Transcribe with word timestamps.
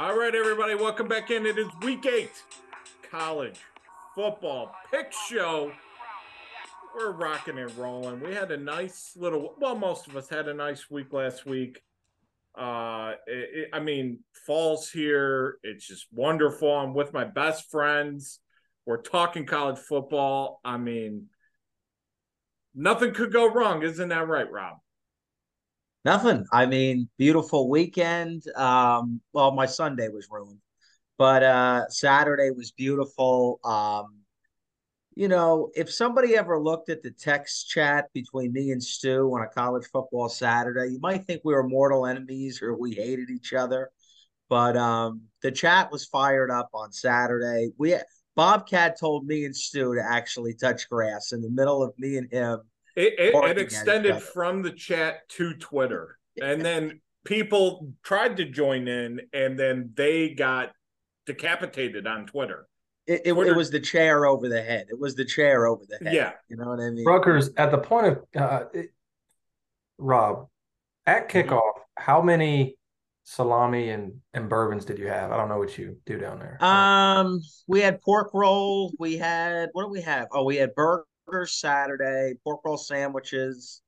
All 0.00 0.18
right, 0.18 0.34
everybody, 0.34 0.74
welcome 0.74 1.08
back 1.08 1.30
in. 1.30 1.44
It 1.44 1.58
is 1.58 1.68
week 1.82 2.06
eight, 2.06 2.32
college 3.10 3.60
football 4.14 4.74
pick 4.90 5.12
show. 5.28 5.72
We're 6.96 7.10
rocking 7.10 7.58
and 7.58 7.76
rolling. 7.76 8.20
We 8.20 8.32
had 8.32 8.50
a 8.50 8.56
nice 8.56 9.12
little, 9.14 9.56
well, 9.60 9.76
most 9.76 10.06
of 10.06 10.16
us 10.16 10.30
had 10.30 10.48
a 10.48 10.54
nice 10.54 10.90
week 10.90 11.12
last 11.12 11.44
week. 11.44 11.82
Uh, 12.58 13.12
it, 13.26 13.48
it, 13.52 13.68
I 13.74 13.80
mean, 13.80 14.20
fall's 14.46 14.88
here. 14.88 15.58
It's 15.62 15.86
just 15.86 16.06
wonderful. 16.10 16.74
I'm 16.74 16.94
with 16.94 17.12
my 17.12 17.24
best 17.24 17.70
friends. 17.70 18.40
We're 18.86 19.02
talking 19.02 19.44
college 19.44 19.80
football. 19.80 20.62
I 20.64 20.78
mean, 20.78 21.26
nothing 22.74 23.12
could 23.12 23.34
go 23.34 23.52
wrong. 23.52 23.82
Isn't 23.82 24.08
that 24.08 24.28
right, 24.28 24.50
Rob? 24.50 24.78
Nothing. 26.04 26.46
I 26.52 26.66
mean, 26.66 27.08
beautiful 27.18 27.68
weekend. 27.68 28.42
Um, 28.56 29.20
well, 29.32 29.50
my 29.50 29.66
Sunday 29.66 30.08
was 30.08 30.28
ruined, 30.30 30.60
but 31.18 31.42
uh 31.42 31.88
Saturday 31.88 32.50
was 32.50 32.72
beautiful. 32.72 33.60
Um, 33.64 34.20
you 35.14 35.28
know, 35.28 35.70
if 35.74 35.92
somebody 35.92 36.36
ever 36.36 36.58
looked 36.58 36.88
at 36.88 37.02
the 37.02 37.10
text 37.10 37.68
chat 37.68 38.06
between 38.14 38.52
me 38.52 38.70
and 38.70 38.82
Stu 38.82 39.30
on 39.34 39.42
a 39.42 39.48
college 39.48 39.84
football 39.92 40.28
Saturday, 40.30 40.92
you 40.92 41.00
might 41.00 41.24
think 41.24 41.42
we 41.44 41.52
were 41.52 41.68
mortal 41.68 42.06
enemies 42.06 42.62
or 42.62 42.74
we 42.74 42.94
hated 42.94 43.28
each 43.28 43.52
other. 43.52 43.90
But 44.48 44.76
um, 44.76 45.22
the 45.42 45.52
chat 45.52 45.92
was 45.92 46.06
fired 46.06 46.50
up 46.50 46.70
on 46.72 46.92
Saturday. 46.92 47.70
We 47.76 47.96
Bobcat 48.36 48.98
told 48.98 49.26
me 49.26 49.44
and 49.44 49.54
Stu 49.54 49.94
to 49.96 50.02
actually 50.02 50.54
touch 50.54 50.88
grass 50.88 51.32
in 51.32 51.42
the 51.42 51.50
middle 51.50 51.82
of 51.82 51.92
me 51.98 52.16
and 52.16 52.32
him 52.32 52.60
it, 52.96 53.14
it, 53.18 53.34
it 53.34 53.58
extended 53.58 54.20
from 54.20 54.62
the 54.62 54.72
chat 54.72 55.28
to 55.30 55.54
Twitter, 55.54 56.18
and 56.40 56.62
then 56.62 57.00
people 57.24 57.92
tried 58.02 58.36
to 58.38 58.44
join 58.44 58.88
in, 58.88 59.20
and 59.32 59.58
then 59.58 59.92
they 59.94 60.30
got 60.30 60.72
decapitated 61.26 62.06
on 62.06 62.26
Twitter. 62.26 62.66
It, 63.06 63.22
it, 63.24 63.32
Twitter. 63.32 63.52
it, 63.52 63.56
was 63.56 63.70
the 63.70 63.80
chair 63.80 64.26
over 64.26 64.48
the 64.48 64.62
head. 64.62 64.86
It 64.90 64.98
was 64.98 65.14
the 65.14 65.24
chair 65.24 65.66
over 65.66 65.84
the 65.88 66.04
head. 66.04 66.14
Yeah, 66.14 66.32
you 66.48 66.56
know 66.56 66.68
what 66.68 66.80
I 66.80 66.90
mean. 66.90 67.04
Rutgers 67.04 67.50
at 67.56 67.70
the 67.70 67.78
point 67.78 68.06
of 68.06 68.40
uh, 68.40 68.64
Rob 69.98 70.48
at 71.06 71.28
mm-hmm. 71.28 71.38
kickoff. 71.38 71.60
Mm-hmm. 71.60 72.02
How 72.04 72.22
many 72.22 72.76
salami 73.24 73.90
and 73.90 74.12
and 74.34 74.48
bourbons 74.48 74.84
did 74.84 74.98
you 74.98 75.08
have? 75.08 75.32
I 75.32 75.36
don't 75.36 75.48
know 75.48 75.58
what 75.58 75.76
you 75.76 75.96
do 76.06 76.18
down 76.18 76.38
there. 76.38 76.62
Um, 76.64 77.40
we 77.66 77.80
had 77.80 78.00
pork 78.00 78.30
roll. 78.34 78.92
We 78.98 79.16
had 79.16 79.70
what 79.72 79.84
do 79.84 79.88
we 79.88 80.02
have? 80.02 80.28
Oh, 80.32 80.44
we 80.44 80.56
had 80.56 80.74
burger 80.74 81.04
burgers 81.30 81.52
Saturday, 81.52 82.34
pork 82.44 82.60
roll 82.64 82.76
sandwiches. 82.76 83.82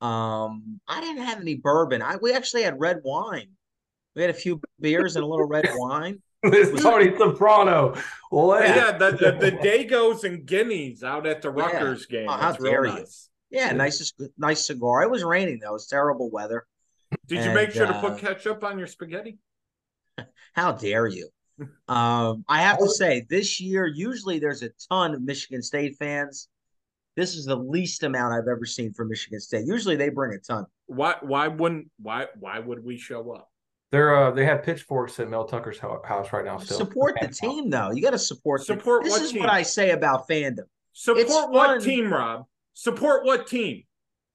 Um, 0.00 0.80
I 0.88 1.00
didn't 1.00 1.22
have 1.22 1.40
any 1.40 1.56
bourbon. 1.56 2.02
I 2.02 2.16
we 2.16 2.32
actually 2.32 2.62
had 2.62 2.78
red 2.80 3.00
wine. 3.04 3.50
We 4.14 4.22
had 4.22 4.30
a 4.30 4.34
few 4.34 4.60
beers 4.80 5.16
and 5.16 5.24
a 5.24 5.26
little 5.26 5.46
red 5.46 5.68
wine. 5.74 6.22
It's 6.44 6.82
Tony 6.82 7.16
Soprano. 7.16 7.94
Well, 8.32 8.60
yeah, 8.60 8.74
yeah 8.74 8.98
the, 8.98 9.12
the, 9.12 9.50
the 9.50 9.52
Daigos 9.62 10.24
and 10.24 10.44
Guineas 10.44 11.04
out 11.04 11.24
at 11.24 11.40
the 11.40 11.50
Rutgers 11.50 12.04
yeah. 12.10 12.18
game. 12.18 12.28
Oh, 12.28 12.32
how 12.32 12.50
dare 12.50 12.82
nice. 12.82 13.30
you? 13.48 13.60
Yeah, 13.60 13.70
nice, 13.70 14.12
nice 14.36 14.66
cigar. 14.66 15.04
It 15.04 15.10
was 15.12 15.22
raining 15.22 15.60
though. 15.62 15.68
It 15.68 15.74
was 15.74 15.86
terrible 15.86 16.30
weather. 16.32 16.66
Did 17.28 17.38
and, 17.38 17.46
you 17.46 17.54
make 17.54 17.70
sure 17.70 17.86
uh, 17.86 17.92
to 17.92 18.00
put 18.00 18.18
ketchup 18.18 18.64
on 18.64 18.76
your 18.76 18.88
spaghetti? 18.88 19.38
How 20.52 20.72
dare 20.72 21.06
you? 21.06 21.28
um, 21.86 22.44
I 22.48 22.62
have 22.62 22.78
to 22.78 22.88
say, 22.88 23.24
this 23.30 23.60
year, 23.60 23.86
usually 23.86 24.40
there's 24.40 24.64
a 24.64 24.70
ton 24.90 25.14
of 25.14 25.22
Michigan 25.22 25.62
State 25.62 25.94
fans 25.96 26.48
this 27.16 27.34
is 27.34 27.44
the 27.44 27.56
least 27.56 28.02
amount 28.02 28.32
I've 28.32 28.48
ever 28.48 28.64
seen 28.64 28.92
for 28.92 29.04
Michigan 29.04 29.40
State. 29.40 29.66
Usually 29.66 29.96
they 29.96 30.08
bring 30.08 30.34
a 30.34 30.38
ton. 30.38 30.66
Why 30.86 31.16
why 31.20 31.48
wouldn't 31.48 31.88
why 32.00 32.26
why 32.38 32.58
would 32.58 32.84
we 32.84 32.96
show 32.96 33.32
up? 33.32 33.50
They're 33.90 34.16
uh 34.16 34.30
they 34.30 34.46
have 34.46 34.62
pitchforks 34.62 35.20
at 35.20 35.28
Mel 35.28 35.44
Tucker's 35.44 35.78
house 35.78 36.32
right 36.32 36.44
now. 36.44 36.58
Still 36.58 36.78
support 36.78 37.16
the 37.20 37.28
team 37.28 37.68
though. 37.68 37.90
You 37.90 38.02
got 38.02 38.10
to 38.10 38.18
support. 38.18 38.62
Support 38.62 39.04
the, 39.04 39.10
what 39.10 39.20
This 39.20 39.32
is 39.32 39.38
what 39.38 39.50
I 39.50 39.62
say 39.62 39.90
about 39.90 40.28
fandom. 40.28 40.64
Support 40.92 41.50
what 41.50 41.82
team, 41.82 42.12
Rob? 42.12 42.44
Support 42.74 43.24
what 43.24 43.46
team? 43.46 43.84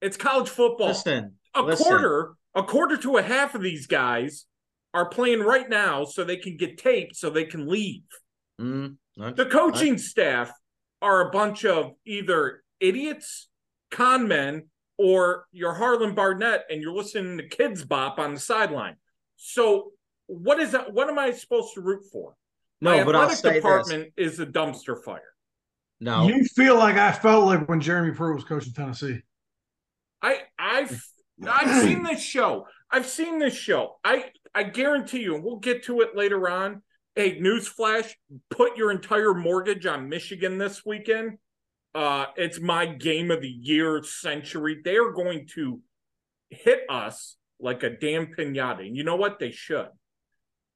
It's 0.00 0.16
college 0.16 0.48
football. 0.48 0.88
Listen, 0.88 1.34
a 1.54 1.62
listen. 1.62 1.86
quarter, 1.86 2.34
a 2.54 2.62
quarter 2.62 2.96
to 2.98 3.16
a 3.16 3.22
half 3.22 3.54
of 3.54 3.62
these 3.62 3.86
guys 3.86 4.46
are 4.94 5.08
playing 5.08 5.40
right 5.40 5.68
now 5.68 6.04
so 6.04 6.24
they 6.24 6.36
can 6.36 6.56
get 6.56 6.78
taped 6.78 7.16
so 7.16 7.30
they 7.30 7.44
can 7.44 7.68
leave. 7.68 8.02
Mm, 8.60 8.96
the 9.16 9.46
coaching 9.46 9.98
staff 9.98 10.52
are 11.02 11.28
a 11.28 11.30
bunch 11.30 11.64
of 11.64 11.92
either 12.06 12.62
idiots, 12.80 13.48
con 13.90 14.28
men, 14.28 14.68
or 14.98 15.46
you're 15.52 15.74
Harlan 15.74 16.14
Barnett 16.14 16.64
and 16.70 16.82
you're 16.82 16.92
listening 16.94 17.38
to 17.38 17.48
Kidz 17.48 17.86
Bop 17.86 18.18
on 18.18 18.34
the 18.34 18.40
sideline. 18.40 18.96
So 19.36 19.92
what 20.26 20.58
is 20.60 20.72
that? 20.72 20.92
What 20.92 21.08
am 21.08 21.18
I 21.18 21.30
supposed 21.30 21.74
to 21.74 21.80
root 21.80 22.04
for? 22.12 22.34
No, 22.80 22.98
My 22.98 23.04
but 23.04 23.14
athletic 23.14 23.54
department 23.62 24.12
this. 24.16 24.34
is 24.34 24.40
a 24.40 24.46
dumpster 24.46 25.02
fire. 25.02 25.22
No, 26.00 26.28
you 26.28 26.44
feel 26.44 26.76
like 26.76 26.96
I 26.96 27.10
felt 27.12 27.46
like 27.46 27.68
when 27.68 27.80
Jeremy 27.80 28.14
Pruitt 28.14 28.36
was 28.36 28.44
coaching 28.44 28.72
Tennessee. 28.72 29.20
I 30.22 30.40
I've 30.58 31.02
I've 31.48 31.82
seen 31.82 32.02
this 32.02 32.22
show. 32.22 32.66
I've 32.90 33.06
seen 33.06 33.38
this 33.38 33.54
show. 33.54 33.96
I 34.04 34.26
I 34.54 34.64
guarantee 34.64 35.20
you, 35.20 35.34
and 35.34 35.44
we'll 35.44 35.58
get 35.58 35.84
to 35.84 36.00
it 36.02 36.16
later 36.16 36.48
on. 36.48 36.82
Hey, 37.14 37.40
newsflash: 37.40 38.12
put 38.50 38.76
your 38.76 38.90
entire 38.92 39.34
mortgage 39.34 39.86
on 39.86 40.08
Michigan 40.08 40.58
this 40.58 40.84
weekend. 40.84 41.38
Uh, 41.94 42.26
it's 42.36 42.60
my 42.60 42.86
game 42.86 43.30
of 43.30 43.40
the 43.40 43.48
year 43.48 44.02
century. 44.02 44.78
They 44.84 44.96
are 44.96 45.10
going 45.10 45.46
to 45.54 45.80
hit 46.50 46.82
us 46.88 47.36
like 47.60 47.82
a 47.82 47.90
damn 47.90 48.26
pinata. 48.26 48.86
And 48.86 48.96
you 48.96 49.04
know 49.04 49.16
what? 49.16 49.38
They 49.38 49.50
should. 49.50 49.88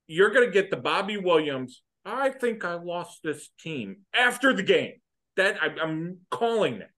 You're 0.06 0.30
going 0.30 0.46
to 0.46 0.52
get 0.52 0.70
the 0.70 0.76
Bobby 0.76 1.16
Williams. 1.16 1.82
I 2.04 2.30
think 2.30 2.64
I 2.64 2.74
lost 2.74 3.20
this 3.22 3.50
team 3.60 3.98
after 4.14 4.52
the 4.52 4.62
game. 4.62 4.94
That 5.36 5.56
I, 5.62 5.68
I'm 5.80 6.18
calling 6.30 6.74
it. 6.74 6.90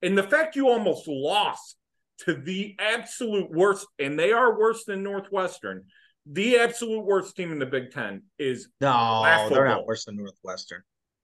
And 0.00 0.16
the 0.16 0.22
fact 0.22 0.56
you 0.56 0.68
almost 0.68 1.06
lost 1.06 1.76
to 2.20 2.34
the 2.34 2.74
absolute 2.78 3.50
worst, 3.50 3.86
and 3.98 4.18
they 4.18 4.32
are 4.32 4.58
worse 4.58 4.84
than 4.84 5.02
Northwestern. 5.02 5.84
The 6.30 6.58
absolute 6.58 7.04
worst 7.04 7.36
team 7.36 7.52
in 7.52 7.58
the 7.58 7.66
Big 7.66 7.90
Ten 7.90 8.22
is 8.38 8.68
no, 8.80 8.88
laughable. 8.88 9.56
they're 9.56 9.68
not 9.68 9.86
worse 9.86 10.04
than 10.04 10.16
Northwestern. 10.16 10.82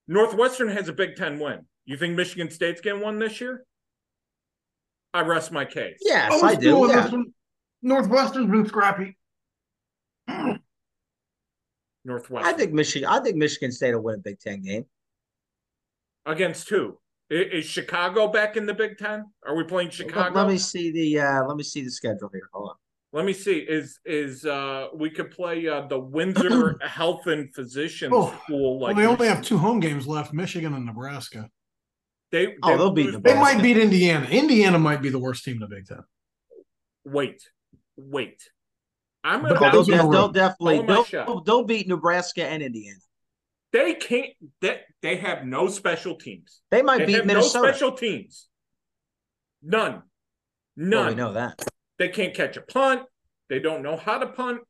Northwestern 0.09 0.69
has 0.69 0.89
a 0.89 0.93
Big 0.93 1.17
Ten 1.17 1.39
win. 1.39 1.67
You 1.87 1.97
think 1.97 2.17
Michigan 2.17 2.51
State's 2.51 2.81
getting 2.81 3.03
one 3.03 3.19
this 3.19 3.41
year? 3.41 3.65
I 5.13 5.21
rest 5.21 5.53
my 5.53 5.65
case. 5.65 5.99
Yes, 6.01 6.43
I, 6.43 6.49
I 6.49 6.55
do. 6.55 6.89
Yeah. 6.89 7.11
Northwestern's 7.83 8.51
been 8.51 8.67
scrappy. 8.67 9.17
Northwestern. 12.05 12.53
I 12.53 12.57
think 12.57 12.73
Michigan. 12.73 13.09
I 13.09 13.21
think 13.21 13.37
Michigan 13.37 13.71
State 13.71 13.95
will 13.95 14.03
win 14.03 14.17
a 14.17 14.19
Big 14.19 14.41
Ten 14.41 14.63
game. 14.63 14.87
Against 16.27 16.69
who? 16.69 16.99
Is 17.31 17.65
Chicago 17.65 18.29
back 18.29 18.57
in 18.57 18.67
the 18.67 18.75
Big 18.75 18.99
Ten? 18.99 19.25
Are 19.47 19.55
we 19.55 19.65
playing 19.65 19.91
Chicago? 19.91 20.35
Let, 20.35 20.47
let 20.47 20.49
me 20.53 20.59
see 20.59 20.91
the. 20.91 21.21
uh 21.21 21.45
Let 21.45 21.57
me 21.57 21.63
see 21.63 21.83
the 21.83 21.91
schedule 21.91 22.31
here. 22.33 22.49
Hold 22.53 22.71
on. 22.71 22.77
Let 23.13 23.25
me 23.25 23.33
see. 23.33 23.59
Is 23.59 24.01
is 24.05 24.45
uh 24.45 24.89
we 24.95 25.09
could 25.11 25.31
play 25.31 25.69
uh 25.69 25.83
the 25.83 25.99
Windsor 25.99 26.79
Health 26.87 27.27
and 27.27 27.55
Physicians 27.55 28.13
oh, 28.15 28.35
School? 28.45 28.81
Like 28.81 28.97
well, 28.97 29.05
they 29.05 29.11
only 29.11 29.29
have 29.29 29.43
two 29.43 29.59
home 29.59 29.81
games 29.81 30.07
left: 30.07 30.33
Michigan 30.33 30.75
and 30.75 30.85
Nebraska. 30.85 31.49
They, 32.31 32.47
they 32.47 32.55
oh, 32.63 32.77
they'll 32.77 32.91
beat. 32.91 33.23
They 33.23 33.35
might 33.35 33.63
beat 33.63 33.77
Indiana. 33.77 34.27
Indiana 34.27 34.79
might 34.79 35.03
be 35.03 35.09
the 35.09 35.19
worst 35.19 35.45
team 35.45 35.55
in 35.55 35.61
the 35.61 35.69
Big 35.69 35.87
Ten. 35.87 36.01
Wait, 37.05 37.43
wait. 37.97 38.43
I'm 39.23 39.43
gonna. 39.43 39.59
They'll, 39.59 39.85
they'll, 39.85 40.11
they'll 40.11 40.29
definitely 40.29 40.83
they'll, 40.87 41.43
they'll 41.43 41.65
beat 41.65 41.89
Nebraska 41.89 42.45
and 42.45 42.63
Indiana. 42.63 42.99
They 43.73 43.95
can't. 43.95 44.31
They 44.61 44.81
they 45.03 45.17
have 45.17 45.45
no 45.47 45.69
special 45.69 46.17
teams. 46.17 46.61
They 46.71 46.83
might 46.83 46.99
they 46.99 47.07
beat 47.07 47.27
Minnesota. 47.27 47.67
No 47.67 47.73
special 47.73 47.93
teams. 47.93 48.49
None. 49.63 50.03
None. 50.77 51.01
Well, 51.01 51.09
we 51.09 51.15
know 51.15 51.33
that. 51.33 51.65
They 51.99 52.09
can't 52.09 52.35
catch 52.35 52.57
a 52.57 52.61
punt. 52.61 53.03
They 53.49 53.59
don't 53.59 53.83
know 53.83 53.97
how 53.97 54.19
to 54.19 54.27
punt. 54.27 54.61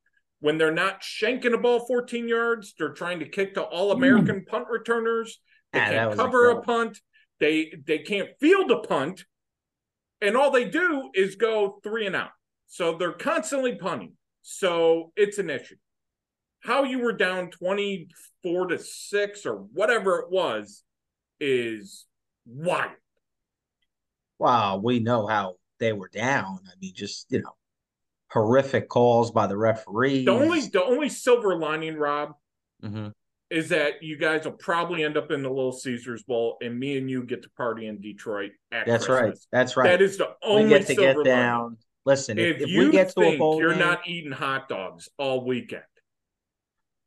When 0.40 0.58
they're 0.58 0.72
not 0.72 1.02
shanking 1.02 1.54
a 1.54 1.58
ball 1.58 1.86
14 1.86 2.28
yards, 2.28 2.74
they're 2.78 2.92
trying 2.92 3.20
to 3.20 3.28
kick 3.28 3.54
to 3.54 3.62
all 3.62 3.92
American 3.92 4.40
mm. 4.40 4.46
punt 4.46 4.66
returners. 4.70 5.40
They 5.72 5.80
ah, 5.80 5.86
can't 5.86 6.16
cover 6.16 6.50
a 6.50 6.62
punt. 6.62 6.98
They 7.40 7.72
they 7.86 7.98
can't 7.98 8.30
field 8.40 8.70
a 8.70 8.78
punt. 8.78 9.24
And 10.20 10.36
all 10.36 10.50
they 10.50 10.64
do 10.64 11.10
is 11.14 11.36
go 11.36 11.80
three 11.82 12.06
and 12.06 12.16
out. 12.16 12.30
So 12.66 12.96
they're 12.96 13.12
constantly 13.12 13.76
punting. 13.76 14.14
So 14.42 15.12
it's 15.16 15.38
an 15.38 15.50
issue. 15.50 15.76
How 16.60 16.84
you 16.84 17.00
were 17.00 17.12
down 17.12 17.50
24 17.50 18.68
to 18.68 18.78
6 18.78 19.46
or 19.46 19.56
whatever 19.56 20.20
it 20.20 20.30
was 20.30 20.82
is 21.38 22.06
wild. 22.46 22.92
Wow, 24.38 24.78
we 24.82 24.98
know 24.98 25.26
how 25.26 25.56
they 25.78 25.92
were 25.92 26.08
down. 26.08 26.60
I 26.66 26.72
mean, 26.80 26.94
just, 26.94 27.26
you 27.30 27.42
know, 27.42 27.54
horrific 28.30 28.88
calls 28.88 29.30
by 29.30 29.46
the 29.46 29.56
referees. 29.56 30.24
The 30.24 30.32
only 30.32 30.60
the 30.60 30.82
only 30.82 31.08
silver 31.08 31.56
lining, 31.56 31.96
Rob, 31.96 32.34
mm-hmm. 32.82 33.08
Is 33.50 33.68
that 33.68 34.02
you 34.02 34.16
guys 34.16 34.44
will 34.44 34.52
probably 34.52 35.04
end 35.04 35.16
up 35.16 35.30
in 35.30 35.42
the 35.42 35.48
Little 35.48 35.72
Caesars 35.72 36.22
Bowl, 36.22 36.56
and 36.62 36.78
me 36.78 36.98
and 36.98 37.10
you 37.10 37.22
get 37.22 37.42
to 37.42 37.50
party 37.50 37.86
in 37.86 38.00
Detroit. 38.00 38.52
That's 38.70 39.06
Christmas. 39.06 39.08
right. 39.08 39.38
That's 39.52 39.76
right. 39.76 39.90
That 39.90 40.02
is 40.02 40.18
the 40.18 40.34
only 40.42 40.64
we 40.64 40.70
get 40.70 40.86
to 40.88 40.94
get 40.94 41.24
down. 41.24 41.62
Lining. 41.62 41.78
Listen, 42.06 42.38
if, 42.38 42.60
if, 42.60 42.68
you 42.68 42.80
we 42.80 42.90
get 42.90 43.10
to 43.10 43.22
a 43.22 43.38
bowl 43.38 43.58
you're 43.58 43.70
game, 43.70 43.78
not 43.78 44.06
eating 44.06 44.32
hot 44.32 44.68
dogs 44.68 45.08
all 45.16 45.42
weekend, 45.44 45.84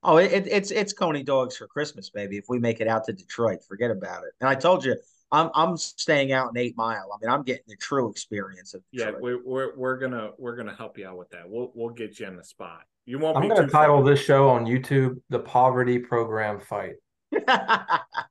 Oh, 0.03 0.17
it, 0.17 0.47
it's 0.47 0.71
it's 0.71 0.93
Coney 0.93 1.23
dogs 1.23 1.57
for 1.57 1.67
Christmas, 1.67 2.09
baby. 2.09 2.37
If 2.37 2.45
we 2.47 2.59
make 2.59 2.79
it 2.79 2.87
out 2.87 3.03
to 3.05 3.13
Detroit, 3.13 3.63
forget 3.67 3.91
about 3.91 4.23
it. 4.23 4.31
And 4.39 4.49
I 4.49 4.55
told 4.55 4.85
you, 4.85 4.95
I'm 5.31 5.49
I'm 5.53 5.75
staying 5.77 6.31
out 6.31 6.49
in 6.51 6.57
Eight 6.57 6.75
Mile. 6.77 7.09
I 7.13 7.17
mean, 7.25 7.33
I'm 7.33 7.43
getting 7.43 7.63
the 7.67 7.75
true 7.75 8.09
experience 8.09 8.73
of 8.73 8.81
Yeah, 8.91 9.11
we're, 9.19 9.43
we're 9.43 9.75
we're 9.75 9.97
gonna 9.97 10.31
we're 10.37 10.55
gonna 10.55 10.75
help 10.75 10.97
you 10.97 11.07
out 11.07 11.17
with 11.17 11.29
that. 11.31 11.49
We'll 11.49 11.71
we'll 11.75 11.89
get 11.93 12.19
you 12.19 12.27
on 12.27 12.37
the 12.37 12.43
spot. 12.43 12.81
You 13.05 13.19
won't. 13.19 13.35
I'm 13.37 13.43
be 13.43 13.49
going 13.49 13.65
to 13.65 13.67
title 13.71 13.97
far. 14.01 14.09
this 14.09 14.19
show 14.21 14.49
on 14.49 14.65
YouTube 14.65 15.21
"The 15.29 15.39
Poverty 15.39 15.99
Program 15.99 16.59
Fight." 16.59 16.95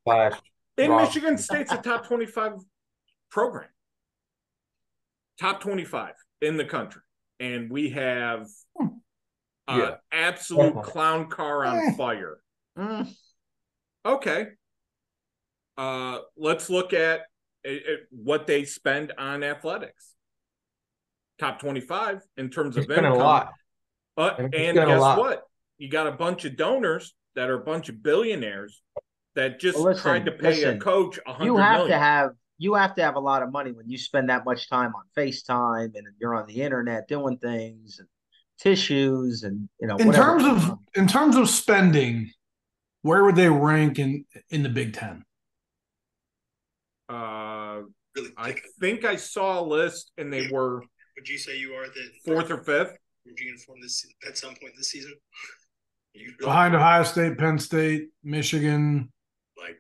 Slash 0.05 0.33
In 0.79 0.91
Rob. 0.91 1.03
Michigan 1.07 1.37
State's 1.39 1.73
a 1.73 1.77
top 1.79 2.07
twenty-five 2.07 2.53
program, 3.31 3.69
top 5.41 5.61
twenty-five 5.61 6.15
in 6.41 6.57
the 6.57 6.65
country, 6.65 7.03
and 7.41 7.71
we 7.71 7.91
have 7.91 8.47
uh, 8.81 8.87
Yeah, 9.69 9.95
absolute 10.13 10.63
definitely. 10.75 10.91
clown 10.93 11.29
car 11.29 11.65
on 11.67 11.77
Eh. 11.77 11.93
fire. 11.97 12.39
Mm, 12.79 13.15
Okay. 14.05 14.47
Uh, 15.77 16.19
let's 16.37 16.71
look 16.71 16.93
at 16.93 17.21
uh, 17.67 17.71
uh, 17.71 17.75
what 18.11 18.47
they 18.47 18.65
spend 18.65 19.13
on 19.19 19.43
athletics. 19.43 20.13
Top 21.39 21.59
twenty-five 21.59 22.23
in 22.37 22.49
terms 22.51 22.77
He's 22.77 22.85
of 22.87 22.93
spending 22.93 23.05
income. 23.13 23.21
a 23.21 23.25
lot. 23.25 23.53
But 24.17 24.39
And 24.39 24.55
he's 24.55 24.69
and 24.69 24.77
guess 24.79 25.01
lot. 25.01 25.19
what? 25.19 25.43
You 25.79 25.91
got 25.91 26.07
a 26.07 26.13
bunch 26.13 26.45
of 26.47 26.57
donors 26.57 27.15
that 27.35 27.51
are 27.51 27.61
a 27.61 27.65
bunch 27.65 27.91
of 27.91 28.03
billionaires 28.03 28.81
that 29.35 29.61
just 29.61 29.77
Well, 29.77 29.89
listen, 29.89 30.03
tried 30.03 30.25
to 30.25 30.33
pay 30.33 30.49
listen. 30.55 30.77
a 30.79 30.81
coach 30.81 31.19
a 31.27 31.33
hundred 31.35 31.45
you 31.47 31.57
have 31.59 31.73
million. 31.81 31.91
to 31.91 31.99
have 31.99 32.31
you 32.57 32.73
have 32.73 32.95
to 32.95 33.03
have 33.03 33.17
a 33.17 33.21
lot 33.21 33.43
of 33.43 33.53
money 33.53 33.73
when 33.73 33.87
you 33.87 33.99
spend 33.99 34.31
that 34.31 34.47
much 34.47 34.71
time 34.71 34.95
on 34.95 35.03
FaceTime 35.15 35.95
and 35.95 36.07
you're 36.19 36.35
on 36.35 36.47
the 36.47 36.63
internet 36.63 37.07
doing 37.07 37.37
things 37.37 37.99
and 37.99 38.09
tissues 38.59 39.43
and 39.43 39.69
you 39.79 39.87
know 39.87 39.97
In 39.99 40.07
whatever. 40.07 40.39
terms 40.41 40.45
of 40.71 40.79
in 40.95 41.07
terms 41.07 41.37
of 41.37 41.51
spending, 41.51 42.31
where 43.03 43.23
would 43.25 43.37
they 43.37 43.51
rank 43.51 43.99
in 43.99 44.25
in 44.49 44.63
the 44.63 44.71
Big 44.71 44.95
Ten? 44.95 45.23
Uh, 47.09 47.83
Really 48.17 48.31
I 48.39 48.55
think 48.81 49.05
I 49.05 49.17
saw 49.17 49.61
a 49.61 49.65
list 49.65 50.13
and 50.17 50.33
they 50.33 50.49
were 50.51 50.81
Would 51.17 51.29
you 51.29 51.37
say 51.39 51.59
you 51.59 51.75
are 51.75 51.87
the 51.87 52.09
fourth 52.25 52.51
or 52.51 52.59
fifth. 52.59 52.97
Would 53.27 53.39
you 53.39 53.53
inform 53.53 53.81
this 53.83 54.07
at 54.27 54.39
some 54.39 54.51
point 54.55 54.73
this 54.77 54.91
season? 54.91 55.13
Really, 56.15 56.33
Behind 56.41 56.75
Ohio 56.75 57.03
State, 57.03 57.37
Penn 57.37 57.59
State, 57.59 58.09
Michigan. 58.25 59.13
like 59.61 59.77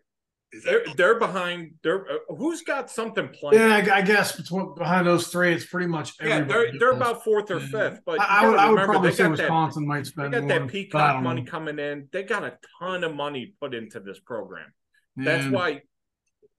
is 0.52 0.64
They're 0.64 0.82
they're 0.96 1.18
behind. 1.18 1.76
They're 1.82 2.04
uh, 2.10 2.34
who's 2.36 2.60
got 2.62 2.90
something 2.90 3.28
playing? 3.28 3.58
Yeah, 3.62 3.76
I, 3.94 3.98
I 3.98 4.02
guess 4.02 4.36
between, 4.36 4.74
behind 4.74 5.06
those 5.06 5.28
three, 5.28 5.54
it's 5.54 5.64
pretty 5.64 5.86
much 5.86 6.12
Yeah, 6.20 6.34
everybody. 6.36 6.70
they're 6.72 6.78
they're 6.78 6.92
about 6.92 7.24
fourth 7.24 7.50
or 7.50 7.60
fifth. 7.60 8.00
But 8.04 8.20
I, 8.20 8.42
I 8.42 8.46
would, 8.48 8.56
gotta 8.56 8.66
I 8.68 8.70
would 8.70 8.84
probably 8.84 9.12
say 9.12 9.22
got 9.24 9.28
that- 9.38 9.42
Wisconsin 9.44 9.86
might 9.86 9.98
They 10.00 10.04
spend 10.04 10.32
got 10.32 10.42
more, 10.42 10.48
that 10.50 10.58
but 10.60 10.64
I 10.66 10.70
peacock 10.72 11.22
money 11.22 11.40
know. 11.42 11.50
coming 11.50 11.78
in. 11.78 12.08
They 12.12 12.22
got 12.24 12.44
a 12.44 12.58
ton 12.80 13.02
of 13.02 13.14
money 13.14 13.54
put 13.60 13.74
into 13.74 14.00
this 14.00 14.20
program. 14.20 14.72
That's 15.16 15.44
And 15.44 15.54
why, 15.54 15.80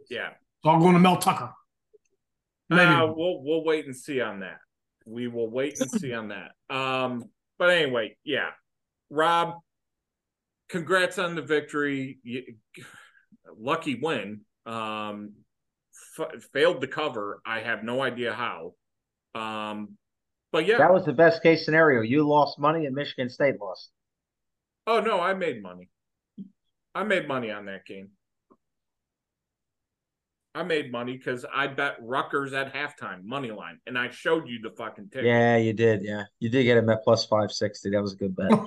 yeah. 0.10 0.30
It's 0.60 0.66
all 0.66 0.80
going 0.80 0.94
to 0.94 1.00
Mel 1.00 1.18
Tucker. 1.18 1.52
Maybe. 2.70 2.82
Uh, 2.82 3.08
we'll 3.08 3.44
we'll 3.44 3.64
wait 3.64 3.86
and 3.86 3.96
see 3.96 4.20
on 4.22 4.42
that. 4.42 4.58
We 5.06 5.28
will 5.28 5.50
wait 5.50 5.80
and 5.80 5.90
see 5.90 6.14
on 6.14 6.30
that. 6.30 6.52
Um, 6.76 7.26
but 7.58 7.70
anyway, 7.70 8.18
yeah, 8.24 8.50
Rob, 9.10 9.56
congrats 10.70 11.18
on 11.18 11.36
the 11.36 11.42
victory. 11.42 12.20
You, 12.24 12.44
lucky 13.58 13.96
win. 13.96 14.42
Um, 14.66 15.34
f- 16.20 16.44
failed 16.54 16.82
to 16.82 16.88
cover. 16.88 17.42
I 17.46 17.62
have 17.62 17.84
no 17.84 18.02
idea 18.02 18.34
how. 18.34 18.74
Um, 19.34 19.98
but 20.52 20.66
yeah. 20.66 20.78
that 20.78 20.94
was 20.94 21.06
the 21.06 21.14
best 21.14 21.44
case 21.44 21.66
scenario. 21.66 22.02
You 22.02 22.28
lost 22.28 22.60
money 22.60 22.86
and 22.86 22.96
Michigan 22.96 23.30
State 23.30 23.60
lost. 23.62 23.90
oh 24.88 25.00
no, 25.00 25.20
I 25.20 25.34
made 25.34 25.62
money. 25.62 25.90
I 26.94 27.04
made 27.04 27.28
money 27.28 27.52
on 27.52 27.66
that 27.66 27.86
game. 27.86 28.10
I 30.58 30.64
made 30.64 30.92
money 30.92 31.16
because 31.16 31.46
I 31.54 31.68
bet 31.68 31.98
Rutgers 32.02 32.52
at 32.54 32.74
halftime 32.74 33.24
money 33.24 33.52
line, 33.52 33.80
and 33.86 33.96
I 33.96 34.10
showed 34.10 34.48
you 34.50 34.60
the 34.60 34.72
fucking 34.72 35.10
ticket. 35.10 35.28
Yeah, 35.28 35.58
you 35.58 35.72
did. 35.72 36.02
Yeah, 36.04 36.24
you 36.40 36.50
did 36.50 36.64
get 36.64 36.78
him 36.78 36.90
at 36.90 37.04
plus 37.04 37.26
five 37.26 37.52
sixty. 37.52 37.92
That 37.92 38.02
was 38.02 38.14
a 38.14 38.18
good 38.18 38.36
bet. 38.36 38.52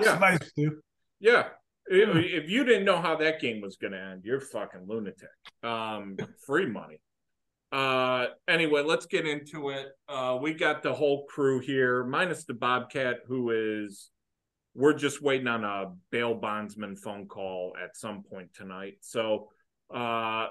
Yeah. 0.00 0.18
nice 0.18 0.52
too. 0.56 0.80
Yeah. 1.20 1.48
If-. 1.86 2.16
If 2.44 2.50
you 2.50 2.64
didn't 2.64 2.84
know 2.84 3.00
how 3.00 3.16
that 3.16 3.40
game 3.40 3.60
was 3.60 3.76
going 3.76 3.92
to 3.92 4.00
end, 4.00 4.22
you're 4.24 4.40
fucking 4.40 4.86
lunatic. 4.88 5.28
Um, 5.62 6.16
free 6.46 6.66
money. 6.66 7.00
Uh, 7.70 8.26
anyway, 8.48 8.82
let's 8.82 9.06
get 9.06 9.26
into 9.26 9.68
it. 9.68 9.88
Uh, 10.08 10.38
we 10.40 10.54
got 10.54 10.82
the 10.82 10.92
whole 10.92 11.24
crew 11.26 11.60
here, 11.60 12.04
minus 12.04 12.44
the 12.44 12.54
Bobcat, 12.54 13.18
who 13.26 13.50
is. 13.84 14.10
We're 14.74 14.94
just 14.94 15.22
waiting 15.22 15.46
on 15.46 15.64
a 15.64 15.92
bail 16.10 16.34
bondsman 16.34 16.96
phone 16.96 17.26
call 17.28 17.74
at 17.82 17.96
some 17.96 18.22
point 18.22 18.48
tonight. 18.54 18.94
So, 19.02 19.50
uh, 19.94 20.48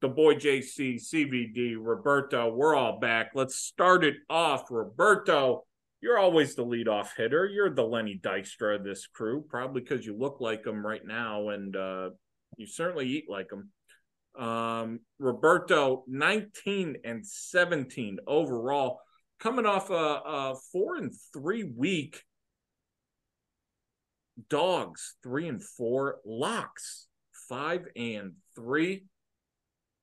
the 0.00 0.08
boy 0.08 0.34
JC, 0.34 0.96
CVD, 0.96 1.76
Roberto, 1.78 2.52
we're 2.52 2.74
all 2.74 2.98
back. 2.98 3.30
Let's 3.34 3.56
start 3.56 4.04
it 4.04 4.16
off. 4.28 4.70
Roberto, 4.70 5.64
you're 6.02 6.18
always 6.18 6.54
the 6.54 6.64
leadoff 6.66 7.08
hitter. 7.16 7.46
You're 7.46 7.74
the 7.74 7.84
Lenny 7.84 8.20
Dykstra 8.22 8.76
of 8.76 8.84
this 8.84 9.06
crew, 9.06 9.42
probably 9.48 9.80
because 9.80 10.04
you 10.04 10.14
look 10.14 10.40
like 10.40 10.66
him 10.66 10.84
right 10.84 11.00
now, 11.02 11.48
and 11.48 11.74
uh, 11.74 12.10
you 12.58 12.66
certainly 12.66 13.06
eat 13.08 13.24
like 13.30 13.48
him. 13.50 13.70
Um, 14.38 15.00
Roberto, 15.18 16.04
19 16.06 16.96
and 17.04 17.26
17 17.26 18.18
overall, 18.26 19.00
coming 19.40 19.64
off 19.64 19.88
a, 19.88 19.94
a 19.94 20.56
four 20.70 20.96
and 20.96 21.12
three 21.32 21.64
week. 21.64 22.22
Dogs, 24.50 25.14
three 25.22 25.48
and 25.48 25.62
four. 25.62 26.18
Locks, 26.26 27.06
five 27.48 27.86
and 27.96 28.32
three. 28.54 29.04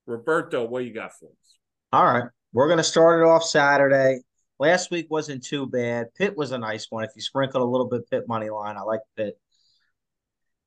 Roberto, 0.06 0.66
what 0.66 0.84
you 0.84 0.94
got 0.94 1.14
for 1.18 1.28
us? 1.28 1.58
All 1.94 2.06
right, 2.06 2.26
we're 2.54 2.70
gonna 2.70 2.84
start 2.84 3.22
it 3.22 3.26
off 3.26 3.44
Saturday. 3.44 4.20
Last 4.60 4.92
week 4.92 5.08
wasn't 5.10 5.44
too 5.44 5.66
bad. 5.66 6.14
Pitt 6.16 6.38
was 6.38 6.52
a 6.52 6.58
nice 6.58 6.88
one. 6.90 7.04
If 7.04 7.12
you 7.16 7.22
sprinkle 7.22 7.64
a 7.64 7.72
little 7.72 7.88
bit 7.88 8.10
Pitt 8.10 8.28
money 8.28 8.50
line, 8.50 8.78
I 8.78 8.82
like 8.82 9.00
Pitt. 9.18 9.40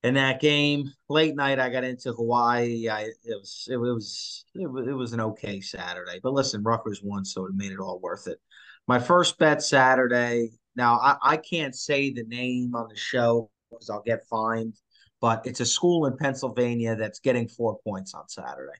In 0.02 0.14
that 0.14 0.40
game, 0.40 0.92
late 1.08 1.34
night, 1.34 1.58
I 1.58 1.70
got 1.70 1.84
into 1.84 2.12
Hawaii. 2.12 2.88
I 2.88 3.02
it 3.02 3.38
was 3.38 3.68
it 3.70 3.76
was 3.76 4.44
it 4.54 4.70
was, 4.70 4.86
it 4.86 4.92
was 4.92 5.12
an 5.12 5.20
okay 5.20 5.60
Saturday. 5.60 6.20
But 6.22 6.34
listen, 6.34 6.62
Rutgers 6.62 7.00
won, 7.02 7.24
so 7.24 7.46
it 7.46 7.54
made 7.54 7.72
it 7.72 7.78
all 7.78 8.00
worth 8.00 8.26
it. 8.26 8.38
My 8.86 8.98
first 8.98 9.38
bet 9.38 9.62
Saturday. 9.62 10.50
Now 10.76 10.98
I, 10.98 11.16
I 11.22 11.36
can't 11.36 11.74
say 11.74 12.12
the 12.12 12.24
name 12.24 12.74
on 12.74 12.88
the 12.88 12.96
show 12.96 13.50
because 13.70 13.88
I'll 13.88 14.02
get 14.02 14.26
fined, 14.26 14.74
but 15.24 15.40
it's 15.46 15.60
a 15.60 15.64
school 15.64 16.04
in 16.04 16.14
Pennsylvania 16.18 16.96
that's 16.96 17.18
getting 17.18 17.48
four 17.48 17.78
points 17.82 18.12
on 18.12 18.28
Saturday 18.28 18.76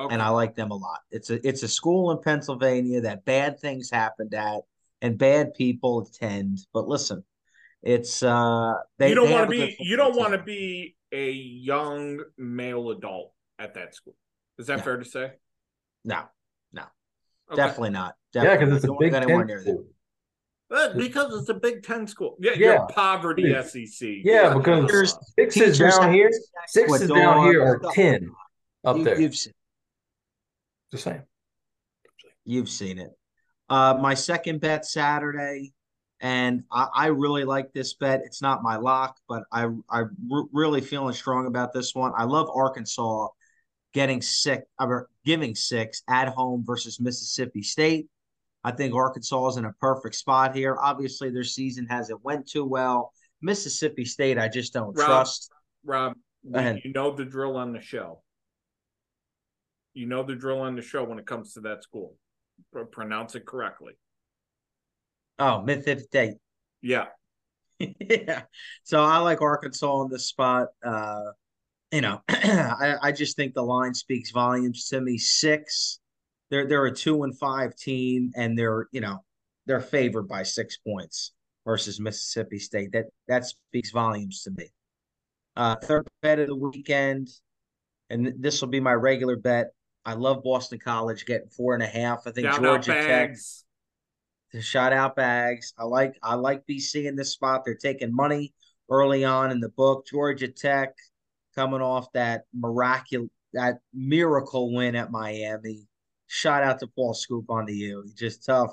Okay. 0.00 0.14
and 0.14 0.22
I 0.22 0.30
like 0.30 0.56
them 0.56 0.70
a 0.70 0.74
lot. 0.74 1.00
It's 1.10 1.28
a 1.28 1.46
it's 1.46 1.62
a 1.62 1.68
school 1.68 2.10
in 2.10 2.22
Pennsylvania 2.22 3.02
that 3.02 3.26
bad 3.26 3.60
things 3.60 3.90
happened 3.90 4.32
at 4.32 4.62
and 5.02 5.18
bad 5.18 5.52
people 5.52 6.06
attend. 6.06 6.60
But 6.72 6.88
listen, 6.88 7.22
it's 7.82 8.22
uh 8.22 8.76
they 8.96 9.10
you 9.10 9.14
don't 9.14 9.30
want 9.30 9.50
to 9.50 9.50
be 9.50 9.76
you 9.78 9.96
don't 9.96 10.16
want 10.16 10.32
to 10.32 10.42
be 10.42 10.96
a 11.12 11.30
young 11.32 12.24
male 12.38 12.88
adult 12.88 13.34
at 13.58 13.74
that 13.74 13.94
school. 13.94 14.14
Is 14.58 14.68
that 14.68 14.78
No. 14.78 14.84
fair 14.84 14.96
to 14.96 15.04
say? 15.04 15.32
no 16.06 16.22
no 16.72 16.84
Okay. 17.52 17.62
definitely 17.62 17.90
not. 17.90 18.14
Yeah, 18.32 18.56
because 18.56 18.74
it's 18.74 18.84
a 18.86 18.96
Big 18.98 19.12
go 19.12 19.18
Ten 19.18 19.28
near 19.28 19.46
there. 19.46 19.60
school. 19.60 19.84
Because 20.68 21.40
it's 21.40 21.48
a 21.48 21.54
Big 21.54 21.82
Ten 21.82 22.06
school. 22.06 22.36
Yeah, 22.38 22.52
Yeah. 22.52 22.58
you're 22.74 22.86
poverty 22.88 23.42
Yeah. 23.42 23.62
SEC. 23.62 24.20
Yeah, 24.24 24.54
because 24.54 24.84
Teachers- 24.84 25.18
sixes 25.38 25.54
teachers 25.54 25.78
down 25.78 26.02
have 26.02 26.12
here, 26.12 26.30
sex 26.30 26.72
sixes 26.72 27.08
down 27.08 27.46
here 27.50 27.64
dogs, 27.78 27.86
are 27.86 27.92
ten 27.92 28.30
up 28.84 28.96
You- 28.98 29.04
there. 29.04 29.20
You've 29.20 29.36
seen, 29.36 29.54
Just 30.90 31.04
saying. 31.04 31.22
you've 32.44 32.68
seen 32.68 32.98
it. 32.98 33.10
Uh, 33.70 33.98
my 34.00 34.14
second 34.14 34.60
bet 34.60 34.84
Saturday, 34.84 35.72
and 36.20 36.64
I, 36.70 36.88
I 36.94 37.06
really 37.06 37.44
like 37.44 37.72
this 37.72 37.94
bet. 37.94 38.22
It's 38.24 38.42
not 38.42 38.62
my 38.62 38.76
lock, 38.76 39.16
but 39.28 39.44
I 39.52 39.64
I'm 39.88 40.16
re- 40.30 40.46
really 40.52 40.80
feeling 40.82 41.14
strong 41.14 41.46
about 41.46 41.72
this 41.72 41.94
one. 41.94 42.12
I 42.16 42.24
love 42.24 42.50
Arkansas 42.54 43.28
getting 43.94 44.20
sick, 44.20 44.64
or 44.78 45.08
giving 45.24 45.54
six 45.54 46.02
at 46.08 46.28
home 46.28 46.62
versus 46.66 47.00
Mississippi 47.00 47.62
State. 47.62 48.08
I 48.68 48.72
think 48.72 48.94
Arkansas 48.94 49.48
is 49.48 49.56
in 49.56 49.64
a 49.64 49.72
perfect 49.80 50.14
spot 50.14 50.54
here. 50.54 50.76
Obviously, 50.78 51.30
their 51.30 51.42
season 51.42 51.86
hasn't 51.86 52.22
went 52.22 52.46
too 52.46 52.66
well. 52.66 53.14
Mississippi 53.40 54.04
State, 54.04 54.38
I 54.38 54.48
just 54.48 54.74
don't 54.74 54.94
Rob, 54.94 55.06
trust. 55.06 55.50
Rob, 55.86 56.12
you 56.44 56.92
know 56.94 57.14
the 57.14 57.24
drill 57.24 57.56
on 57.56 57.72
the 57.72 57.80
show. 57.80 58.20
You 59.94 60.04
know 60.04 60.22
the 60.22 60.34
drill 60.34 60.60
on 60.60 60.76
the 60.76 60.82
show 60.82 61.02
when 61.02 61.18
it 61.18 61.26
comes 61.26 61.54
to 61.54 61.60
that 61.60 61.82
school. 61.82 62.14
Pr- 62.70 62.82
pronounce 62.82 63.34
it 63.36 63.46
correctly. 63.46 63.94
Oh, 65.38 65.62
Mississippi 65.62 66.02
State. 66.02 66.34
Yeah. 66.82 67.06
yeah. 67.78 68.42
So 68.82 69.02
I 69.02 69.16
like 69.18 69.40
Arkansas 69.40 69.90
on 69.90 70.10
this 70.10 70.26
spot. 70.26 70.68
Uh, 70.84 71.30
you 71.90 72.02
know, 72.02 72.20
I, 72.28 72.96
I 73.00 73.12
just 73.12 73.34
think 73.34 73.54
the 73.54 73.62
line 73.62 73.94
speaks 73.94 74.30
volumes 74.30 74.88
to 74.88 75.00
me. 75.00 75.16
Six, 75.16 76.00
they're 76.50 76.66
they're 76.66 76.86
a 76.86 76.94
two 76.94 77.22
and 77.24 77.38
five 77.38 77.74
team, 77.76 78.32
and 78.36 78.58
they're 78.58 78.88
you 78.92 79.00
know 79.00 79.24
they're 79.66 79.80
favored 79.80 80.28
by 80.28 80.42
six 80.42 80.78
points 80.78 81.32
versus 81.64 82.00
Mississippi 82.00 82.58
State. 82.58 82.92
That 82.92 83.06
that 83.28 83.44
speaks 83.44 83.90
volumes 83.90 84.42
to 84.42 84.50
me. 84.50 84.70
Uh, 85.56 85.76
third 85.76 86.06
bet 86.22 86.38
of 86.38 86.48
the 86.48 86.56
weekend, 86.56 87.28
and 88.10 88.34
this 88.38 88.60
will 88.60 88.68
be 88.68 88.80
my 88.80 88.94
regular 88.94 89.36
bet. 89.36 89.68
I 90.04 90.14
love 90.14 90.42
Boston 90.42 90.78
College 90.78 91.26
getting 91.26 91.48
four 91.48 91.74
and 91.74 91.82
a 91.82 91.86
half. 91.86 92.26
I 92.26 92.30
think 92.30 92.46
out 92.46 92.62
Georgia 92.62 92.92
Tech 92.92 93.36
the 94.52 94.62
shot 94.62 94.92
out 94.92 95.16
bags. 95.16 95.72
I 95.78 95.84
like 95.84 96.14
I 96.22 96.34
like 96.34 96.66
BC 96.66 97.04
in 97.06 97.16
this 97.16 97.32
spot. 97.32 97.64
They're 97.64 97.74
taking 97.74 98.14
money 98.14 98.54
early 98.90 99.24
on 99.24 99.50
in 99.50 99.60
the 99.60 99.68
book. 99.68 100.06
Georgia 100.06 100.48
Tech 100.48 100.94
coming 101.54 101.82
off 101.82 102.10
that 102.12 102.44
miraculous 102.54 103.30
that 103.52 103.78
miracle 103.92 104.74
win 104.74 104.94
at 104.94 105.10
Miami. 105.10 105.87
Shout 106.28 106.62
out 106.62 106.78
to 106.80 106.86
Paul 106.86 107.14
Scoop 107.14 107.50
on 107.50 107.64
the 107.66 107.74
U. 107.74 108.04
Just 108.16 108.44
tough, 108.46 108.70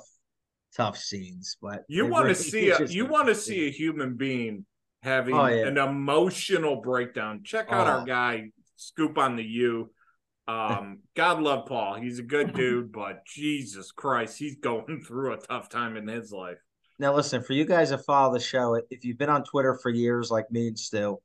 tough 0.75 0.97
scenes. 0.97 1.57
But 1.61 1.83
You 1.87 2.05
want 2.05 2.27
to 2.29 2.35
see 2.35 2.69
a 2.69 2.85
you 2.85 3.05
want 3.05 3.27
to 3.29 3.35
see. 3.35 3.67
a 3.67 3.71
human 3.71 4.15
being 4.15 4.65
having 5.01 5.35
Oh, 5.35 5.45
yeah. 5.47 5.67
an 5.67 5.77
emotional 5.77 6.81
breakdown. 6.81 7.41
Check 7.43 7.67
out 7.71 7.87
our 7.87 8.01
Oh. 8.01 8.05
guy 8.05 8.51
Scoop 8.75 9.17
on 9.17 9.35
the 9.35 9.43
U. 9.43 9.89
Um, 10.47 10.99
God 11.15 11.41
love 11.41 11.65
Paul. 11.65 11.95
He's 11.95 12.19
a 12.19 12.21
good 12.21 12.53
dude, 12.53 12.91
but 12.91 13.25
Jesus 13.25 13.91
Christ, 13.91 14.37
he's 14.37 14.57
going 14.57 15.01
through 15.07 15.33
a 15.33 15.37
tough 15.37 15.69
time 15.69 15.97
in 15.97 16.07
his 16.07 16.31
life. 16.31 16.59
Now, 16.99 17.15
listen, 17.15 17.41
for 17.41 17.53
you 17.53 17.65
guys 17.65 17.89
that 17.89 18.05
follow 18.05 18.31
the 18.31 18.39
show, 18.39 18.79
if 18.91 19.03
you've 19.03 19.17
been 19.17 19.31
on 19.31 19.43
Twitter 19.43 19.73
for 19.81 19.89
years 19.89 20.29
like 20.29 20.51
me 20.51 20.67
and 20.67 20.77
Stu, 20.77 21.17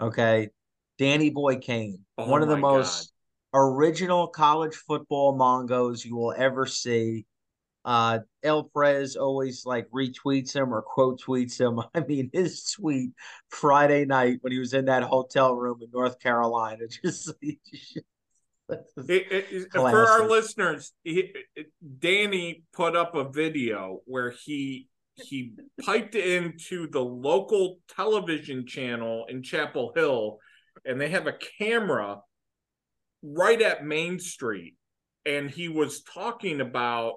okay, 0.00 0.48
Danny 0.98 1.30
Boy 1.30 1.58
Kane, 1.58 2.04
Oh 2.18 2.28
one 2.28 2.42
of 2.42 2.48
the 2.48 2.56
most 2.56 3.12
original 3.54 4.28
college 4.28 4.74
football 4.74 5.36
mongos 5.38 6.04
you 6.04 6.16
will 6.16 6.34
ever 6.36 6.66
see. 6.66 7.26
Uh, 7.84 8.18
El 8.42 8.64
Prez 8.64 9.16
always 9.16 9.64
like 9.64 9.88
retweets 9.90 10.54
him 10.54 10.74
or 10.74 10.82
quote 10.82 11.20
tweets 11.22 11.58
him. 11.58 11.80
I 11.94 12.00
mean, 12.06 12.28
his 12.32 12.70
tweet 12.72 13.10
Friday 13.48 14.04
night 14.04 14.38
when 14.42 14.52
he 14.52 14.58
was 14.58 14.74
in 14.74 14.86
that 14.86 15.04
hotel 15.04 15.54
room 15.54 15.78
in 15.82 15.90
North 15.90 16.18
Carolina, 16.20 16.84
just, 17.04 17.32
It- 17.40 17.62
it- 18.68 19.46
it- 19.50 19.72
for 19.72 19.80
our 20.06 20.28
listeners, 20.28 20.92
he, 21.02 21.32
Danny 22.00 22.64
put 22.74 22.94
up 22.94 23.14
a 23.14 23.28
video 23.30 24.00
where 24.04 24.30
he 24.44 24.88
he 25.14 25.52
piped 25.84 26.14
into 26.14 26.86
the 26.88 27.02
local 27.02 27.78
television 27.96 28.66
channel 28.66 29.24
in 29.28 29.42
Chapel 29.42 29.92
Hill, 29.96 30.38
and 30.84 31.00
they 31.00 31.08
have 31.08 31.26
a 31.26 31.32
camera 31.58 32.20
right 33.22 33.60
at 33.60 33.84
Main 33.84 34.18
Street, 34.18 34.74
and 35.26 35.50
he 35.50 35.68
was 35.68 36.02
talking 36.02 36.60
about 36.60 37.14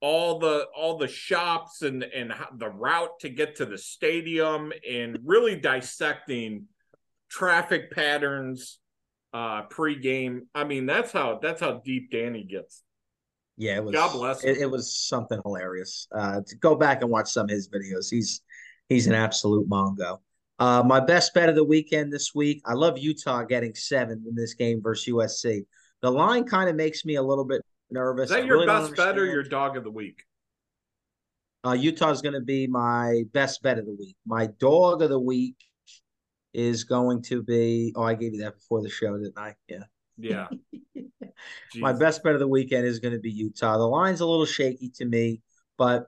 all 0.00 0.38
the 0.38 0.66
all 0.76 0.96
the 0.96 1.08
shops 1.08 1.82
and 1.82 2.02
and 2.04 2.32
the 2.56 2.68
route 2.68 3.18
to 3.20 3.28
get 3.28 3.56
to 3.56 3.66
the 3.66 3.78
stadium, 3.78 4.72
and 4.88 5.18
really 5.24 5.56
dissecting 5.56 6.66
traffic 7.30 7.90
patterns 7.90 8.78
uh 9.34 9.62
pre-game. 9.62 10.46
I 10.54 10.64
mean, 10.64 10.86
that's 10.86 11.12
how 11.12 11.38
that's 11.42 11.60
how 11.60 11.82
deep 11.84 12.10
Danny 12.10 12.44
gets. 12.44 12.82
yeah, 13.58 13.76
it 13.76 13.84
was. 13.84 13.92
God 13.92 14.12
bless. 14.12 14.44
It, 14.44 14.58
it 14.58 14.70
was 14.70 14.96
something 14.96 15.40
hilarious. 15.44 16.06
Uh, 16.14 16.40
to 16.46 16.56
go 16.56 16.76
back 16.76 17.02
and 17.02 17.10
watch 17.10 17.28
some 17.28 17.44
of 17.44 17.50
his 17.50 17.68
videos, 17.68 18.08
he's 18.10 18.40
he's 18.88 19.06
an 19.06 19.14
absolute 19.14 19.68
mongo. 19.68 20.18
Uh, 20.58 20.82
my 20.84 21.00
best 21.00 21.32
bet 21.34 21.48
of 21.48 21.54
the 21.54 21.64
weekend 21.64 22.12
this 22.12 22.34
week. 22.34 22.60
I 22.66 22.74
love 22.74 22.98
Utah 22.98 23.44
getting 23.44 23.74
seven 23.74 24.24
in 24.28 24.34
this 24.34 24.54
game 24.54 24.82
versus 24.82 25.12
USC. 25.12 25.62
The 26.02 26.10
line 26.10 26.44
kind 26.44 26.68
of 26.68 26.76
makes 26.76 27.04
me 27.04 27.14
a 27.14 27.22
little 27.22 27.44
bit 27.44 27.62
nervous. 27.90 28.24
Is 28.24 28.30
that 28.30 28.42
I 28.42 28.46
your 28.46 28.56
really 28.56 28.66
best 28.66 28.96
bet 28.96 29.18
or 29.18 29.26
your 29.26 29.42
dog 29.42 29.76
of 29.76 29.84
the 29.84 29.90
week? 29.90 30.24
Uh, 31.64 31.72
is 31.72 32.22
going 32.22 32.34
to 32.34 32.40
be 32.40 32.66
my 32.66 33.24
best 33.32 33.62
bet 33.62 33.78
of 33.78 33.86
the 33.86 33.94
week. 33.98 34.16
My 34.24 34.46
dog 34.58 35.02
of 35.02 35.10
the 35.10 35.20
week 35.20 35.56
is 36.54 36.84
going 36.84 37.22
to 37.22 37.42
be. 37.42 37.92
Oh, 37.96 38.02
I 38.02 38.14
gave 38.14 38.34
you 38.34 38.40
that 38.40 38.54
before 38.54 38.82
the 38.82 38.88
show, 38.88 39.16
didn't 39.16 39.38
I? 39.38 39.54
Yeah. 39.68 39.84
Yeah. 40.16 40.48
My 41.76 41.92
best 41.92 42.22
bet 42.24 42.34
of 42.34 42.40
the 42.40 42.48
weekend 42.48 42.86
is 42.86 42.98
going 42.98 43.14
to 43.14 43.20
be 43.20 43.30
Utah. 43.30 43.78
The 43.78 43.86
line's 43.86 44.20
a 44.20 44.26
little 44.26 44.46
shaky 44.46 44.90
to 44.96 45.04
me, 45.04 45.42
but 45.76 46.06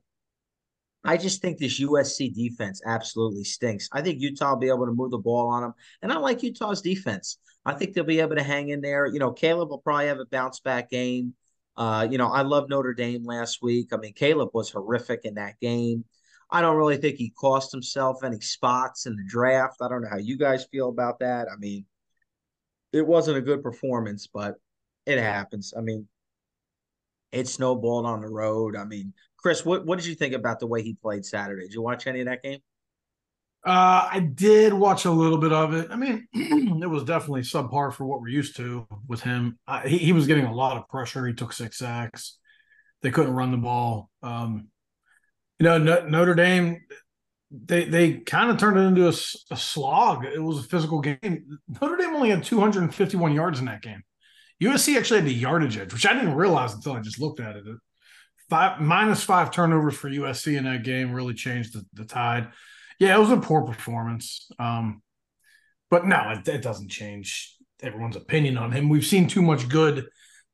I 1.05 1.17
just 1.17 1.41
think 1.41 1.59
this 1.59 1.81
USC 1.81 2.35
defense 2.35 2.83
absolutely 2.85 3.45
stinks. 3.45 3.89
I 3.93 4.03
think 4.03 4.21
Utah 4.21 4.51
will 4.51 4.59
be 4.59 4.69
able 4.69 4.87
to 4.87 4.93
move 4.93 5.11
the 5.11 5.19
ball 5.19 5.49
on 5.49 5.63
them, 5.63 5.75
and 6.03 6.13
I 6.13 6.19
like 6.19 6.43
Utah's 6.43 6.83
defense. 6.83 7.39
I 7.65 7.75
think 7.75 7.95
they'll 7.95 8.05
be 8.05 8.21
able 8.21 8.37
to 8.37 8.43
hang 8.43 8.69
in 8.69 8.81
there. 8.81 9.07
You 9.07 9.19
know, 9.19 9.33
Caleb 9.33 9.71
will 9.71 9.79
probably 9.79 10.07
have 10.07 10.19
a 10.19 10.27
bounce 10.27 10.61
back 10.61 10.91
game. 10.91 11.35
Uh, 11.77 12.07
you 12.11 12.19
know, 12.19 12.29
I 12.29 12.43
love 12.43 12.69
Notre 12.69 12.95
Dame 12.95 13.25
last 13.25 13.63
week. 13.63 13.89
I 13.93 13.97
mean, 13.97 14.13
Caleb 14.13 14.51
was 14.53 14.71
horrific 14.71 15.21
in 15.25 15.35
that 15.35 15.59
game. 15.61 16.05
I 16.51 16.61
don't 16.61 16.77
really 16.77 16.97
think 16.97 17.17
he 17.17 17.31
cost 17.31 17.71
himself 17.71 18.25
any 18.25 18.41
spots 18.41 19.07
in 19.07 19.15
the 19.17 19.25
draft. 19.27 19.77
I 19.81 19.89
don't 19.89 20.03
know 20.03 20.11
how 20.11 20.19
you 20.19 20.37
guys 20.37 20.67
feel 20.71 20.89
about 20.89 21.21
that. 21.21 21.49
I 21.51 21.57
mean, 21.57 21.87
it 22.93 23.07
wasn't 23.07 23.39
a 23.39 23.43
good 23.43 23.63
performance, 23.63 24.27
but 24.27 24.57
it 25.07 25.19
happens. 25.19 25.73
I 25.77 25.81
mean, 25.81 26.09
it 27.31 27.47
snowballed 27.47 28.07
on 28.07 28.21
the 28.21 28.29
road. 28.29 28.77
I 28.77 28.85
mean, 28.85 29.13
Chris, 29.43 29.65
what, 29.65 29.87
what 29.87 29.99
did 29.99 30.07
you 30.07 30.15
think 30.15 30.35
about 30.35 30.61
the 30.61 30.67
way 30.67 30.83
he 30.83 30.95
played 30.95 31.25
Saturday? 31.25 31.63
Did 31.63 31.75
you 31.75 31.83
watch 31.83 32.07
any 32.07 32.21
of 32.21 32.27
that 32.27 32.43
game? 32.43 32.61
Uh, 33.65 34.09
I 34.11 34.21
did 34.21 34.73
watch 34.73 35.05
a 35.05 35.11
little 35.11 35.39
bit 35.39 35.53
of 35.53 35.75
it. 35.75 35.89
I 35.91 35.97
mean, 35.97 36.27
it 36.33 36.89
was 36.89 37.05
definitely 37.05 37.43
subpar 37.43 37.93
for 37.93 38.07
what 38.07 38.21
we're 38.21 38.29
used 38.29 38.57
to 38.57 38.87
with 39.07 39.23
him. 39.23 39.59
He, 39.85 39.99
he 39.99 40.13
was 40.13 40.27
getting 40.27 40.47
a 40.47 40.55
lot 40.55 40.77
of 40.77 40.89
pressure. 40.89 41.27
He 41.27 41.35
took 41.35 41.53
six 41.53 41.79
sacks. 41.79 42.39
They 43.03 43.11
couldn't 43.11 43.35
run 43.35 43.51
the 43.51 43.59
ball. 43.59 44.11
Um, 44.23 44.69
you 45.59 45.65
know, 45.65 45.79
no, 45.79 46.07
Notre 46.07 46.35
Dame, 46.35 46.81
they 47.51 47.85
they 47.85 48.15
kind 48.15 48.51
of 48.51 48.57
turned 48.57 48.79
it 48.79 48.83
into 48.83 49.09
a 49.09 49.57
slog. 49.57 50.25
It 50.25 50.43
was 50.43 50.61
a 50.61 50.69
physical 50.69 51.01
game. 51.01 51.59
Notre 51.81 51.97
Dame 51.97 52.15
only 52.15 52.31
had 52.31 52.45
251 52.45 53.33
yards 53.33 53.59
in 53.59 53.67
that 53.67 53.83
game. 53.83 54.03
USC 54.63 54.97
actually 54.97 55.21
had 55.21 55.29
the 55.29 55.35
yardage 55.35 55.77
edge, 55.77 55.93
which 55.93 56.07
I 56.07 56.15
didn't 56.15 56.35
realize 56.35 56.75
until 56.75 56.93
I 56.93 57.01
just 57.01 57.21
looked 57.21 57.41
at 57.41 57.57
it. 57.57 57.65
Five 58.51 58.81
minus 58.81 59.23
five 59.23 59.53
turnovers 59.53 59.95
for 59.97 60.11
USC 60.11 60.59
in 60.59 60.65
that 60.65 60.83
game 60.83 61.13
really 61.13 61.35
changed 61.35 61.73
the, 61.73 61.87
the 61.95 62.05
tide. 62.05 62.49
Yeah, 62.99 63.17
it 63.17 63.21
was 63.21 63.31
a 63.31 63.37
poor 63.37 63.63
performance. 63.63 64.51
Um, 64.59 65.03
but 65.91 66.05
no, 66.05 66.31
it, 66.31 66.47
it 66.49 66.63
doesn't 66.63 66.91
change 66.91 67.57
everyone's 67.83 68.17
opinion 68.17 68.59
on 68.59 68.73
him. 68.73 68.89
We've 68.89 69.07
seen 69.07 69.29
too 69.29 69.41
much 69.41 69.69
good 69.69 70.07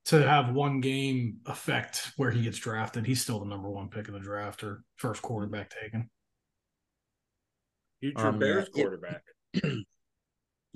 to 0.07 0.23
have 0.29 0.55
one 0.55 0.81
game 0.81 1.39
affect 1.47 2.13
where 2.17 2.31
he 2.31 2.43
gets 2.43 2.59
drafted. 2.59 3.07
He's 3.07 3.23
still 3.23 3.41
the 3.41 3.47
number 3.47 3.69
one 3.69 3.89
pick 3.89 4.07
in 4.09 4.15
the 4.15 4.21
draft 4.21 4.63
or 4.63 4.83
first 4.97 5.23
quarterback 5.23 5.71
taken. 5.71 6.09
Future 8.01 8.29
Um, 8.29 8.39
Bears 8.39 8.69
yeah, 8.75 8.83
quarterback. 8.83 9.23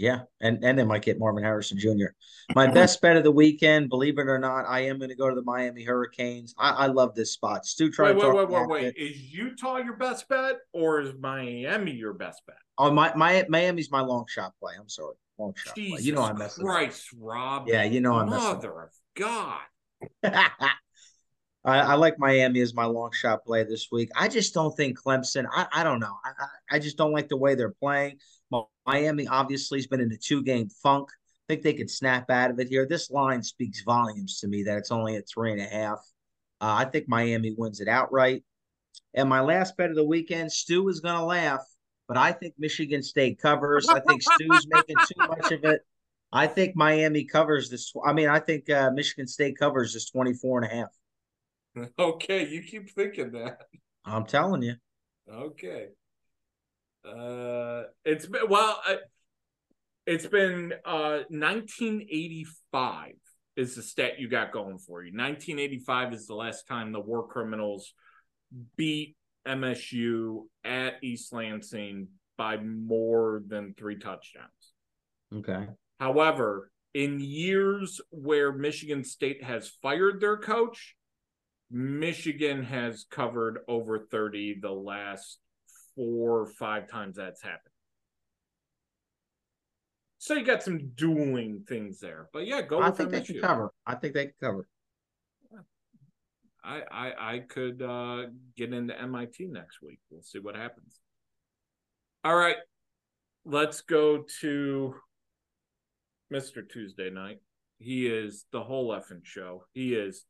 Yeah, 0.00 0.20
and 0.40 0.64
and 0.64 0.78
they 0.78 0.84
might 0.84 1.02
get 1.02 1.18
Marvin 1.18 1.44
Harrison 1.44 1.78
Jr. 1.78 2.14
My 2.54 2.66
best 2.66 3.02
bet 3.02 3.18
of 3.18 3.22
the 3.22 3.30
weekend, 3.30 3.90
believe 3.90 4.18
it 4.18 4.28
or 4.28 4.38
not, 4.38 4.64
I 4.66 4.86
am 4.86 4.96
going 4.96 5.10
to 5.10 5.14
go 5.14 5.28
to 5.28 5.34
the 5.34 5.42
Miami 5.42 5.84
Hurricanes. 5.84 6.54
I, 6.58 6.70
I 6.70 6.86
love 6.86 7.14
this 7.14 7.34
spot. 7.34 7.66
Stu 7.66 7.92
tried 7.92 8.16
Wait, 8.16 8.32
wait, 8.32 8.34
wait, 8.34 8.48
wait, 8.48 8.68
wait. 8.68 8.84
it. 8.86 8.96
Is 8.96 9.20
Utah 9.30 9.76
your 9.76 9.96
best 9.96 10.26
bet 10.26 10.56
or 10.72 11.02
is 11.02 11.12
Miami 11.20 11.92
your 11.92 12.14
best 12.14 12.40
bet? 12.46 12.56
Oh, 12.78 12.90
my, 12.90 13.12
my 13.14 13.44
Miami's 13.50 13.90
my 13.90 14.00
long 14.00 14.24
shot 14.26 14.54
play. 14.58 14.72
I'm 14.80 14.88
sorry, 14.88 15.16
long 15.38 15.52
shot 15.54 15.74
play. 15.74 16.00
You 16.00 16.12
know 16.12 16.22
I'm 16.22 16.38
messing. 16.38 16.64
up. 16.64 16.70
Christ, 16.70 17.08
Rob. 17.18 17.68
Yeah, 17.68 17.84
you 17.84 18.00
know 18.00 18.14
I'm 18.14 18.30
messing. 18.30 18.54
Mother 18.54 18.82
of 18.84 18.90
God. 19.14 19.60
I, 21.64 21.78
I 21.80 21.94
like 21.94 22.18
Miami 22.18 22.60
as 22.60 22.74
my 22.74 22.86
long 22.86 23.10
shot 23.12 23.44
play 23.44 23.64
this 23.64 23.88
week. 23.92 24.10
I 24.16 24.28
just 24.28 24.54
don't 24.54 24.74
think 24.76 24.98
Clemson. 24.98 25.46
I, 25.52 25.66
I 25.72 25.84
don't 25.84 26.00
know. 26.00 26.16
I, 26.24 26.76
I 26.76 26.78
just 26.78 26.96
don't 26.96 27.12
like 27.12 27.28
the 27.28 27.36
way 27.36 27.54
they're 27.54 27.74
playing. 27.80 28.18
Miami 28.86 29.28
obviously 29.28 29.78
has 29.78 29.86
been 29.86 30.00
in 30.00 30.10
a 30.12 30.16
two 30.16 30.42
game 30.42 30.68
funk. 30.82 31.08
I 31.12 31.54
think 31.54 31.62
they 31.62 31.74
could 31.74 31.90
snap 31.90 32.30
out 32.30 32.50
of 32.50 32.58
it 32.60 32.68
here. 32.68 32.86
This 32.86 33.10
line 33.10 33.42
speaks 33.42 33.82
volumes 33.82 34.40
to 34.40 34.48
me 34.48 34.62
that 34.64 34.78
it's 34.78 34.90
only 34.90 35.16
at 35.16 35.28
three 35.28 35.52
and 35.52 35.60
a 35.60 35.64
half. 35.64 35.98
Uh, 36.60 36.76
I 36.78 36.84
think 36.84 37.08
Miami 37.08 37.54
wins 37.56 37.80
it 37.80 37.88
outright. 37.88 38.42
And 39.14 39.28
my 39.28 39.40
last 39.40 39.76
bet 39.76 39.90
of 39.90 39.96
the 39.96 40.04
weekend, 40.04 40.52
Stu 40.52 40.88
is 40.88 41.00
going 41.00 41.16
to 41.16 41.24
laugh, 41.24 41.64
but 42.06 42.16
I 42.16 42.32
think 42.32 42.54
Michigan 42.58 43.02
State 43.02 43.40
covers. 43.40 43.88
I 43.88 44.00
think 44.00 44.22
Stu's 44.22 44.66
making 44.68 44.96
too 44.96 45.28
much 45.28 45.52
of 45.52 45.64
it. 45.64 45.82
I 46.32 46.46
think 46.46 46.76
Miami 46.76 47.24
covers 47.24 47.70
this. 47.70 47.92
I 48.04 48.12
mean, 48.12 48.28
I 48.28 48.38
think 48.38 48.70
uh, 48.70 48.90
Michigan 48.92 49.26
State 49.26 49.58
covers 49.58 49.92
this 49.92 50.08
24 50.10 50.62
and 50.62 50.72
a 50.72 50.74
half. 50.74 50.88
Okay, 51.98 52.48
you 52.48 52.62
keep 52.62 52.90
thinking 52.90 53.32
that. 53.32 53.58
I'm 54.04 54.24
telling 54.24 54.62
you. 54.62 54.74
Okay. 55.32 55.88
Uh, 57.04 57.84
it's 58.04 58.26
been 58.26 58.48
well. 58.48 58.80
Uh, 58.86 58.96
it's 60.06 60.26
been 60.26 60.72
uh 60.84 61.20
1985 61.28 63.12
is 63.56 63.74
the 63.74 63.82
stat 63.82 64.18
you 64.18 64.28
got 64.28 64.52
going 64.52 64.78
for 64.78 65.02
you. 65.02 65.12
1985 65.12 66.14
is 66.14 66.26
the 66.26 66.34
last 66.34 66.66
time 66.66 66.92
the 66.92 67.00
War 67.00 67.26
Criminals 67.26 67.92
beat 68.76 69.16
MSU 69.46 70.44
at 70.64 70.94
East 71.02 71.32
Lansing 71.32 72.08
by 72.36 72.56
more 72.56 73.42
than 73.46 73.74
three 73.74 73.98
touchdowns. 73.98 74.48
Okay. 75.34 75.66
However, 75.98 76.70
in 76.94 77.20
years 77.20 78.00
where 78.10 78.52
Michigan 78.52 79.04
State 79.04 79.44
has 79.44 79.68
fired 79.82 80.20
their 80.20 80.38
coach, 80.38 80.96
Michigan 81.70 82.64
has 82.64 83.04
covered 83.10 83.60
over 83.68 83.98
30 83.98 84.58
the 84.60 84.70
last 84.70 85.38
four 85.94 86.40
or 86.40 86.46
five 86.46 86.88
times 86.88 87.16
that's 87.16 87.42
happened. 87.42 87.72
So 90.18 90.34
you 90.34 90.44
got 90.44 90.62
some 90.62 90.90
dueling 90.96 91.64
things 91.66 92.00
there. 92.00 92.28
But 92.32 92.46
yeah, 92.46 92.60
go 92.62 92.82
I 92.82 92.90
think 92.90 93.10
they 93.10 93.20
MSU. 93.20 93.26
can 93.26 93.40
cover. 93.40 93.70
I 93.86 93.94
think 93.94 94.14
they 94.14 94.24
can 94.26 94.34
cover. 94.42 94.66
I, 96.62 96.82
I 96.92 97.34
I 97.34 97.38
could 97.38 97.80
uh, 97.80 98.26
get 98.54 98.74
into 98.74 99.00
MIT 99.00 99.46
next 99.46 99.80
week. 99.80 99.98
We'll 100.10 100.22
see 100.22 100.38
what 100.38 100.56
happens. 100.56 101.00
All 102.22 102.36
right, 102.36 102.56
let's 103.46 103.80
go 103.80 104.24
to 104.42 104.94
Mr. 106.30 106.68
Tuesday 106.68 107.08
night. 107.08 107.38
He 107.78 108.06
is 108.06 108.44
the 108.52 108.62
whole 108.62 108.90
effing 108.90 109.24
show. 109.24 109.64
He 109.72 109.94
is 109.94 110.26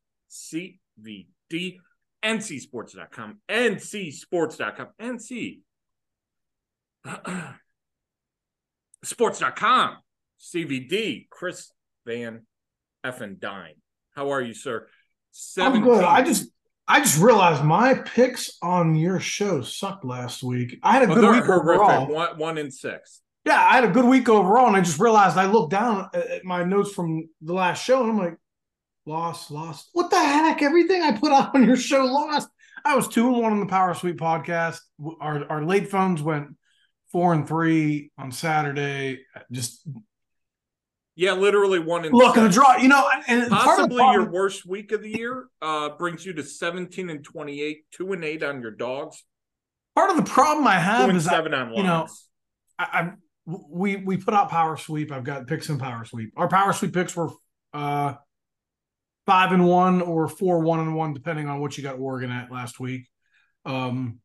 CVD, 1.04 1.76
NCSports.com, 2.24 3.38
NCSports.com, 3.48 3.48
NC 3.50 4.12
Sports.com, 4.12 4.88
NC 5.00 5.60
Sports.com, 9.04 9.96
CVD, 10.40 11.28
Chris 11.30 11.70
Van 12.06 12.46
Effin 13.04 13.38
Dine. 13.38 13.74
How 14.14 14.30
are 14.32 14.40
you, 14.42 14.54
sir? 14.54 14.86
I'm 15.58 15.82
good. 15.82 16.04
I 16.04 16.22
just 16.22 16.50
I 16.88 17.00
just 17.00 17.18
realized 17.20 17.62
my 17.62 17.94
picks 17.94 18.58
on 18.62 18.96
your 18.96 19.20
show 19.20 19.62
sucked 19.62 20.04
last 20.04 20.42
week. 20.42 20.78
I 20.82 20.94
had 20.94 21.04
a 21.04 21.06
Well, 21.06 21.20
good 21.20 21.30
week 21.36 21.44
horrific. 21.44 21.80
overall. 21.80 22.06
One, 22.08 22.36
one 22.38 22.58
in 22.58 22.70
six. 22.70 23.22
Yeah, 23.46 23.64
I 23.64 23.74
had 23.76 23.84
a 23.84 23.88
good 23.90 24.04
week 24.04 24.28
overall, 24.28 24.66
and 24.66 24.76
I 24.76 24.80
just 24.80 24.98
realized 24.98 25.38
I 25.38 25.46
looked 25.46 25.70
down 25.70 26.10
at 26.12 26.44
my 26.44 26.62
notes 26.64 26.92
from 26.92 27.28
the 27.40 27.54
last 27.54 27.82
show, 27.84 28.02
and 28.02 28.10
I'm 28.10 28.18
like, 28.18 28.34
lost, 29.06 29.50
lost. 29.50 29.88
What 29.92 30.10
the 30.10 30.18
heck? 30.18 30.62
Everything 30.62 31.02
I 31.02 31.12
put 31.12 31.32
out 31.32 31.54
on 31.54 31.64
your 31.64 31.76
show 31.76 32.04
lost. 32.04 32.48
I 32.84 32.96
was 32.96 33.08
two 33.08 33.26
and 33.28 33.36
one 33.36 33.52
on 33.52 33.60
the 33.60 33.66
Power 33.66 33.94
Sweep 33.94 34.16
podcast. 34.16 34.78
Our 35.20 35.44
our 35.50 35.64
late 35.64 35.88
phones 35.90 36.22
went 36.22 36.56
four 37.12 37.34
and 37.34 37.46
three 37.46 38.10
on 38.16 38.32
Saturday. 38.32 39.20
Just 39.50 39.86
Yeah, 41.14 41.32
literally 41.32 41.78
one 41.78 42.04
in 42.04 42.12
look 42.12 42.36
at 42.36 42.42
the 42.42 42.48
draw. 42.48 42.76
You 42.76 42.88
know, 42.88 43.06
and 43.26 43.50
Possibly 43.50 43.98
problem- 43.98 44.22
your 44.22 44.30
worst 44.30 44.64
week 44.66 44.92
of 44.92 45.02
the 45.02 45.10
year 45.10 45.46
uh, 45.60 45.90
brings 45.90 46.24
you 46.24 46.32
to 46.34 46.42
17 46.42 47.10
and 47.10 47.22
28, 47.24 47.84
2 47.92 48.12
and 48.12 48.24
8 48.24 48.42
on 48.44 48.62
your 48.62 48.70
dogs, 48.70 49.24
part 49.94 50.10
of 50.10 50.16
the 50.16 50.22
problem 50.22 50.66
I 50.66 50.78
have 50.78 51.08
and 51.08 51.18
is 51.18 51.26
I, 51.26 51.32
7 51.32 51.52
on 51.52 51.74
you 51.74 51.82
know, 51.82 51.98
lines. 52.00 52.28
I, 52.78 52.88
I'm 52.92 53.18
we 53.46 53.96
we 53.96 54.16
put 54.16 54.32
out 54.32 54.48
power 54.48 54.76
sweep. 54.76 55.12
I've 55.12 55.24
got 55.24 55.46
picks 55.46 55.68
in 55.68 55.78
power 55.78 56.04
sweep. 56.04 56.32
Our 56.36 56.48
power 56.48 56.72
sweep 56.72 56.94
picks 56.94 57.14
were 57.16 57.28
uh 57.74 58.14
five 59.26 59.52
and 59.52 59.66
one 59.66 60.02
or 60.02 60.28
four 60.28 60.60
one 60.60 60.80
and 60.80 60.94
one, 60.94 61.14
depending 61.14 61.48
on 61.48 61.60
what 61.60 61.76
you 61.76 61.82
got 61.82 61.98
Oregon 61.98 62.30
at 62.30 62.50
last 62.50 62.80
week. 62.80 63.08
Um, 63.64 64.20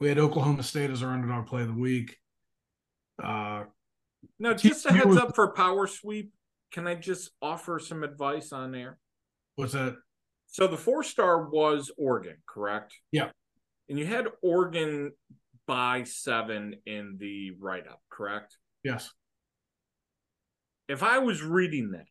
we 0.00 0.08
had 0.08 0.18
Oklahoma 0.18 0.62
State 0.62 0.90
as 0.90 1.02
our 1.02 1.12
underdog 1.12 1.46
play 1.46 1.62
of 1.62 1.68
the 1.68 1.74
week. 1.74 2.16
Uh, 3.22 3.64
Now, 4.38 4.54
just 4.54 4.86
a 4.86 4.92
heads 4.92 5.06
was- 5.06 5.16
up 5.18 5.34
for 5.34 5.52
Power 5.52 5.86
Sweep. 5.86 6.32
Can 6.70 6.86
I 6.86 6.94
just 6.94 7.30
offer 7.40 7.78
some 7.78 8.02
advice 8.02 8.52
on 8.52 8.72
there? 8.72 8.98
what's 9.56 9.72
that? 9.72 9.96
So 10.46 10.66
the 10.68 10.76
four 10.76 11.02
star 11.02 11.48
was 11.48 11.90
Oregon, 11.98 12.36
correct? 12.46 12.94
Yeah. 13.10 13.30
And 13.88 13.98
you 13.98 14.06
had 14.06 14.26
Oregon 14.42 15.12
by 15.66 16.04
seven 16.04 16.76
in 16.86 17.16
the 17.18 17.50
write 17.58 17.88
up, 17.88 18.00
correct? 18.08 18.56
Yes, 18.84 19.10
if 20.88 21.02
I 21.02 21.18
was 21.18 21.42
reading 21.42 21.90
that, 21.90 22.06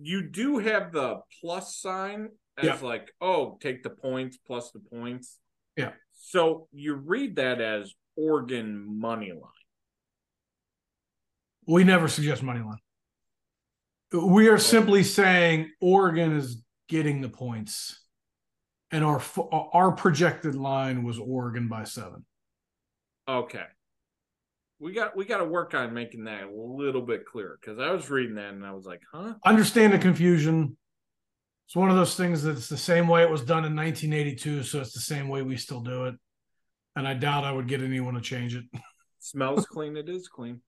you 0.00 0.22
do 0.22 0.58
have 0.58 0.92
the 0.92 1.20
plus 1.40 1.76
sign 1.76 2.30
as 2.58 2.64
Yeah. 2.64 2.78
like, 2.82 3.12
oh, 3.20 3.58
take 3.60 3.82
the 3.82 3.90
points 3.90 4.38
plus 4.38 4.70
the 4.70 4.80
points. 4.80 5.38
Yeah. 5.76 5.92
So 6.14 6.68
you 6.72 6.94
read 6.94 7.36
that 7.36 7.60
as 7.60 7.94
Oregon 8.16 8.98
money 9.00 9.32
line. 9.32 9.42
we 11.66 11.84
never 11.84 12.08
suggest 12.08 12.42
money 12.42 12.60
line. 12.60 12.78
We 14.12 14.48
are 14.48 14.58
simply 14.58 15.02
saying 15.02 15.72
Oregon 15.80 16.36
is 16.36 16.62
getting 16.88 17.20
the 17.20 17.28
points, 17.28 18.00
and 18.92 19.04
our 19.04 19.20
our 19.50 19.92
projected 19.92 20.54
line 20.54 21.02
was 21.02 21.18
Oregon 21.18 21.66
by 21.68 21.82
seven. 21.84 22.24
Okay. 23.28 23.64
We 24.78 24.92
got 24.92 25.16
we 25.16 25.24
got 25.24 25.38
to 25.38 25.44
work 25.44 25.72
on 25.74 25.94
making 25.94 26.24
that 26.24 26.44
a 26.44 26.50
little 26.50 27.02
bit 27.02 27.24
clearer 27.24 27.58
because 27.60 27.78
I 27.78 27.90
was 27.92 28.10
reading 28.10 28.34
that 28.36 28.52
and 28.52 28.64
I 28.64 28.72
was 28.72 28.84
like, 28.84 29.00
huh? 29.12 29.34
understand 29.44 29.92
the 29.92 29.98
confusion. 29.98 30.76
It's 31.66 31.74
one 31.76 31.90
of 31.90 31.96
those 31.96 32.14
things 32.14 32.42
that's 32.42 32.68
the 32.68 32.76
same 32.76 33.08
way 33.08 33.22
it 33.22 33.30
was 33.30 33.40
done 33.40 33.64
in 33.64 33.74
1982, 33.74 34.62
so 34.62 34.80
it's 34.80 34.92
the 34.92 35.00
same 35.00 35.28
way 35.28 35.42
we 35.42 35.56
still 35.56 35.80
do 35.80 36.04
it. 36.04 36.14
And 36.94 37.08
I 37.08 37.14
doubt 37.14 37.42
I 37.44 37.50
would 37.52 37.66
get 37.66 37.82
anyone 37.82 38.14
to 38.14 38.20
change 38.20 38.54
it. 38.54 38.64
Smells 39.18 39.66
clean. 39.66 39.96
It 39.96 40.08
is 40.08 40.28
clean. 40.28 40.60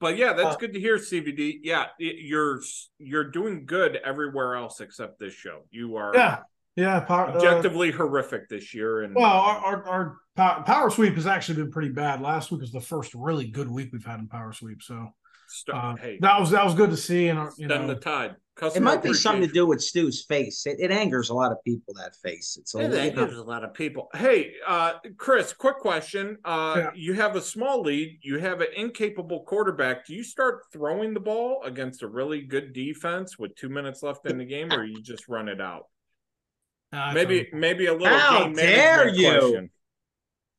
But 0.00 0.16
yeah, 0.16 0.32
that's 0.32 0.56
Uh, 0.56 0.58
good 0.58 0.72
to 0.72 0.80
hear, 0.80 0.96
CVD. 0.96 1.60
Yeah, 1.62 1.86
it- 2.00 2.24
you're 2.24 2.60
you're 2.98 3.30
doing 3.30 3.66
good 3.66 3.96
everywhere 3.96 4.56
else 4.56 4.80
except 4.80 5.20
this 5.20 5.34
show. 5.34 5.60
You 5.70 5.94
are 5.96 6.12
Yeah, 6.14 6.38
yeah. 6.76 7.00
Power, 7.00 7.28
uh, 7.28 7.34
objectively 7.36 7.90
horrific 7.90 8.48
this 8.48 8.74
year, 8.74 9.02
and 9.02 9.14
well, 9.14 9.24
our, 9.24 9.84
our 9.84 10.16
our 10.36 10.62
power 10.64 10.90
sweep 10.90 11.14
has 11.14 11.26
actually 11.26 11.56
been 11.56 11.70
pretty 11.70 11.90
bad. 11.90 12.20
Last 12.20 12.50
week 12.50 12.60
was 12.60 12.72
the 12.72 12.80
first 12.80 13.14
really 13.14 13.46
good 13.46 13.70
week 13.70 13.90
we've 13.92 14.04
had 14.04 14.20
in 14.20 14.28
power 14.28 14.52
sweep, 14.52 14.82
so 14.82 15.08
st- 15.48 15.76
uh, 15.76 15.96
hey, 15.96 16.18
that 16.20 16.38
was 16.40 16.50
that 16.50 16.64
was 16.64 16.74
good 16.74 16.90
to 16.90 16.96
see. 16.96 17.28
And 17.28 17.50
you 17.58 17.66
know, 17.68 17.86
the 17.86 17.96
tide. 17.96 18.36
It 18.60 18.82
might 18.82 19.02
be 19.02 19.14
something 19.14 19.48
to 19.48 19.52
do 19.52 19.66
with 19.66 19.82
Stu's 19.82 20.24
face. 20.26 20.66
It, 20.66 20.76
it 20.78 20.90
angers 20.90 21.30
a 21.30 21.34
lot 21.34 21.52
of 21.52 21.58
people. 21.64 21.94
That 21.94 22.14
face. 22.22 22.58
It's 22.60 22.74
a 22.74 22.82
Yeah, 22.82 22.88
that 22.88 23.04
little. 23.14 23.24
gives 23.24 23.38
a 23.38 23.42
lot 23.42 23.64
of 23.64 23.72
people. 23.72 24.08
Hey, 24.14 24.52
uh, 24.66 24.92
Chris, 25.16 25.54
quick 25.54 25.78
question. 25.78 26.36
Uh, 26.44 26.74
Yeah. 26.76 26.90
You 26.94 27.14
have 27.14 27.34
a 27.34 27.40
small 27.40 27.80
lead. 27.80 28.18
You 28.20 28.38
have 28.40 28.60
an 28.60 28.66
incapable 28.76 29.44
quarterback. 29.44 30.06
Do 30.06 30.14
you 30.14 30.22
start 30.22 30.64
throwing 30.70 31.14
the 31.14 31.18
ball 31.18 31.62
against 31.64 32.02
a 32.02 32.06
really 32.08 32.42
good 32.42 32.74
defense 32.74 33.38
with 33.38 33.56
two 33.56 33.70
minutes 33.70 34.02
left 34.02 34.28
in 34.28 34.36
the 34.36 34.44
game, 34.44 34.70
or 34.70 34.84
you 34.84 35.00
just 35.00 35.28
run 35.28 35.48
it 35.48 35.60
out? 35.60 35.86
Uh, 36.92 37.12
Maybe, 37.14 37.48
maybe 37.52 37.86
a 37.86 37.92
little 37.94 38.08
How 38.18 38.44
game 38.44 38.54
dare 38.54 39.08
you. 39.08 39.28
question. 39.30 39.70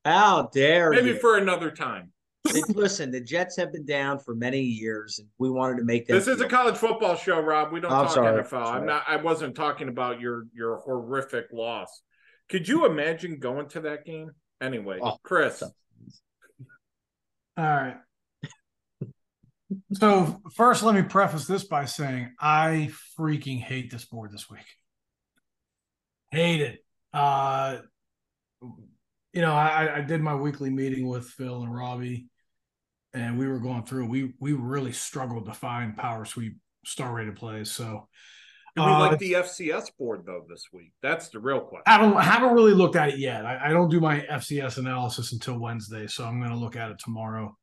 How 0.05 0.49
dare 0.53 0.89
Maybe 0.91 1.09
you? 1.09 1.19
for 1.19 1.37
another 1.37 1.71
time. 1.71 2.11
Listen, 2.69 3.09
the 3.11 3.21
Jets 3.21 3.55
have 3.55 3.71
been 3.71 3.85
down 3.85 4.19
for 4.19 4.35
many 4.35 4.59
years, 4.59 5.17
and 5.19 5.29
we 5.37 5.49
wanted 5.49 5.77
to 5.77 5.85
make 5.85 6.07
them. 6.07 6.17
This 6.17 6.27
is 6.27 6.41
a 6.41 6.47
college 6.47 6.75
football 6.75 7.15
show, 7.15 7.39
Rob. 7.39 7.71
We 7.71 7.79
don't 7.79 7.91
I'm 7.91 8.05
talk 8.07 8.15
sorry. 8.15 8.43
NFL. 8.43 8.67
I'm 8.67 8.85
not. 8.85 9.03
I 9.07 9.15
wasn't 9.15 9.55
talking 9.55 9.87
about 9.87 10.19
your 10.19 10.47
your 10.53 10.77
horrific 10.79 11.45
loss. 11.53 12.01
Could 12.49 12.67
you 12.67 12.85
imagine 12.85 13.39
going 13.39 13.69
to 13.69 13.81
that 13.81 14.05
game? 14.05 14.31
Anyway, 14.59 14.99
Oh, 15.01 15.17
Chris. 15.23 15.59
so- 15.59 15.71
All 17.57 17.63
right. 17.63 17.95
So 19.93 20.41
first, 20.53 20.83
let 20.83 20.95
me 20.95 21.01
preface 21.03 21.45
this 21.47 21.63
by 21.63 21.85
saying 21.85 22.33
I 22.39 22.91
freaking 23.17 23.59
hate 23.61 23.89
this 23.89 24.05
board 24.05 24.31
this 24.33 24.49
week. 24.49 24.65
Hate 26.33 26.61
it. 26.61 26.83
Uh, 27.13 27.77
you 29.33 29.41
know, 29.41 29.53
I, 29.53 29.97
I 29.97 30.01
did 30.01 30.19
my 30.19 30.33
weekly 30.33 30.71
meeting 30.71 31.07
with 31.07 31.27
Phil 31.27 31.61
and 31.61 31.71
Robbie, 31.71 32.25
and 33.13 33.37
we 33.37 33.47
were 33.47 33.59
going 33.59 33.83
through. 33.83 34.07
We 34.07 34.33
we 34.39 34.53
really 34.53 34.93
struggled 34.93 35.45
to 35.45 35.53
find 35.53 35.95
power 35.95 36.25
sweep 36.25 36.57
star 36.85 37.13
rated 37.13 37.35
plays. 37.35 37.71
So 37.71 38.07
Do 38.75 38.81
we 38.81 38.87
uh, 38.87 38.99
like 38.99 39.19
the 39.19 39.33
FCS 39.33 39.91
board 39.99 40.23
though 40.25 40.43
this 40.49 40.65
week? 40.73 40.93
That's 41.03 41.29
the 41.29 41.39
real 41.39 41.59
question. 41.59 41.83
I 41.85 41.99
don't 41.99 42.17
I 42.17 42.23
haven't 42.23 42.55
really 42.55 42.73
looked 42.73 42.95
at 42.95 43.09
it 43.09 43.19
yet. 43.19 43.45
I, 43.45 43.67
I 43.67 43.69
don't 43.69 43.89
do 43.89 43.99
my 43.99 44.21
FCS 44.21 44.79
analysis 44.79 45.33
until 45.33 45.59
Wednesday, 45.59 46.07
so 46.07 46.25
I'm 46.25 46.39
going 46.39 46.51
to 46.51 46.57
look 46.57 46.75
at 46.75 46.89
it 46.89 46.97
tomorrow. 46.97 47.55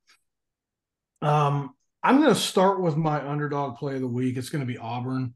Um, 1.23 1.75
I'm 2.05 2.19
going 2.19 2.33
to 2.33 2.41
start 2.41 2.81
with 2.81 2.97
my 2.97 3.29
underdog 3.29 3.79
play 3.79 3.97
of 3.97 4.01
the 4.01 4.07
week. 4.07 4.37
It's 4.37 4.49
going 4.49 4.65
to 4.65 4.73
be 4.73 4.79
Auburn. 4.79 5.35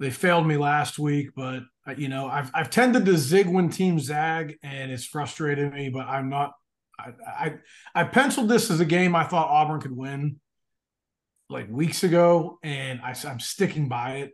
They 0.00 0.10
failed 0.10 0.46
me 0.46 0.56
last 0.56 0.98
week, 0.98 1.28
but 1.36 1.62
uh, 1.86 1.94
you 1.96 2.08
know 2.08 2.26
I've 2.26 2.50
I've 2.54 2.70
tended 2.70 3.04
to 3.06 3.16
zig 3.16 3.46
when 3.46 3.70
teams 3.70 4.04
zag, 4.04 4.58
and 4.62 4.90
it's 4.90 5.04
frustrated 5.04 5.72
me. 5.72 5.90
But 5.90 6.08
I'm 6.08 6.28
not. 6.28 6.52
I 6.98 7.12
I, 7.26 7.54
I 7.94 8.04
penciled 8.04 8.48
this 8.48 8.70
as 8.70 8.80
a 8.80 8.84
game 8.84 9.14
I 9.14 9.24
thought 9.24 9.48
Auburn 9.48 9.80
could 9.80 9.96
win, 9.96 10.40
like 11.48 11.70
weeks 11.70 12.02
ago, 12.02 12.58
and 12.62 13.00
I, 13.02 13.14
I'm 13.24 13.40
sticking 13.40 13.88
by 13.88 14.16
it 14.16 14.32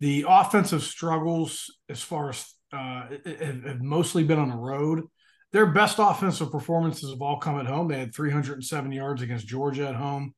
the 0.00 0.24
offensive 0.28 0.82
struggles 0.82 1.74
as 1.88 2.02
far 2.02 2.30
as 2.30 2.54
uh, 2.72 3.06
have 3.42 3.80
mostly 3.80 4.24
been 4.24 4.38
on 4.38 4.50
the 4.50 4.56
road. 4.56 5.04
Their 5.52 5.66
best 5.66 5.96
offensive 5.98 6.52
performances 6.52 7.10
have 7.10 7.22
all 7.22 7.38
come 7.38 7.58
at 7.58 7.66
home. 7.66 7.88
They 7.88 7.98
had 7.98 8.14
307 8.14 8.92
yards 8.92 9.22
against 9.22 9.46
Georgia 9.46 9.88
at 9.88 9.94
home. 9.94 10.34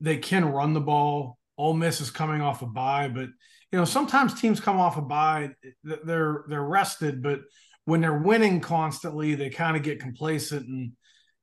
They 0.00 0.18
can 0.18 0.44
run 0.44 0.74
the 0.74 0.80
ball. 0.80 1.38
Ole 1.58 1.74
Miss 1.74 2.00
is 2.00 2.10
coming 2.10 2.40
off 2.40 2.62
a 2.62 2.66
bye, 2.66 3.08
but 3.08 3.28
you 3.72 3.78
know 3.78 3.84
sometimes 3.84 4.34
teams 4.34 4.60
come 4.60 4.78
off 4.78 4.96
a 4.96 5.02
bye. 5.02 5.50
They're 5.82 6.44
they're 6.48 6.62
rested, 6.62 7.22
but 7.22 7.40
when 7.84 8.00
they're 8.00 8.18
winning 8.18 8.60
constantly, 8.60 9.34
they 9.34 9.48
kind 9.48 9.76
of 9.76 9.82
get 9.82 10.00
complacent 10.00 10.66
and 10.66 10.92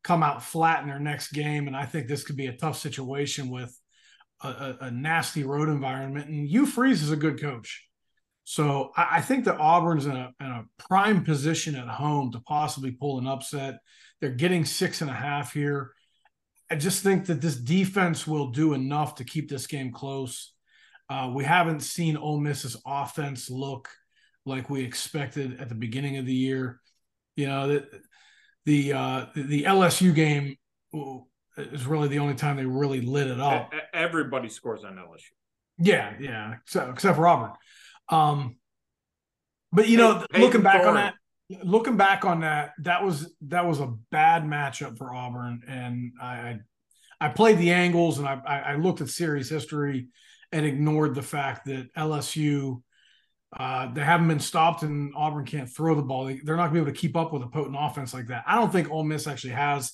come 0.04 0.22
out 0.22 0.44
flat 0.44 0.84
in 0.84 0.90
their 0.90 1.00
next 1.00 1.32
game. 1.32 1.68
And 1.68 1.76
I 1.76 1.86
think 1.86 2.08
this 2.08 2.24
could 2.24 2.36
be 2.36 2.48
a 2.48 2.58
tough 2.58 2.78
situation 2.78 3.50
with 3.50 3.76
a, 4.44 4.48
a, 4.48 4.78
a 4.82 4.92
nasty 4.92 5.44
road 5.44 5.70
environment. 5.70 6.28
And 6.28 6.48
Hugh 6.48 6.66
Freeze 6.66 7.02
is 7.02 7.12
a 7.12 7.18
good 7.18 7.42
coach. 7.42 7.88
So 8.44 8.92
I, 8.96 9.08
I 9.12 9.22
think 9.22 9.46
that 9.46 9.60
Auburn's 9.60 10.06
in 10.06 10.16
a, 10.16 10.32
in 10.42 10.48
a 10.48 10.66
prime 10.78 11.24
position 11.24 11.76
at 11.76 11.88
home 11.88 12.34
to 12.34 12.42
possibly 12.42 12.92
pull 12.92 13.20
an 13.20 13.28
upset. 13.28 13.80
They're 14.20 14.32
getting 14.32 14.66
six 14.66 15.02
and 15.02 15.10
a 15.10 15.14
half 15.14 15.54
here. 15.54 15.94
I 16.70 16.76
just 16.76 17.04
think 17.04 17.28
that 17.28 17.42
this 17.42 17.56
defense 17.56 18.26
will 18.26 18.48
do 18.48 18.74
enough 18.74 19.16
to 19.16 19.24
keep 19.24 19.50
this 19.50 19.68
game 19.68 19.92
close. 19.92 20.54
Uh, 21.10 21.32
we 21.34 21.44
haven't 21.44 21.82
seen 21.82 22.18
Ole 22.18 22.40
Miss's 22.40 22.78
offense 22.86 23.50
look 23.50 23.90
like 24.46 24.70
we 24.70 24.84
expected 24.84 25.60
at 25.60 25.70
the 25.70 25.76
beginning 25.76 26.18
of 26.18 26.26
the 26.26 26.34
year. 26.34 26.80
You 27.36 27.48
know, 27.48 27.68
the 27.68 27.88
the 28.66 28.94
uh, 28.94 29.26
the 29.36 29.64
LSU 29.64 30.14
game 30.14 30.58
is 31.58 31.86
really 31.86 32.08
the 32.08 32.20
only 32.20 32.36
time 32.36 32.58
they 32.58 32.66
really 32.66 33.02
lit 33.02 33.28
it 33.28 33.40
up. 33.40 33.74
Everybody 33.94 34.50
scores 34.50 34.84
on 34.84 34.96
LSU. 34.96 35.32
Yeah, 35.78 36.14
yeah, 36.20 36.56
except, 36.62 36.90
except 36.92 37.18
for 37.18 37.28
Auburn. 37.28 37.52
Um, 38.10 38.58
but 39.72 39.88
you 39.88 39.98
know, 39.98 40.26
Peyton 40.32 40.42
looking 40.42 40.62
back 40.62 40.86
on 40.86 40.96
that, 40.96 41.16
looking 41.64 41.98
back 41.98 42.26
on 42.26 42.42
that, 42.42 42.72
that 42.80 43.04
was 43.04 43.34
that 43.42 43.66
was 43.66 43.80
a 43.80 43.94
bad 44.12 44.44
matchup 44.44 44.98
for 44.98 45.14
Auburn, 45.14 45.62
and 45.68 46.14
I 46.22 46.60
I 47.20 47.30
played 47.30 47.58
the 47.58 47.72
angles 47.72 48.20
and 48.20 48.28
I 48.28 48.40
I 48.46 48.76
looked 48.76 49.02
at 49.02 49.10
series 49.10 49.50
history 49.50 50.08
and 50.52 50.66
ignored 50.66 51.16
the 51.16 51.22
fact 51.22 51.66
that 51.66 51.94
LSU 51.96 52.82
uh, 53.58 53.92
they 53.94 54.04
haven't 54.04 54.28
been 54.28 54.40
stopped 54.40 54.82
and 54.82 55.14
Auburn 55.16 55.46
can't 55.46 55.70
throw 55.70 55.94
the 55.94 56.02
ball. 56.02 56.26
They, 56.26 56.40
are 56.48 56.58
not 56.58 56.70
going 56.70 56.70
to 56.70 56.74
be 56.74 56.80
able 56.80 56.92
to 56.92 57.00
keep 57.00 57.16
up 57.16 57.32
with 57.32 57.44
a 57.44 57.48
potent 57.48 57.78
offense 57.80 58.12
like 58.14 58.28
that. 58.28 58.44
I 58.48 58.56
don't 58.56 58.72
think 58.72 58.90
Ole 58.90 59.04
Miss 59.04 59.28
actually 59.28 59.54
has 59.54 59.94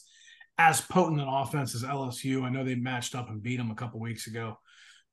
as 0.58 0.80
potent 0.80 1.20
an 1.20 1.28
offense 1.28 1.76
as 1.76 1.84
LSU. 1.84 2.44
I 2.44 2.50
know 2.50 2.64
they 2.64 2.76
matched 2.76 3.16
up 3.16 3.30
and 3.30 3.44
beat 3.44 3.58
them 3.58 3.72
a 3.72 3.76
couple 3.76 4.00
weeks 4.00 4.28
ago. 4.28 4.58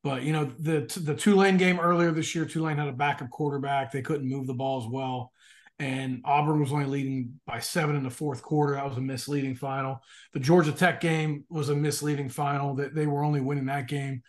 But 0.05 0.23
you 0.23 0.33
know 0.33 0.45
the 0.45 0.87
the 1.03 1.17
Tulane 1.17 1.57
game 1.57 1.81
earlier 1.81 2.13
this 2.13 2.33
year, 2.35 2.45
Tulane 2.45 2.79
had 2.79 2.87
a 2.87 2.93
backup 2.93 3.31
quarterback. 3.31 3.91
They 3.91 4.03
couldn't 4.03 4.29
move 4.29 4.47
the 4.47 4.55
ball 4.55 4.81
as 4.81 4.89
well, 4.89 5.33
and 5.79 6.23
Auburn 6.25 6.61
was 6.61 6.73
only 6.73 6.87
leading 6.87 7.39
by 7.47 7.61
seven 7.61 7.97
in 7.97 8.03
the 8.03 8.11
fourth 8.11 8.43
quarter. 8.43 8.75
That 8.75 8.89
was 8.89 8.97
a 8.97 9.03
misleading 9.03 9.57
final. 9.57 10.01
The 10.33 10.41
Georgia 10.41 10.73
Tech 10.73 11.01
game 11.01 11.45
was 11.51 11.69
a 11.69 11.77
misleading 11.77 12.31
final. 12.31 12.75
That 12.77 12.95
they 12.95 13.07
were 13.07 13.25
only 13.25 13.41
winning 13.41 13.67
that 13.67 13.89
game. 13.89 14.23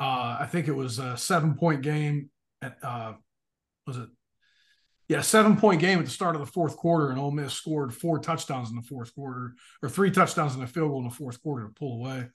Uh, 0.00 0.38
I 0.40 0.48
think 0.50 0.68
it 0.68 0.74
was 0.74 0.98
a 0.98 1.16
seven 1.16 1.54
point 1.54 1.82
game. 1.82 2.30
At, 2.62 2.78
uh, 2.82 3.14
was 3.86 3.98
it? 3.98 4.08
Yeah, 5.08 5.20
seven 5.20 5.56
point 5.56 5.80
game 5.80 5.98
at 5.98 6.06
the 6.06 6.10
start 6.10 6.34
of 6.34 6.40
the 6.40 6.50
fourth 6.50 6.76
quarter, 6.76 7.10
and 7.10 7.18
Ole 7.18 7.30
Miss 7.30 7.52
scored 7.52 7.94
four 7.94 8.18
touchdowns 8.18 8.70
in 8.70 8.76
the 8.76 8.82
fourth 8.82 9.14
quarter, 9.14 9.54
or 9.82 9.88
three 9.88 10.10
touchdowns 10.10 10.54
in 10.54 10.60
the 10.60 10.66
field 10.66 10.90
goal 10.90 10.98
in 10.98 11.08
the 11.08 11.14
fourth 11.14 11.40
quarter 11.42 11.66
to 11.66 11.74
pull 11.74 11.98
away. 11.98 12.26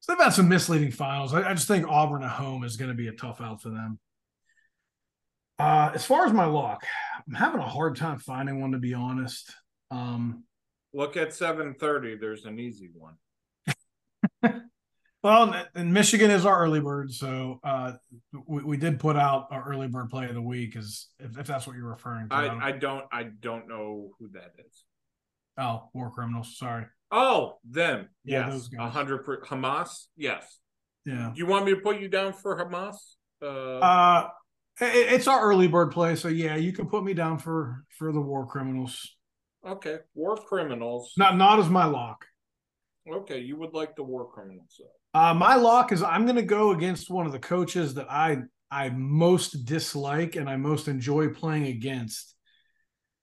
So 0.00 0.12
they've 0.12 0.24
had 0.24 0.32
some 0.32 0.48
misleading 0.48 0.92
finals. 0.92 1.34
I, 1.34 1.50
I 1.50 1.54
just 1.54 1.68
think 1.68 1.86
Auburn 1.86 2.22
at 2.22 2.30
home 2.30 2.64
is 2.64 2.76
going 2.76 2.90
to 2.90 2.96
be 2.96 3.08
a 3.08 3.12
tough 3.12 3.40
out 3.40 3.60
for 3.60 3.70
them. 3.70 3.98
Uh, 5.58 5.90
as 5.94 6.04
far 6.04 6.24
as 6.24 6.32
my 6.32 6.44
lock, 6.44 6.84
I'm 7.26 7.34
having 7.34 7.60
a 7.60 7.68
hard 7.68 7.96
time 7.96 8.18
finding 8.18 8.60
one 8.60 8.72
to 8.72 8.78
be 8.78 8.94
honest. 8.94 9.52
Um, 9.90 10.44
Look 10.94 11.16
at 11.16 11.28
7:30. 11.30 12.20
There's 12.20 12.44
an 12.44 12.58
easy 12.58 12.90
one. 12.94 13.14
well, 15.22 15.54
and 15.74 15.92
Michigan 15.92 16.30
is 16.30 16.46
our 16.46 16.58
early 16.62 16.80
bird, 16.80 17.12
so 17.12 17.60
uh, 17.62 17.92
we, 18.46 18.62
we 18.62 18.76
did 18.76 18.98
put 18.98 19.16
out 19.16 19.48
our 19.50 19.68
early 19.68 19.88
bird 19.88 20.08
play 20.08 20.26
of 20.26 20.34
the 20.34 20.42
week, 20.42 20.76
is 20.76 21.08
if, 21.18 21.38
if 21.38 21.46
that's 21.46 21.66
what 21.66 21.76
you're 21.76 21.90
referring 21.90 22.28
to. 22.30 22.34
I, 22.34 22.68
I 22.68 22.72
don't 22.72 23.04
I 23.12 23.24
don't 23.24 23.68
know 23.68 24.10
who 24.18 24.28
that 24.28 24.52
is. 24.66 24.84
Oh, 25.58 25.88
war 25.92 26.10
criminals. 26.10 26.56
Sorry. 26.56 26.86
Oh, 27.10 27.58
them. 27.68 28.08
Yeah, 28.24 28.50
yes. 28.50 28.70
A 28.78 28.88
hundred 28.88 29.24
per 29.24 29.40
Hamas. 29.42 30.06
Yes. 30.16 30.58
Yeah. 31.04 31.32
Do 31.34 31.38
you 31.38 31.46
want 31.46 31.66
me 31.66 31.74
to 31.74 31.80
put 31.80 32.00
you 32.00 32.08
down 32.08 32.32
for 32.32 32.56
Hamas? 32.56 32.96
Uh, 33.42 33.78
uh 33.78 34.28
it's 34.80 35.26
our 35.26 35.40
early 35.40 35.68
bird 35.68 35.90
play, 35.90 36.16
so 36.16 36.28
yeah, 36.28 36.56
you 36.56 36.72
can 36.72 36.88
put 36.88 37.04
me 37.04 37.14
down 37.14 37.38
for 37.38 37.84
for 37.98 38.12
the 38.12 38.20
war 38.20 38.46
criminals. 38.46 39.16
Okay, 39.66 39.98
war 40.14 40.36
criminals. 40.36 41.12
Not 41.16 41.36
not 41.36 41.58
as 41.58 41.68
my 41.68 41.84
lock. 41.84 42.24
Okay, 43.10 43.40
you 43.40 43.56
would 43.56 43.74
like 43.74 43.96
the 43.96 44.02
war 44.02 44.30
criminals. 44.30 44.80
Uh, 45.14 45.34
my 45.34 45.56
lock 45.56 45.92
is 45.92 46.02
I'm 46.02 46.24
going 46.24 46.36
to 46.36 46.42
go 46.42 46.72
against 46.72 47.10
one 47.10 47.26
of 47.26 47.32
the 47.32 47.38
coaches 47.38 47.94
that 47.94 48.10
I 48.10 48.38
I 48.70 48.90
most 48.90 49.64
dislike 49.64 50.36
and 50.36 50.48
I 50.48 50.56
most 50.56 50.88
enjoy 50.88 51.28
playing 51.28 51.66
against, 51.66 52.34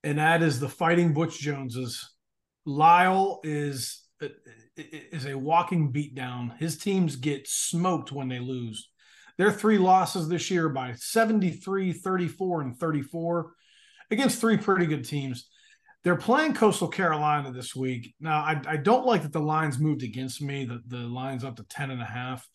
and 0.04 0.18
that 0.18 0.42
is 0.42 0.60
the 0.60 0.70
Fighting 0.70 1.14
Butch 1.14 1.40
Joneses. 1.40 2.12
Lyle 2.66 3.40
is 3.44 4.02
is 4.76 5.26
a 5.26 5.38
walking 5.38 5.94
beatdown. 5.94 6.58
His 6.58 6.78
teams 6.78 7.16
get 7.16 7.48
smoked 7.48 8.12
when 8.12 8.28
they 8.28 8.40
lose. 8.40 8.90
Their 9.38 9.52
three 9.52 9.78
losses 9.78 10.30
this 10.30 10.50
year 10.50 10.70
by 10.70 10.94
73, 10.94 11.94
34, 11.94 12.62
and 12.62 12.78
34 12.78 13.52
against 14.12 14.40
three 14.40 14.58
pretty 14.58 14.86
good 14.86 15.06
teams. 15.06 15.50
They're 16.04 16.16
playing 16.16 16.54
Coastal 16.54 16.88
Carolina 16.88 17.52
this 17.52 17.76
week. 17.76 18.14
Now, 18.20 18.40
I, 18.40 18.62
I 18.68 18.78
don't 18.78 19.08
like 19.08 19.24
that 19.24 19.34
the 19.34 19.40
lines 19.40 19.80
moved 19.80 20.04
against 20.04 20.42
me, 20.42 20.66
the, 20.66 20.82
the 20.88 21.00
line's 21.00 21.44
up 21.44 21.56
to 21.58 21.64
10 21.64 21.92
and 21.92 22.02
a 22.02 22.06
half. 22.06 22.48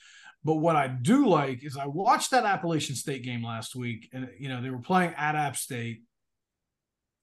But 0.44 0.56
what 0.56 0.76
I 0.76 0.88
do 0.88 1.26
like 1.26 1.64
is 1.64 1.76
I 1.76 1.86
watched 1.86 2.30
that 2.30 2.44
Appalachian 2.44 2.96
State 2.96 3.24
game 3.24 3.44
last 3.44 3.76
week, 3.76 4.08
and 4.12 4.28
you 4.38 4.48
know, 4.48 4.62
they 4.62 4.70
were 4.70 4.78
playing 4.78 5.12
at 5.16 5.34
App 5.34 5.56
State. 5.56 6.02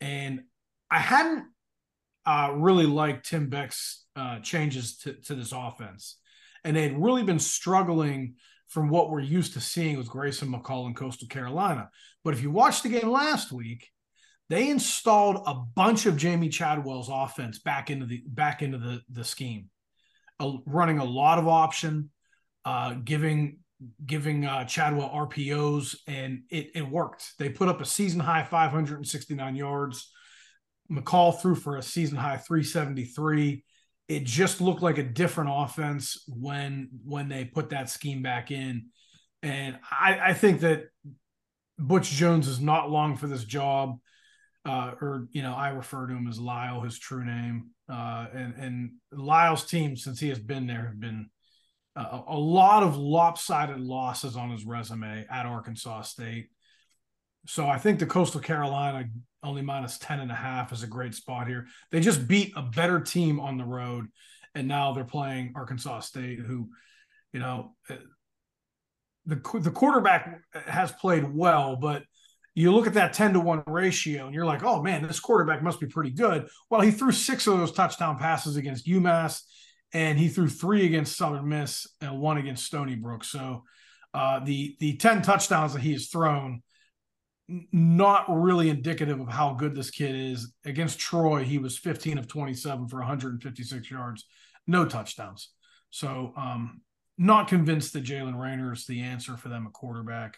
And 0.02 0.42
I 0.92 1.00
hadn't 1.00 1.46
uh, 2.26 2.54
really 2.56 2.86
liked 2.86 3.30
Tim 3.30 3.50
Beck's 3.50 4.06
uh, 4.16 4.40
changes 4.40 4.98
to, 5.00 5.14
to 5.14 5.36
this 5.36 5.52
offense. 5.52 6.18
And 6.64 6.76
they 6.76 6.84
had 6.84 7.02
really 7.02 7.24
been 7.24 7.40
struggling 7.40 8.36
from 8.68 8.90
what 8.90 9.10
we're 9.10 9.20
used 9.20 9.54
to 9.54 9.62
seeing 9.62 9.98
with 9.98 10.10
Grayson 10.10 10.52
McCall 10.52 10.88
in 10.88 10.94
Coastal 10.94 11.28
Carolina. 11.28 11.90
But 12.24 12.34
if 12.34 12.42
you 12.42 12.52
watched 12.52 12.84
the 12.84 12.90
game 12.90 13.10
last 13.10 13.52
week, 13.52 13.90
they 14.50 14.70
installed 14.70 15.44
a 15.46 15.56
bunch 15.56 16.06
of 16.06 16.18
Jamie 16.18 16.50
Chadwell's 16.50 17.10
offense 17.12 17.60
back 17.60 17.90
into 17.90 18.06
the 18.06 18.24
back 18.28 18.62
into 18.62 18.78
the, 18.78 19.02
the 19.10 19.24
scheme, 19.24 19.70
uh, 20.40 20.54
running 20.66 21.00
a 21.00 21.06
lot 21.06 21.40
of 21.40 21.48
option, 21.48 22.10
uh, 22.66 22.94
giving 22.94 23.60
giving 24.06 24.46
uh, 24.46 24.66
Chadwell 24.66 25.10
RPOs, 25.10 25.98
and 26.08 26.44
it, 26.50 26.72
it 26.76 26.90
worked. 26.90 27.34
They 27.38 27.50
put 27.50 27.68
up 27.68 27.82
a 27.82 27.86
season 27.86 28.20
high 28.20 28.44
569 28.44 29.56
yards. 29.56 30.12
McCall 30.92 31.40
threw 31.40 31.56
for 31.56 31.78
a 31.78 31.84
season 31.84 32.18
high 32.18 32.38
373. 32.38 33.64
It 34.08 34.24
just 34.24 34.62
looked 34.62 34.82
like 34.82 34.98
a 34.98 35.04
different 35.04 35.50
offense 35.54 36.24
when 36.28 36.90
when 37.04 37.28
they 37.28 37.46
put 37.46 37.70
that 37.72 37.90
scheme 37.90 38.22
back 38.22 38.52
in. 38.52 38.88
And 39.44 39.78
I, 39.92 40.20
I 40.30 40.34
think 40.34 40.62
that 40.62 40.86
Butch 41.78 42.10
Jones 42.10 42.48
is 42.48 42.60
not 42.60 42.90
long 42.90 43.18
for 43.18 43.28
this 43.28 43.44
job. 43.44 44.00
Uh, 44.66 44.94
or 45.02 45.28
you 45.32 45.42
know, 45.42 45.54
I 45.54 45.70
refer 45.70 46.08
to 46.08 46.14
him 46.14 46.28
as 46.28 46.40
Lyle, 46.40 46.82
his 46.82 47.00
true 47.00 47.26
name. 47.26 47.72
Uh, 47.90 48.28
and 48.34 48.54
and 48.56 48.92
Lyle's 49.12 49.66
team, 49.66 49.96
since 49.96 50.20
he 50.20 50.30
has 50.30 50.40
been 50.40 50.68
there, 50.68 50.88
have 50.88 51.00
been 51.00 51.30
a, 51.96 52.22
a 52.28 52.38
lot 52.38 52.84
of 52.84 52.98
lopsided 52.98 53.80
losses 53.80 54.36
on 54.36 54.52
his 54.52 54.66
resume 54.66 55.26
at 55.30 55.46
Arkansas 55.46 56.02
State. 56.04 56.50
So 57.46 57.68
I 57.68 57.78
think 57.78 58.00
the 58.00 58.06
Coastal 58.06 58.42
Carolina 58.42 59.06
only 59.44 59.62
minus 59.62 59.98
10 60.00 60.20
and 60.20 60.32
a 60.32 60.36
half 60.36 60.74
is 60.74 60.84
a 60.84 60.88
great 60.88 61.16
spot 61.16 61.48
here. 61.48 61.68
They 61.92 62.00
just 62.00 62.28
beat 62.28 62.54
a 62.56 62.62
better 62.62 63.00
team 63.00 63.40
on 63.40 63.58
the 63.58 63.66
road. 63.66 64.08
And 64.56 64.68
now 64.68 64.94
they're 64.94 65.04
playing 65.04 65.54
Arkansas 65.56 66.02
State, 66.02 66.40
who, 66.40 66.70
you 67.32 67.40
know, 67.40 67.76
the, 69.28 69.36
the 69.60 69.72
quarterback 69.72 70.42
has 70.66 70.92
played 70.92 71.24
well, 71.32 71.76
but 71.76 72.04
you 72.56 72.72
look 72.72 72.88
at 72.88 72.96
that 72.96 73.14
10 73.14 73.34
to 73.34 73.40
1 73.40 73.64
ratio 73.68 74.26
and 74.26 74.34
you're 74.34 74.46
like, 74.46 74.64
oh 74.64 74.82
man, 74.82 75.06
this 75.06 75.20
quarterback 75.20 75.62
must 75.62 75.80
be 75.80 75.86
pretty 75.86 76.10
good. 76.10 76.48
Well, 76.72 76.82
he 76.82 76.90
threw 76.90 77.12
six 77.12 77.46
of 77.46 77.58
those 77.58 77.72
touchdown 77.72 78.18
passes 78.18 78.56
against 78.56 78.88
UMass, 78.88 79.42
and 79.94 80.18
he 80.18 80.28
threw 80.28 80.48
three 80.48 80.86
against 80.86 81.18
Southern 81.18 81.48
Miss 81.48 81.86
and 82.02 82.20
one 82.20 82.38
against 82.38 82.66
Stony 82.66 82.96
Brook. 82.96 83.24
So 83.24 83.64
uh, 84.14 84.40
the 84.44 84.76
the 84.80 84.98
10 84.98 85.22
touchdowns 85.22 85.74
that 85.74 85.82
he 85.82 85.92
has 85.92 86.08
thrown 86.08 86.64
not 87.72 88.26
really 88.30 88.70
indicative 88.70 89.20
of 89.20 89.30
how 89.30 89.54
good 89.54 89.76
this 89.76 89.90
kid 89.90 90.16
is. 90.16 90.54
Against 90.66 91.00
Troy, 91.00 91.44
he 91.44 91.58
was 91.58 91.78
15 91.78 92.18
of 92.18 92.28
27 92.28 92.88
for 92.88 93.00
156 93.00 93.90
yards, 93.90 94.26
no 94.66 94.86
touchdowns. 94.86 95.50
So, 95.90 96.34
um, 96.36 96.82
not 97.18 97.48
convinced 97.48 97.94
that 97.94 98.04
Jaylen 98.04 98.40
Raynor 98.40 98.74
is 98.74 98.86
the 98.86 99.02
answer 99.02 99.38
for 99.38 99.50
them 99.50 99.66
at 99.66 99.74
quarterback. 99.74 100.38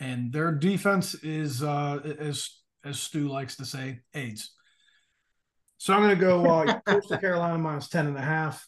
And 0.00 0.32
their 0.32 0.52
defense 0.52 1.14
is, 1.14 1.62
uh, 1.62 2.00
as 2.18 2.50
as 2.84 2.98
Stu 2.98 3.28
likes 3.28 3.56
to 3.56 3.64
say, 3.64 4.00
AIDS. 4.14 4.52
So 5.78 5.94
I'm 5.94 6.02
going 6.02 6.16
to 6.16 6.20
go 6.20 6.46
uh, 6.46 6.80
Coastal 6.86 7.18
Carolina 7.18 7.58
minus 7.58 7.88
10 7.88 8.06
and 8.06 8.16
a 8.16 8.22
half. 8.22 8.66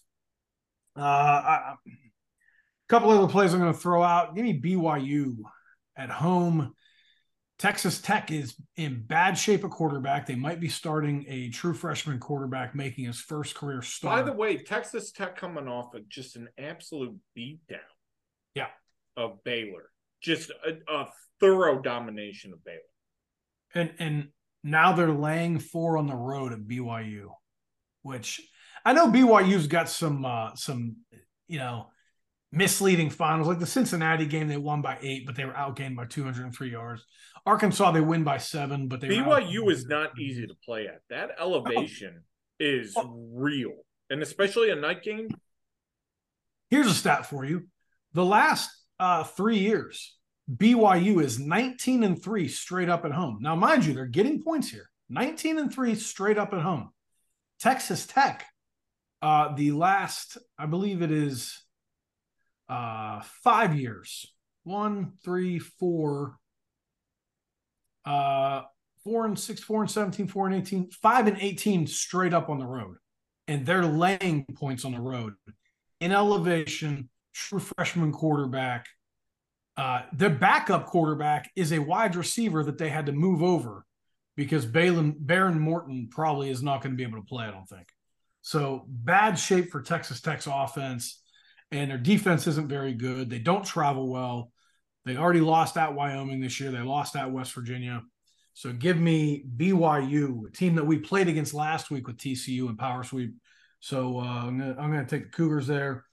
Uh, 0.97 1.01
I, 1.03 1.75
a 1.87 1.93
couple 2.89 3.11
other 3.11 3.29
plays 3.29 3.55
I'm 3.55 3.61
going 3.61 3.73
to 3.73 3.79
throw 3.79 4.03
out. 4.03 4.35
Give 4.35 4.45
me 4.45 4.61
BYU 4.61 5.37
at 5.97 6.11
home 6.11 6.75
Texas 7.61 8.01
Tech 8.01 8.31
is 8.31 8.55
in 8.79 9.05
bad 9.07 9.37
shape 9.37 9.65
at 9.65 9.71
quarterback. 9.71 10.25
They 10.25 10.35
might 10.35 10.61
be 10.61 10.69
starting 10.69 11.27
a 11.29 11.51
true 11.51 11.75
freshman 11.75 12.19
quarterback 12.19 12.75
making 12.75 13.05
his 13.05 13.21
first 13.21 13.55
career 13.55 13.83
start. 13.83 14.17
By 14.17 14.23
the 14.23 14.35
way, 14.37 14.57
Texas 14.57 15.13
Tech 15.13 15.37
coming 15.37 15.69
off 15.69 15.93
of 15.93 16.09
just 16.09 16.37
an 16.37 16.49
absolute 16.57 17.15
beatdown. 17.37 17.81
Yeah. 18.55 18.69
Of 19.15 19.45
Baylor. 19.45 19.91
just 20.23 20.51
a, 20.51 20.79
a 20.91 21.09
thorough 21.39 21.83
domination 21.83 22.55
of 22.55 22.65
Baylor. 22.65 22.79
And 23.75 23.93
and 23.99 24.29
now 24.65 24.93
they're 24.93 25.13
laying 25.13 25.59
four 25.59 25.99
on 25.99 26.07
the 26.07 26.17
road 26.17 26.55
at 26.55 26.61
BYU, 26.61 27.27
which 28.01 28.41
I 28.87 28.95
know 28.95 29.09
BYU's 29.09 29.67
got 29.67 29.91
some 29.91 30.25
uh 30.25 30.55
some 30.55 30.97
you 31.47 31.59
know 31.59 31.89
misleading 32.53 33.11
finals 33.11 33.47
like 33.47 33.59
the 33.59 33.67
Cincinnati 33.67 34.27
game 34.27 34.49
they 34.49 34.57
won 34.57 34.83
by 34.83 34.99
8 35.01 35.25
but 35.25 35.37
they 35.37 35.45
were 35.45 35.53
outgained 35.53 35.97
by 35.97 36.07
203 36.07 36.71
yards. 36.71 37.05
Arkansas 37.47 37.91
they 37.93 38.01
win 38.01 38.25
by 38.25 38.39
7 38.39 38.89
but 38.89 39.01
they 39.01 39.09
BYU 39.09 39.71
is 39.71 39.87
not 39.87 40.19
easy 40.19 40.47
to 40.47 40.55
play 40.65 40.87
at. 40.87 41.01
That 41.09 41.31
elevation 41.41 42.23
is 42.59 42.97
real. 43.07 43.73
And 44.11 44.23
especially 44.23 44.71
a 44.71 44.77
night 44.77 45.03
game. 45.03 45.29
Here's 46.69 46.87
a 46.87 46.95
stat 46.95 47.27
for 47.27 47.45
you. 47.45 47.67
The 48.13 48.25
last 48.25 48.71
uh 48.99 49.25
3 49.25 49.59
years 49.59 50.17
BYU 50.57 51.23
is 51.23 51.39
19 51.39 52.03
and 52.03 52.23
3 52.23 52.49
straight 52.49 52.89
up 52.89 53.05
at 53.05 53.13
home. 53.13 53.39
Now, 53.41 53.55
mind 53.55 53.85
you, 53.85 53.95
they're 53.95 54.07
getting 54.07 54.43
points 54.43 54.69
here. 54.69 54.91
19 55.09 55.59
and 55.59 55.73
3 55.73 55.95
straight 55.95 56.39
up 56.39 56.53
at 56.53 56.61
home. 56.61 56.91
Texas 57.61 58.07
Tech, 58.07 58.47
uh, 59.23 59.55
the 59.55 59.73
last, 59.73 60.39
I 60.59 60.67
believe 60.67 61.03
it 61.03 61.13
is 61.13 61.63
uh, 62.69 63.21
five 63.45 63.79
years. 63.79 64.33
One, 64.65 65.13
three, 65.25 65.59
four, 65.59 66.37
uh, 68.11 68.63
four 69.05 69.27
and 69.27 69.39
six, 69.39 69.61
four 69.61 69.83
and 69.83 69.91
17, 69.91 70.27
four 70.29 70.47
and 70.47 70.57
18, 70.57 70.91
five 70.91 71.27
and 71.27 71.37
18 71.41 71.87
straight 71.87 72.35
up 72.35 72.49
on 72.49 72.59
the 72.59 72.67
road. 72.67 72.97
And 73.49 73.67
they're 73.67 73.85
laying 73.85 74.45
points 74.55 74.85
on 74.85 74.93
the 74.93 75.01
road 75.01 75.35
in 76.01 76.13
elevation, 76.13 77.09
true 77.33 77.61
freshman 77.61 78.13
quarterback 78.13 78.87
uh, 79.81 80.03
their 80.13 80.29
backup 80.29 80.85
quarterback 80.85 81.51
is 81.57 81.73
a 81.73 81.79
wide 81.79 82.15
receiver 82.15 82.63
that 82.63 82.77
they 82.77 82.91
had 82.91 83.07
to 83.07 83.13
move 83.13 83.43
over 83.43 83.87
because 84.37 84.67
Balin, 84.67 85.15
Behren 85.15 85.59
Morton 85.59 86.09
probably 86.11 86.51
is 86.51 86.63
not 86.63 86.83
going 86.83 86.93
to 86.93 86.97
be 86.97 87.03
able 87.03 87.19
to 87.19 87.27
play, 87.27 87.47
I 87.47 87.51
don't 87.51 87.67
think. 87.67 87.87
So 88.43 88.85
bad 88.87 89.39
shape 89.39 89.71
for 89.71 89.81
Texas 89.81 90.21
Tech's 90.21 90.47
offense, 90.47 91.23
and 91.71 91.91
their 91.91 91.97
defense 91.97 92.47
isn't 92.47 92.69
very 92.69 92.93
good. 92.93 93.31
They 93.31 93.39
don't 93.39 93.65
travel 93.65 94.09
well. 94.09 94.53
They 95.05 95.17
already 95.17 95.41
lost 95.41 95.77
at 95.77 95.95
Wyoming 95.95 96.41
this 96.41 96.61
year. 96.61 96.71
They 96.71 96.81
lost 96.81 97.17
at 97.17 97.31
West 97.31 97.53
Virginia. 97.55 98.03
So 98.55 98.73
give 98.73 98.99
me 98.99 99.45
BYU, 99.57 100.49
a 100.49 100.51
team 100.51 100.75
that 100.75 100.87
we 100.87 100.99
played 100.99 101.29
against 101.29 101.55
last 101.55 101.91
week 101.91 102.07
with 102.07 102.19
TCU 102.19 102.69
and 102.69 102.79
Power 102.79 103.03
Sweep. 103.05 103.35
So 103.81 104.19
uh, 104.19 104.23
I'm 104.23 104.59
going 104.59 105.05
to 105.05 105.07
take 105.07 105.25
the 105.25 105.37
Cougars 105.37 105.67
there. 105.67 106.05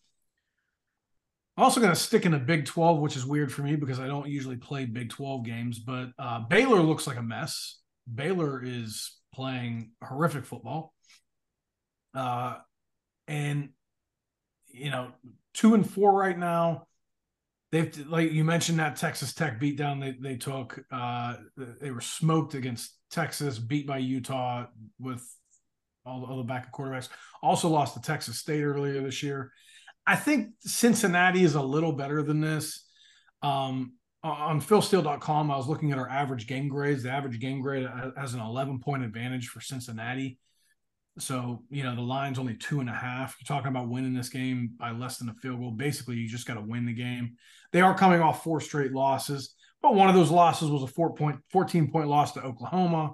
I'm 1.58 1.64
also 1.64 1.82
going 1.82 1.92
to 1.92 2.00
stick 2.00 2.26
in 2.26 2.32
the 2.32 2.40
Big 2.40 2.66
12, 2.66 3.00
which 3.00 3.18
is 3.18 3.26
weird 3.26 3.52
for 3.52 3.64
me 3.64 3.76
because 3.76 4.00
I 4.00 4.08
don't 4.08 4.28
usually 4.28 4.58
play 4.58 4.86
Big 4.86 5.10
12 5.10 5.44
games. 5.44 5.80
But 5.80 6.12
uh, 6.20 6.42
Baylor 6.42 6.80
looks 6.80 7.08
like 7.08 7.18
a 7.18 7.24
mess. 7.24 7.80
Baylor 8.14 8.64
is 8.64 9.18
playing 9.34 9.92
horrific 10.04 10.46
football. 10.46 10.94
Uh, 12.14 12.58
and, 13.28 13.70
you 14.68 14.92
know, 14.92 15.12
two 15.54 15.74
and 15.74 15.90
four 15.90 16.14
right 16.14 16.38
now. 16.38 16.88
They've, 17.72 18.08
like 18.08 18.32
you 18.32 18.44
mentioned, 18.44 18.80
that 18.80 18.96
Texas 18.96 19.34
Tech 19.34 19.60
beatdown 19.60 20.00
they, 20.00 20.16
they 20.20 20.38
took. 20.38 20.80
Uh, 20.92 21.36
they 21.82 21.92
were 21.92 22.02
smoked 22.02 22.54
against 22.54 22.96
Texas, 23.12 23.60
beat 23.60 23.86
by 23.86 23.98
Utah 23.98 24.68
with 25.00 25.26
all 26.06 26.22
the 26.22 26.34
other 26.34 26.44
backup 26.44 26.72
quarterbacks. 26.72 27.10
Also 27.42 27.68
lost 27.68 27.94
to 27.96 28.02
Texas 28.02 28.38
State 28.38 28.64
earlier 28.64 29.02
this 29.02 29.22
year. 29.22 29.52
I 30.06 30.16
think 30.16 30.52
Cincinnati 30.62 31.44
is 31.44 31.56
a 31.56 31.62
little 31.62 31.92
better 31.92 32.24
than 32.24 32.40
this. 32.40 32.86
Um, 33.42 33.94
on 34.24 34.62
philsteele.com, 34.62 35.52
I 35.52 35.58
was 35.58 35.68
looking 35.68 35.92
at 35.92 35.98
our 35.98 36.10
average 36.10 36.48
game 36.48 36.70
grades. 36.70 37.04
The 37.04 37.12
average 37.12 37.40
game 37.40 37.62
grade 37.62 37.88
has 38.18 38.34
an 38.34 38.40
11 38.40 38.80
point 38.80 39.04
advantage 39.04 39.50
for 39.50 39.62
Cincinnati. 39.62 40.40
So, 41.20 41.64
you 41.70 41.84
know, 41.84 41.96
the 41.96 42.02
line's 42.02 42.38
only 42.38 42.56
two 42.56 42.80
and 42.80 42.90
a 42.90 42.94
half. 42.94 43.36
You're 43.40 43.48
talking 43.48 43.70
about 43.70 43.90
winning 43.90 44.14
this 44.14 44.30
game 44.30 44.72
by 44.78 44.92
less 44.92 45.18
than 45.18 45.30
a 45.30 45.34
field 45.34 45.60
goal. 45.60 45.72
Basically, 45.72 46.16
you 46.16 46.28
just 46.28 46.46
got 46.46 46.56
to 46.56 46.62
win 46.62 46.86
the 46.86 46.94
game. 46.94 47.36
They 47.72 47.82
are 47.82 47.98
coming 47.98 48.22
off 48.22 48.44
four 48.44 48.62
straight 48.62 48.94
losses, 48.94 49.56
but 49.82 49.96
one 49.96 50.10
of 50.10 50.16
those 50.16 50.32
losses 50.32 50.70
was 50.70 50.84
a 50.84 50.88
four 50.88 51.14
point, 51.14 51.40
14 51.52 51.92
point 51.92 52.08
loss 52.08 52.34
to 52.34 52.42
Oklahoma, 52.42 53.14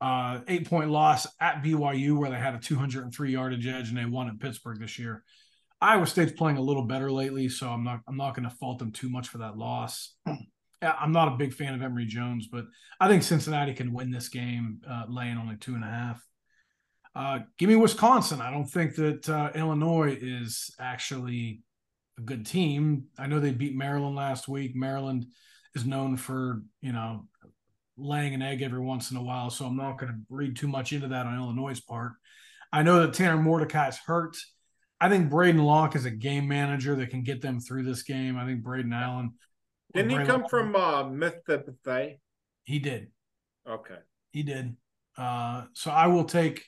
uh, 0.00 0.40
eight 0.48 0.68
point 0.68 0.90
loss 0.90 1.26
at 1.40 1.62
BYU, 1.62 2.18
where 2.18 2.30
they 2.30 2.38
had 2.38 2.54
a 2.54 2.58
203 2.58 3.32
yardage 3.32 3.66
edge 3.66 3.88
and 3.88 3.96
they 3.96 4.04
won 4.04 4.28
at 4.28 4.40
Pittsburgh 4.40 4.78
this 4.78 4.98
year. 4.98 5.24
Iowa 5.80 6.06
State's 6.06 6.32
playing 6.32 6.56
a 6.56 6.62
little 6.62 6.84
better 6.84 7.10
lately, 7.10 7.48
so 7.48 7.68
I'm 7.68 7.84
not 7.84 8.00
I'm 8.06 8.16
not 8.16 8.34
going 8.34 8.48
to 8.48 8.54
fault 8.56 8.78
them 8.78 8.92
too 8.92 9.08
much 9.08 9.28
for 9.28 9.38
that 9.38 9.56
loss. 9.56 10.14
I'm 10.82 11.12
not 11.12 11.28
a 11.28 11.36
big 11.36 11.54
fan 11.54 11.74
of 11.74 11.82
Emory 11.82 12.06
Jones, 12.06 12.46
but 12.46 12.64
I 13.00 13.08
think 13.08 13.22
Cincinnati 13.22 13.74
can 13.74 13.92
win 13.92 14.10
this 14.10 14.28
game, 14.28 14.80
uh, 14.88 15.04
laying 15.08 15.36
only 15.36 15.56
two 15.56 15.74
and 15.74 15.82
a 15.82 15.88
half. 15.88 16.22
Uh, 17.14 17.40
give 17.58 17.68
me 17.68 17.76
Wisconsin. 17.76 18.40
I 18.40 18.50
don't 18.50 18.66
think 18.66 18.94
that 18.96 19.28
uh, 19.28 19.50
Illinois 19.54 20.16
is 20.20 20.74
actually 20.78 21.62
a 22.18 22.22
good 22.22 22.46
team. 22.46 23.04
I 23.18 23.26
know 23.26 23.40
they 23.40 23.52
beat 23.52 23.76
Maryland 23.76 24.16
last 24.16 24.48
week. 24.48 24.74
Maryland 24.74 25.26
is 25.74 25.84
known 25.84 26.16
for 26.16 26.62
you 26.80 26.92
know 26.92 27.26
laying 27.96 28.34
an 28.34 28.42
egg 28.42 28.62
every 28.62 28.80
once 28.80 29.10
in 29.10 29.16
a 29.16 29.22
while, 29.22 29.50
so 29.50 29.66
I'm 29.66 29.76
not 29.76 29.98
going 29.98 30.12
to 30.12 30.18
read 30.28 30.56
too 30.56 30.68
much 30.68 30.92
into 30.92 31.08
that 31.08 31.26
on 31.26 31.36
Illinois' 31.36 31.80
part. 31.80 32.12
I 32.72 32.82
know 32.82 33.00
that 33.00 33.14
Tanner 33.14 33.40
Mordecai 33.40 33.88
is 33.88 33.98
hurt. 33.98 34.36
I 35.00 35.08
think 35.08 35.30
Braedyn 35.30 35.64
Locke 35.64 35.96
is 35.96 36.04
a 36.04 36.10
game 36.10 36.48
manager 36.48 36.96
that 36.96 37.10
can 37.10 37.22
get 37.22 37.40
them 37.40 37.60
through 37.60 37.84
this 37.84 38.02
game. 38.02 38.36
I 38.36 38.44
think 38.44 38.62
Braden 38.62 38.92
Allen. 38.92 39.32
Didn't 39.94 40.10
he 40.10 40.26
come 40.26 40.42
Locke, 40.42 40.50
from 40.50 40.76
uh, 40.76 41.04
Mississippi? 41.04 42.20
He 42.64 42.78
did. 42.78 43.08
Okay. 43.66 43.98
He 44.32 44.42
did. 44.42 44.76
Uh, 45.16 45.64
so 45.72 45.90
I 45.90 46.08
will 46.08 46.24
take 46.24 46.64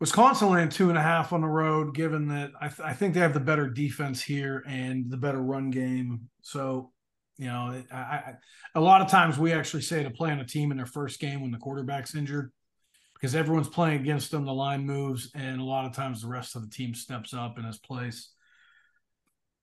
Wisconsin 0.00 0.50
land 0.50 0.70
two 0.70 0.90
and 0.90 0.98
a 0.98 1.02
half 1.02 1.32
on 1.32 1.40
the 1.40 1.48
road, 1.48 1.94
given 1.94 2.28
that 2.28 2.52
I, 2.60 2.68
th- 2.68 2.80
I, 2.80 2.92
think 2.92 3.14
they 3.14 3.20
have 3.20 3.34
the 3.34 3.40
better 3.40 3.68
defense 3.68 4.22
here 4.22 4.62
and 4.66 5.10
the 5.10 5.16
better 5.16 5.42
run 5.42 5.70
game. 5.70 6.28
So, 6.42 6.92
you 7.36 7.46
know, 7.46 7.82
I, 7.92 7.96
I, 7.96 8.34
a 8.76 8.80
lot 8.80 9.00
of 9.00 9.08
times 9.08 9.38
we 9.38 9.52
actually 9.52 9.82
say 9.82 10.04
to 10.04 10.10
play 10.10 10.30
on 10.30 10.38
a 10.38 10.46
team 10.46 10.70
in 10.70 10.76
their 10.76 10.86
first 10.86 11.18
game 11.18 11.40
when 11.40 11.50
the 11.50 11.58
quarterback's 11.58 12.14
injured 12.14 12.52
because 13.14 13.34
everyone's 13.34 13.68
playing 13.68 14.00
against 14.00 14.30
them. 14.30 14.44
The 14.44 14.54
line 14.54 14.86
moves, 14.86 15.32
and 15.34 15.60
a 15.60 15.64
lot 15.64 15.84
of 15.84 15.92
times 15.92 16.22
the 16.22 16.28
rest 16.28 16.54
of 16.54 16.62
the 16.62 16.70
team 16.70 16.94
steps 16.94 17.34
up 17.34 17.58
in 17.58 17.64
his 17.64 17.78
place. 17.78 18.30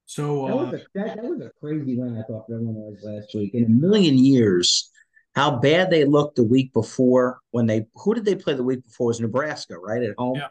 So 0.06 0.48
that, 0.48 0.56
was 0.56 0.74
uh, 0.74 0.78
a, 0.78 0.80
that, 0.96 1.16
that 1.16 1.24
was 1.24 1.42
a 1.42 1.52
crazy 1.60 1.98
win 1.98 2.18
I 2.18 2.24
thought 2.24 2.46
for 2.48 2.60
was 2.60 3.00
last 3.04 3.34
week. 3.34 3.54
In 3.54 3.66
a 3.66 3.70
million 3.70 4.18
years, 4.18 4.92
how 5.36 5.60
bad 5.60 5.90
they 5.90 6.06
looked 6.06 6.38
the 6.38 6.44
week 6.44 6.74
before 6.74 7.40
when 7.52 7.66
they 7.66 7.86
who 7.96 8.14
did 8.14 8.26
they 8.26 8.36
play 8.36 8.54
the 8.54 8.64
week 8.64 8.84
before? 8.84 9.06
It 9.06 9.08
was 9.08 9.22
Nebraska, 9.22 9.78
right 9.78 10.02
at 10.02 10.16
home. 10.18 10.36
Yeah. 10.36 10.48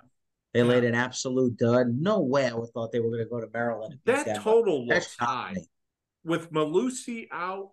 They 0.53 0.61
yeah. 0.61 0.66
laid 0.66 0.85
an 0.85 0.94
absolute 0.94 1.57
dud. 1.57 1.88
No 1.88 2.20
way 2.20 2.47
I 2.47 2.55
would 2.55 2.70
thought 2.70 2.92
they 2.92 3.01
were 3.01 3.11
going 3.11 3.25
to 3.25 3.29
go 3.29 3.40
to 3.40 3.49
Maryland. 3.53 3.99
That 4.05 4.40
total 4.42 4.87
looks 4.87 5.16
high. 5.18 5.57
With 6.25 6.53
Mellusi 6.53 7.27
out, 7.33 7.70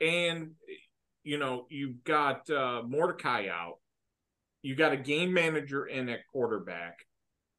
and 0.00 0.52
you 1.22 1.38
know 1.38 1.66
you've 1.68 2.02
got 2.04 2.48
uh, 2.50 2.82
Mordecai 2.86 3.48
out 3.48 3.78
you 4.64 4.74
got 4.74 4.92
a 4.94 4.96
game 4.96 5.32
manager 5.34 5.84
in 5.84 6.08
at 6.08 6.26
quarterback. 6.32 7.04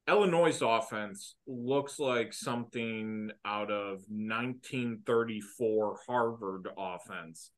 Illinois' 0.07 0.59
offense 0.59 1.35
looks 1.45 1.99
like 1.99 2.33
something 2.33 3.29
out 3.45 3.69
of 3.69 4.01
1934 4.09 5.99
Harvard 6.07 6.67
offense. 6.75 7.51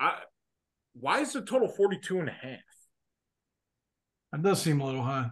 I, 0.00 0.18
why 0.94 1.20
is 1.20 1.34
the 1.34 1.42
total 1.42 1.68
42 1.68 2.20
and 2.20 2.28
a 2.28 2.32
half? 2.32 2.58
That 4.32 4.42
does 4.42 4.62
seem 4.62 4.80
a 4.80 4.86
little 4.86 5.02
high. 5.02 5.30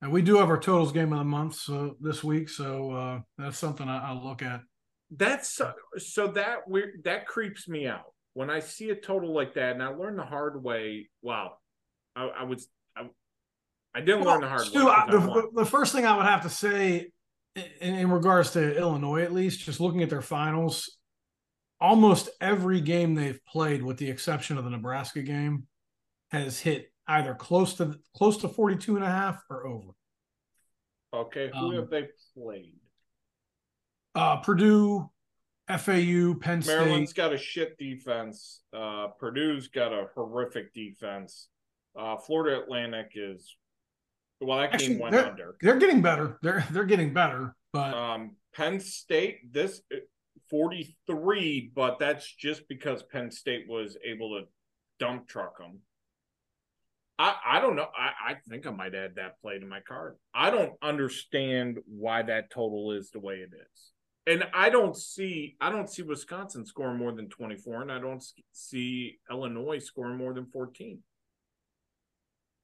And 0.00 0.10
we 0.10 0.20
do 0.20 0.36
have 0.36 0.50
our 0.50 0.58
totals 0.58 0.92
game 0.92 1.12
of 1.12 1.20
the 1.20 1.24
month 1.24 1.54
so 1.54 1.96
this 2.00 2.24
week, 2.24 2.48
so 2.48 2.90
uh, 2.90 3.20
that's 3.38 3.58
something 3.58 3.88
I, 3.88 4.12
will 4.12 4.24
look 4.24 4.42
at. 4.42 4.60
That's 5.12 5.60
so 5.98 6.26
that 6.28 6.68
we 6.68 6.84
that 7.04 7.26
creeps 7.26 7.68
me 7.68 7.86
out 7.86 8.12
when 8.34 8.50
I 8.50 8.58
see 8.58 8.90
a 8.90 8.96
total 8.96 9.32
like 9.32 9.54
that, 9.54 9.74
and 9.74 9.82
I 9.82 9.88
learned 9.88 10.18
the 10.18 10.24
hard 10.24 10.60
way. 10.64 11.08
Wow, 11.20 11.52
I, 12.16 12.24
I 12.24 12.42
would 12.42 12.60
I, 12.96 13.02
I 13.94 14.00
didn't 14.00 14.24
well, 14.24 14.34
learn 14.34 14.40
the 14.40 14.48
hard 14.48 14.62
Stu, 14.62 14.88
I, 14.88 15.06
the, 15.08 15.50
the, 15.54 15.66
first 15.66 15.92
thing 15.92 16.04
I 16.04 16.16
would 16.16 16.26
have 16.26 16.42
to 16.42 16.50
say 16.50 17.10
in, 17.54 17.94
in 17.94 18.10
regards 18.10 18.52
to 18.52 18.76
Illinois, 18.76 19.22
at 19.22 19.32
least, 19.32 19.60
just 19.60 19.80
looking 19.80 20.02
at 20.02 20.10
their 20.10 20.22
finals, 20.22 20.98
almost 21.82 22.30
every 22.40 22.80
game 22.80 23.14
they've 23.14 23.44
played, 23.44 23.82
with 23.82 23.98
the 23.98 24.08
exception 24.08 24.56
of 24.56 24.64
the 24.64 24.70
Nebraska 24.70 25.20
game, 25.20 25.66
has 26.30 26.60
hit 26.60 26.92
either 27.08 27.34
close 27.34 27.74
to 27.74 27.98
close 28.16 28.38
to 28.38 28.48
42 28.48 28.96
and 28.96 29.04
a 29.04 29.10
half 29.10 29.42
or 29.50 29.66
over. 29.66 29.88
Okay, 31.12 31.50
who 31.52 31.66
um, 31.66 31.74
have 31.74 31.90
they 31.90 32.08
played? 32.34 32.78
Uh 34.14 34.36
Purdue, 34.36 35.10
FAU, 35.68 36.34
Penn 36.40 36.62
State. 36.62 36.76
Maryland's 36.76 37.12
got 37.12 37.32
a 37.32 37.38
shit 37.38 37.76
defense. 37.76 38.62
Uh 38.72 39.08
Purdue's 39.18 39.68
got 39.68 39.92
a 39.92 40.06
horrific 40.14 40.72
defense. 40.72 41.48
Uh, 41.98 42.16
Florida 42.16 42.62
Atlantic 42.62 43.12
is 43.14 43.54
well, 44.40 44.58
that 44.58 44.72
Actually, 44.72 44.94
game 44.94 44.98
went 44.98 45.12
they're, 45.12 45.26
under. 45.26 45.56
They're 45.60 45.78
getting 45.78 46.00
better. 46.00 46.38
They're 46.42 46.64
they're 46.70 46.84
getting 46.84 47.12
better, 47.12 47.54
but 47.72 47.94
um, 47.94 48.36
Penn 48.54 48.80
State 48.80 49.52
this 49.52 49.82
43, 50.50 51.72
but 51.74 51.98
that's 51.98 52.32
just 52.34 52.68
because 52.68 53.02
Penn 53.02 53.30
State 53.30 53.66
was 53.68 53.96
able 54.04 54.38
to 54.38 54.46
dump 54.98 55.28
truck 55.28 55.58
them. 55.58 55.80
I, 57.18 57.34
I 57.46 57.60
don't 57.60 57.76
know. 57.76 57.86
I, 57.96 58.32
I 58.32 58.34
think 58.48 58.66
I 58.66 58.70
might 58.70 58.94
add 58.94 59.16
that 59.16 59.40
play 59.40 59.58
to 59.58 59.66
my 59.66 59.80
card. 59.80 60.16
I 60.34 60.50
don't 60.50 60.72
understand 60.82 61.78
why 61.86 62.22
that 62.22 62.50
total 62.50 62.92
is 62.92 63.10
the 63.10 63.20
way 63.20 63.36
it 63.36 63.50
is. 63.54 63.92
And 64.26 64.44
I 64.54 64.70
don't 64.70 64.96
see 64.96 65.56
I 65.60 65.70
don't 65.70 65.90
see 65.90 66.02
Wisconsin 66.02 66.64
scoring 66.64 66.98
more 66.98 67.12
than 67.12 67.28
24 67.28 67.82
and 67.82 67.92
I 67.92 67.98
don't 67.98 68.22
see 68.52 69.18
Illinois 69.30 69.78
scoring 69.78 70.16
more 70.16 70.32
than 70.32 70.46
14. 70.46 71.00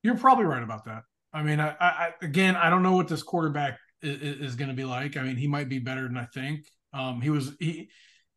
You're 0.03 0.17
probably 0.17 0.45
right 0.45 0.63
about 0.63 0.85
that. 0.85 1.03
I 1.33 1.43
mean, 1.43 1.61
I, 1.61 1.75
I 1.81 2.15
again, 2.23 2.57
I 2.57 2.71
don't 2.71 2.83
know 2.83 2.97
what 2.97 3.09
this 3.09 3.23
quarterback 3.23 3.79
is, 4.03 4.21
is 4.41 4.57
going 4.57 4.69
to 4.69 4.75
be 4.75 4.85
like. 4.85 5.17
I 5.17 5.23
mean, 5.23 5.37
he 5.37 5.49
might 5.49 5.69
be 5.69 5.79
better 5.79 6.03
than 6.03 6.17
I 6.17 6.27
think. 6.27 6.67
Um, 6.93 7.21
he 7.21 7.31
was 7.31 7.53
he 7.59 7.91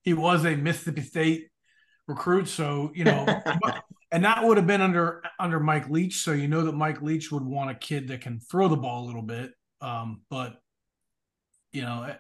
he 0.04 0.14
was 0.14 0.46
a 0.46 0.56
Mississippi 0.56 1.02
State 1.02 1.48
recruit, 2.08 2.48
so 2.48 2.92
you 2.94 3.04
know, 3.04 3.26
and 4.12 4.24
that 4.26 4.44
would 4.44 4.58
have 4.58 4.68
been 4.68 4.82
under 4.82 5.24
under 5.40 5.60
Mike 5.60 5.90
Leach. 5.90 6.18
So 6.18 6.32
you 6.32 6.48
know 6.48 6.64
that 6.64 6.74
Mike 6.74 7.02
Leach 7.02 7.32
would 7.32 7.44
want 7.44 7.72
a 7.72 7.76
kid 7.76 8.08
that 8.10 8.22
can 8.22 8.40
throw 8.40 8.68
the 8.68 8.78
ball 8.78 9.06
a 9.06 9.08
little 9.08 9.22
bit. 9.22 9.52
Um, 9.82 10.22
but 10.30 10.62
you 11.72 11.82
know, 11.82 12.04
eh, 12.04 12.16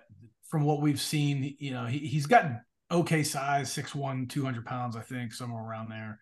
from 0.47 0.63
what 0.63 0.81
we've 0.81 0.99
seen, 0.99 1.55
you 1.59 1.71
know, 1.71 1.85
he, 1.85 1.99
he's 1.99 2.25
got 2.25 2.45
okay 2.89 3.23
size, 3.23 3.73
6'1", 3.73 4.29
200 4.29 4.65
pounds, 4.65 4.95
I 4.95 5.01
think, 5.01 5.33
somewhere 5.33 5.63
around 5.63 5.89
there. 5.89 6.19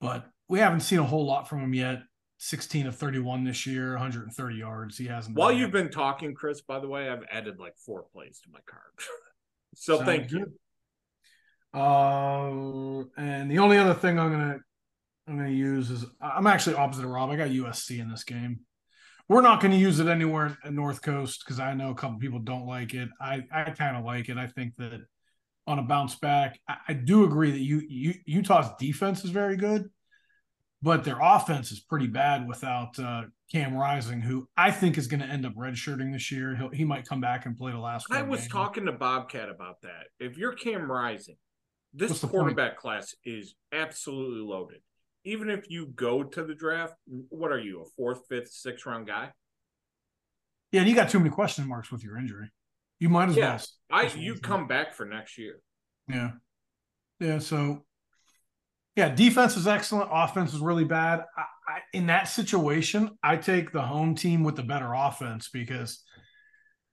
But 0.00 0.26
we 0.48 0.58
haven't 0.58 0.80
seen 0.80 0.98
a 0.98 1.04
whole 1.04 1.26
lot 1.26 1.48
from 1.48 1.60
him 1.60 1.74
yet. 1.74 2.00
16 2.38 2.86
of 2.86 2.96
31 2.96 3.44
this 3.44 3.66
year, 3.66 3.92
130 3.92 4.56
yards. 4.56 4.98
He 4.98 5.06
hasn't. 5.06 5.36
While 5.36 5.52
you've 5.52 5.72
been 5.72 5.90
talking, 5.90 6.34
Chris, 6.34 6.60
by 6.60 6.78
the 6.78 6.88
way, 6.88 7.08
I've 7.08 7.24
added 7.30 7.58
like 7.58 7.76
four 7.78 8.04
plays 8.12 8.40
to 8.44 8.50
my 8.52 8.60
card. 8.66 8.82
so 9.74 9.96
Sounds 9.96 10.06
thank 10.06 10.30
good. 10.30 10.52
you. 11.74 11.80
Uh, 11.80 13.04
and 13.16 13.50
the 13.50 13.58
only 13.58 13.78
other 13.78 13.94
thing 13.94 14.18
I'm 14.18 14.30
gonna 14.30 14.58
I'm 15.26 15.36
gonna 15.36 15.50
use 15.50 15.90
is 15.90 16.04
I'm 16.20 16.46
actually 16.46 16.76
opposite 16.76 17.04
of 17.04 17.10
Rob. 17.10 17.30
I 17.30 17.36
got 17.36 17.48
USC 17.48 17.98
in 18.00 18.10
this 18.10 18.24
game. 18.24 18.60
We're 19.28 19.42
not 19.42 19.60
going 19.60 19.72
to 19.72 19.76
use 19.76 19.98
it 19.98 20.06
anywhere 20.06 20.56
in 20.64 20.76
North 20.76 21.02
Coast 21.02 21.42
because 21.44 21.58
I 21.58 21.74
know 21.74 21.90
a 21.90 21.96
couple 21.96 22.18
people 22.18 22.38
don't 22.38 22.64
like 22.64 22.94
it. 22.94 23.08
I 23.20 23.42
I 23.52 23.70
kind 23.70 23.96
of 23.96 24.04
like 24.04 24.28
it. 24.28 24.38
I 24.38 24.46
think 24.46 24.76
that 24.76 25.00
on 25.66 25.80
a 25.80 25.82
bounce 25.82 26.14
back, 26.14 26.60
I, 26.68 26.76
I 26.88 26.92
do 26.92 27.24
agree 27.24 27.50
that 27.50 27.58
you, 27.58 27.82
you 27.88 28.14
Utah's 28.24 28.70
defense 28.78 29.24
is 29.24 29.30
very 29.30 29.56
good 29.56 29.90
but 30.82 31.04
their 31.04 31.18
offense 31.20 31.72
is 31.72 31.80
pretty 31.80 32.06
bad 32.06 32.46
without 32.46 32.98
uh, 32.98 33.22
Cam 33.50 33.74
Rising, 33.74 34.20
who 34.20 34.48
I 34.56 34.70
think 34.70 34.98
is 34.98 35.06
going 35.06 35.20
to 35.20 35.26
end 35.26 35.46
up 35.46 35.54
redshirting 35.54 36.12
this 36.12 36.30
year. 36.30 36.54
He'll, 36.56 36.70
he 36.70 36.84
might 36.84 37.06
come 37.06 37.20
back 37.20 37.46
and 37.46 37.56
play 37.56 37.72
the 37.72 37.78
last. 37.78 38.06
I 38.10 38.22
was 38.22 38.40
game. 38.40 38.50
talking 38.50 38.86
to 38.86 38.92
Bobcat 38.92 39.48
about 39.48 39.80
that. 39.82 40.08
If 40.18 40.36
you're 40.36 40.52
Cam 40.52 40.90
Rising, 40.90 41.36
this 41.94 42.22
quarterback 42.22 42.72
point? 42.72 42.78
class 42.78 43.14
is 43.24 43.54
absolutely 43.72 44.40
loaded. 44.40 44.80
Even 45.24 45.50
if 45.50 45.68
you 45.70 45.86
go 45.86 46.22
to 46.22 46.44
the 46.44 46.54
draft, 46.54 46.94
what 47.30 47.50
are 47.50 47.58
you, 47.58 47.82
a 47.82 47.84
fourth, 47.96 48.20
fifth, 48.28 48.52
sixth 48.52 48.86
round 48.86 49.06
guy? 49.06 49.30
Yeah, 50.72 50.80
and 50.80 50.90
you 50.90 50.94
got 50.94 51.08
too 51.08 51.18
many 51.18 51.30
question 51.30 51.66
marks 51.66 51.90
with 51.90 52.04
your 52.04 52.16
injury. 52.16 52.50
You 53.00 53.08
might 53.08 53.30
as 53.30 53.36
yeah, 53.36 53.58
well. 53.90 54.04
I 54.04 54.06
you 54.16 54.34
come 54.36 54.66
back 54.66 54.94
for 54.94 55.04
next 55.04 55.36
year. 55.38 55.60
Yeah, 56.08 56.30
yeah. 57.18 57.38
So 57.38 57.84
yeah, 58.96 59.10
defense 59.10 59.56
is 59.56 59.66
excellent. 59.66 60.08
Offense 60.10 60.54
is 60.54 60.60
really 60.60 60.84
bad. 60.84 61.20
I, 61.36 61.42
I, 61.68 61.78
in 61.92 62.06
that 62.06 62.28
situation, 62.28 63.10
I 63.22 63.36
take 63.36 63.70
the 63.70 63.82
home 63.82 64.14
team 64.14 64.42
with 64.42 64.56
the 64.56 64.62
better 64.62 64.92
offense 64.94 65.50
because 65.52 66.02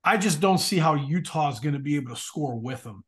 I 0.03 0.17
just 0.17 0.41
don't 0.41 0.57
see 0.57 0.77
how 0.77 0.95
Utah 0.95 1.49
is 1.49 1.61
going 1.61 1.73
to 1.73 1.79
be 1.79 1.95
able 1.95 2.13
to 2.13 2.19
score 2.19 2.59
with 2.59 2.83
them. 2.83 3.05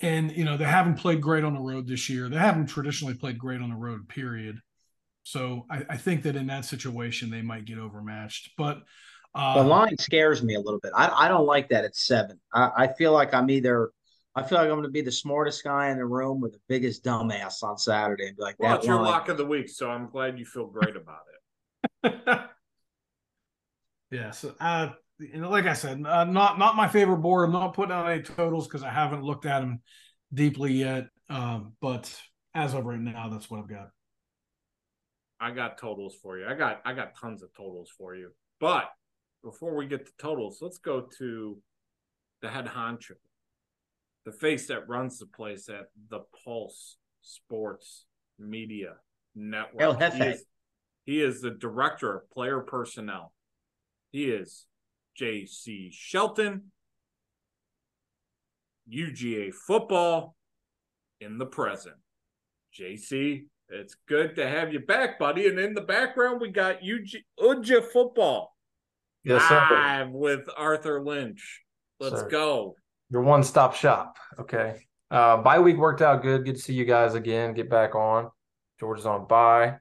And 0.00 0.32
you 0.32 0.44
know 0.44 0.56
they 0.56 0.64
haven't 0.64 0.96
played 0.96 1.20
great 1.22 1.44
on 1.44 1.54
the 1.54 1.60
road 1.60 1.86
this 1.86 2.10
year. 2.10 2.28
They 2.28 2.36
haven't 2.36 2.66
traditionally 2.66 3.14
played 3.14 3.38
great 3.38 3.60
on 3.60 3.70
the 3.70 3.76
road. 3.76 4.08
Period. 4.08 4.58
So 5.22 5.66
I, 5.70 5.84
I 5.88 5.96
think 5.96 6.24
that 6.24 6.34
in 6.34 6.48
that 6.48 6.64
situation 6.64 7.30
they 7.30 7.42
might 7.42 7.64
get 7.64 7.78
overmatched. 7.78 8.50
But 8.58 8.82
uh, 9.36 9.62
the 9.62 9.68
line 9.68 9.96
scares 9.98 10.42
me 10.42 10.56
a 10.56 10.60
little 10.60 10.80
bit. 10.80 10.92
I, 10.96 11.26
I 11.26 11.28
don't 11.28 11.46
like 11.46 11.68
that 11.68 11.84
at 11.84 11.94
seven. 11.94 12.40
I, 12.52 12.70
I 12.76 12.92
feel 12.92 13.12
like 13.12 13.32
I'm 13.32 13.48
either 13.50 13.92
I 14.36 14.42
feel 14.42 14.58
like 14.58 14.66
I'm 14.66 14.74
going 14.74 14.82
to 14.82 14.90
be 14.90 15.00
the 15.00 15.12
smartest 15.12 15.62
guy 15.62 15.90
in 15.90 15.98
the 15.98 16.04
room 16.04 16.40
with 16.40 16.52
the 16.52 16.60
biggest 16.68 17.04
dumbass 17.04 17.62
on 17.62 17.78
Saturday 17.78 18.26
and 18.26 18.36
be 18.36 18.42
like, 18.42 18.56
well, 18.58 18.76
it's 18.76 18.86
your 18.86 19.00
lock 19.00 19.28
of 19.28 19.36
the 19.36 19.46
week, 19.46 19.68
so 19.68 19.88
I'm 19.88 20.08
glad 20.08 20.38
you 20.38 20.44
feel 20.44 20.66
great 20.66 20.96
about 20.96 21.20
it. 22.02 22.14
yeah, 24.10 24.32
so 24.32 24.54
uh, 24.58 24.90
you 25.20 25.40
know, 25.40 25.50
like 25.50 25.66
I 25.66 25.74
said, 25.74 26.04
uh, 26.04 26.24
not 26.24 26.58
not 26.58 26.74
my 26.74 26.88
favorite 26.88 27.18
board. 27.18 27.44
I'm 27.46 27.52
not 27.52 27.74
putting 27.74 27.92
out 27.92 28.10
any 28.10 28.22
totals 28.22 28.66
because 28.66 28.82
I 28.82 28.90
haven't 28.90 29.22
looked 29.22 29.46
at 29.46 29.60
them 29.60 29.82
deeply 30.32 30.72
yet. 30.72 31.06
Um, 31.30 31.74
but 31.80 32.12
as 32.54 32.74
of 32.74 32.86
right 32.86 32.98
now, 32.98 33.28
that's 33.28 33.48
what 33.48 33.60
I've 33.60 33.68
got. 33.68 33.90
I 35.38 35.52
got 35.52 35.78
totals 35.78 36.16
for 36.20 36.38
you. 36.38 36.46
I 36.46 36.54
got 36.54 36.82
I 36.84 36.92
got 36.92 37.14
tons 37.16 37.44
of 37.44 37.54
totals 37.54 37.90
for 37.96 38.16
you. 38.16 38.30
But 38.58 38.90
before 39.44 39.76
we 39.76 39.86
get 39.86 40.06
to 40.06 40.12
totals, 40.18 40.58
let's 40.60 40.78
go 40.78 41.02
to 41.18 41.58
the 42.42 42.48
head 42.48 42.66
honcho 42.66 43.12
the 44.24 44.32
face 44.32 44.68
that 44.68 44.88
runs 44.88 45.18
the 45.18 45.26
place 45.26 45.68
at 45.68 45.86
the 46.10 46.20
Pulse 46.44 46.96
Sports 47.22 48.06
Media 48.38 48.94
Network. 49.34 49.82
El 49.82 49.96
Jefe. 49.96 50.14
He 50.14 50.22
is, 50.22 50.44
he 51.04 51.20
is 51.22 51.40
the 51.40 51.50
director 51.50 52.16
of 52.16 52.30
player 52.30 52.60
personnel. 52.60 53.32
He 54.10 54.26
is 54.26 54.66
J.C. 55.16 55.90
Shelton, 55.92 56.70
UGA 58.92 59.52
football 59.52 60.36
in 61.20 61.38
the 61.38 61.46
present. 61.46 61.96
JC, 62.78 63.44
it's 63.68 63.96
good 64.08 64.36
to 64.36 64.48
have 64.48 64.72
you 64.72 64.80
back, 64.80 65.18
buddy. 65.18 65.48
And 65.48 65.58
in 65.58 65.74
the 65.74 65.80
background, 65.80 66.40
we 66.40 66.50
got 66.50 66.76
UG, 66.76 67.22
UGA 67.40 67.84
football. 67.92 68.56
Yes, 69.22 69.48
live 69.50 70.10
with 70.10 70.48
Arthur 70.56 71.02
Lynch. 71.02 71.62
Let's 71.98 72.20
sir. 72.20 72.28
go 72.28 72.76
your 73.14 73.22
one 73.22 73.44
stop 73.44 73.76
shop. 73.76 74.16
Okay. 74.40 74.74
Uh, 75.08 75.36
bye 75.36 75.60
week 75.60 75.76
worked 75.76 76.02
out 76.02 76.20
good. 76.20 76.44
Good 76.44 76.56
to 76.56 76.60
see 76.60 76.74
you 76.74 76.84
guys 76.84 77.14
again. 77.14 77.54
Get 77.54 77.70
back 77.70 77.94
on. 77.94 78.28
Georgia's 78.80 79.06
on 79.06 79.28
bye. 79.28 79.76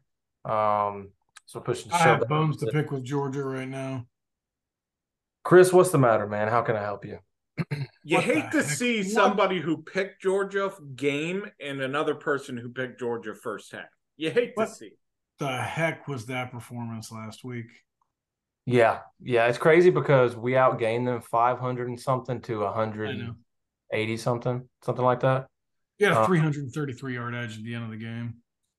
Um, 0.45 1.09
so 1.47 1.59
pushing. 1.59 1.91
I 1.91 1.97
have 1.97 2.27
bones 2.27 2.57
to 2.57 2.67
pick 2.67 2.91
with 2.91 3.03
Georgia 3.03 3.43
right 3.43 3.67
now. 3.67 4.05
Chris, 5.43 5.73
what's 5.73 5.89
the 5.89 5.97
matter, 5.97 6.27
man? 6.27 6.47
How 6.47 6.61
can 6.61 6.75
I 6.75 6.83
help 6.83 7.05
you? 7.05 7.17
you 8.03 8.17
what 8.17 8.23
hate 8.23 8.51
to 8.51 8.61
heck? 8.61 8.65
see 8.65 8.99
what? 8.99 9.07
somebody 9.07 9.59
who 9.59 9.81
picked 9.81 10.21
Georgia 10.21 10.71
game 10.95 11.49
and 11.59 11.81
another 11.81 12.13
person 12.13 12.55
who 12.55 12.69
picked 12.69 12.99
Georgia 12.99 13.33
first 13.33 13.71
half. 13.71 13.85
You 14.15 14.29
hate 14.29 14.51
what 14.53 14.67
to 14.67 14.75
see. 14.75 14.91
The 15.39 15.57
heck 15.57 16.07
was 16.07 16.27
that 16.27 16.51
performance 16.51 17.11
last 17.11 17.43
week? 17.43 17.65
Yeah, 18.65 18.99
yeah, 19.21 19.47
it's 19.47 19.57
crazy 19.57 19.89
because 19.89 20.35
we 20.35 20.53
outgained 20.53 21.05
them 21.05 21.21
five 21.21 21.59
hundred 21.59 21.89
and 21.89 21.99
something 21.99 22.41
to 22.41 22.65
hundred 22.67 23.35
eighty 23.91 24.17
something, 24.17 24.67
something 24.83 25.03
like 25.03 25.19
that. 25.21 25.47
You 25.99 26.07
had 26.07 26.15
a 26.15 26.21
um, 26.21 26.25
three 26.25 26.39
hundred 26.39 26.63
and 26.63 26.73
thirty-three 26.73 27.13
yard 27.13 27.35
edge 27.35 27.57
at 27.57 27.63
the 27.63 27.75
end 27.75 27.83
of 27.83 27.91
the 27.91 27.97
game. 27.97 28.35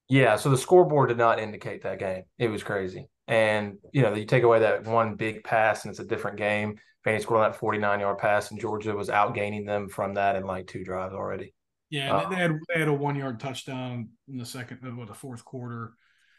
Yeah, 0.09 0.37
so 0.37 0.51
the 0.51 0.59
scoreboard 0.59 1.09
did 1.09 1.19
not 1.19 1.39
indicate 1.39 1.83
that 1.83 1.99
game. 1.99 2.25
It 2.39 2.49
was 2.49 2.63
crazy, 2.63 3.09
and 3.29 3.77
you 3.93 4.03
know 4.03 4.15
you 4.15 4.25
take 4.25 4.43
away 4.43 4.61
that 4.61 4.85
one 4.85 5.17
big 5.17 5.45
pass 5.45 5.85
and 5.85 5.91
it's 5.91 6.01
a 6.01 6.05
different 6.05 6.39
game. 6.39 6.79
Vandy 7.07 7.21
scored 7.21 7.41
on 7.41 7.51
that 7.51 7.59
forty-nine 7.59 8.01
yard 8.01 8.19
pass, 8.19 8.51
and 8.51 8.61
Georgia 8.61 8.95
was 8.95 9.11
outgaining 9.11 9.67
them 9.67 9.89
from 9.89 10.15
that 10.15 10.37
in 10.37 10.45
like 10.45 10.67
two 10.67 10.83
drives 10.83 11.15
already. 11.15 11.53
Yeah, 11.91 12.17
um, 12.17 12.31
they 12.31 12.37
had 12.37 12.53
they 12.73 12.81
had 12.81 12.89
a 12.89 12.93
one 12.93 13.17
yard 13.17 13.39
touchdown 13.39 14.09
in 14.29 14.39
the 14.39 14.47
second, 14.47 14.79
what 14.97 15.09
the 15.09 15.15
fourth 15.15 15.45
quarter. 15.45 15.93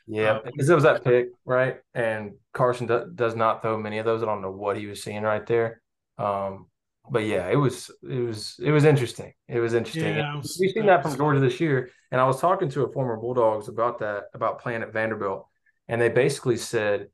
Yeah, 0.07 0.39
because 0.43 0.69
uh, 0.69 0.73
it 0.73 0.75
was 0.75 0.83
that 0.83 1.03
pick, 1.03 1.29
right? 1.45 1.77
And 1.93 2.33
Carson 2.53 2.87
do, 2.87 3.11
does 3.13 3.35
not 3.35 3.61
throw 3.61 3.77
many 3.77 3.97
of 3.97 4.05
those. 4.05 4.21
I 4.21 4.25
don't 4.25 4.41
know 4.41 4.51
what 4.51 4.77
he 4.77 4.85
was 4.85 5.01
seeing 5.03 5.23
right 5.23 5.45
there. 5.45 5.81
Um, 6.17 6.67
but 7.09 7.25
yeah, 7.25 7.49
it 7.49 7.55
was 7.55 7.91
it 8.03 8.19
was 8.19 8.59
it 8.61 8.71
was 8.71 8.85
interesting. 8.85 9.33
It 9.47 9.59
was 9.59 9.73
interesting. 9.73 10.15
Yeah, 10.15 10.35
was, 10.35 10.57
We've 10.59 10.71
seen 10.71 10.85
that 10.87 11.03
from 11.03 11.15
Georgia 11.15 11.39
this 11.39 11.59
year. 11.59 11.89
And 12.11 12.21
I 12.21 12.25
was 12.25 12.39
talking 12.39 12.69
to 12.69 12.83
a 12.83 12.91
former 12.91 13.17
Bulldogs 13.17 13.67
about 13.67 13.99
that, 13.99 14.25
about 14.33 14.61
playing 14.61 14.81
at 14.81 14.93
Vanderbilt, 14.93 15.47
and 15.87 15.99
they 15.99 16.09
basically 16.09 16.57
said 16.57 17.07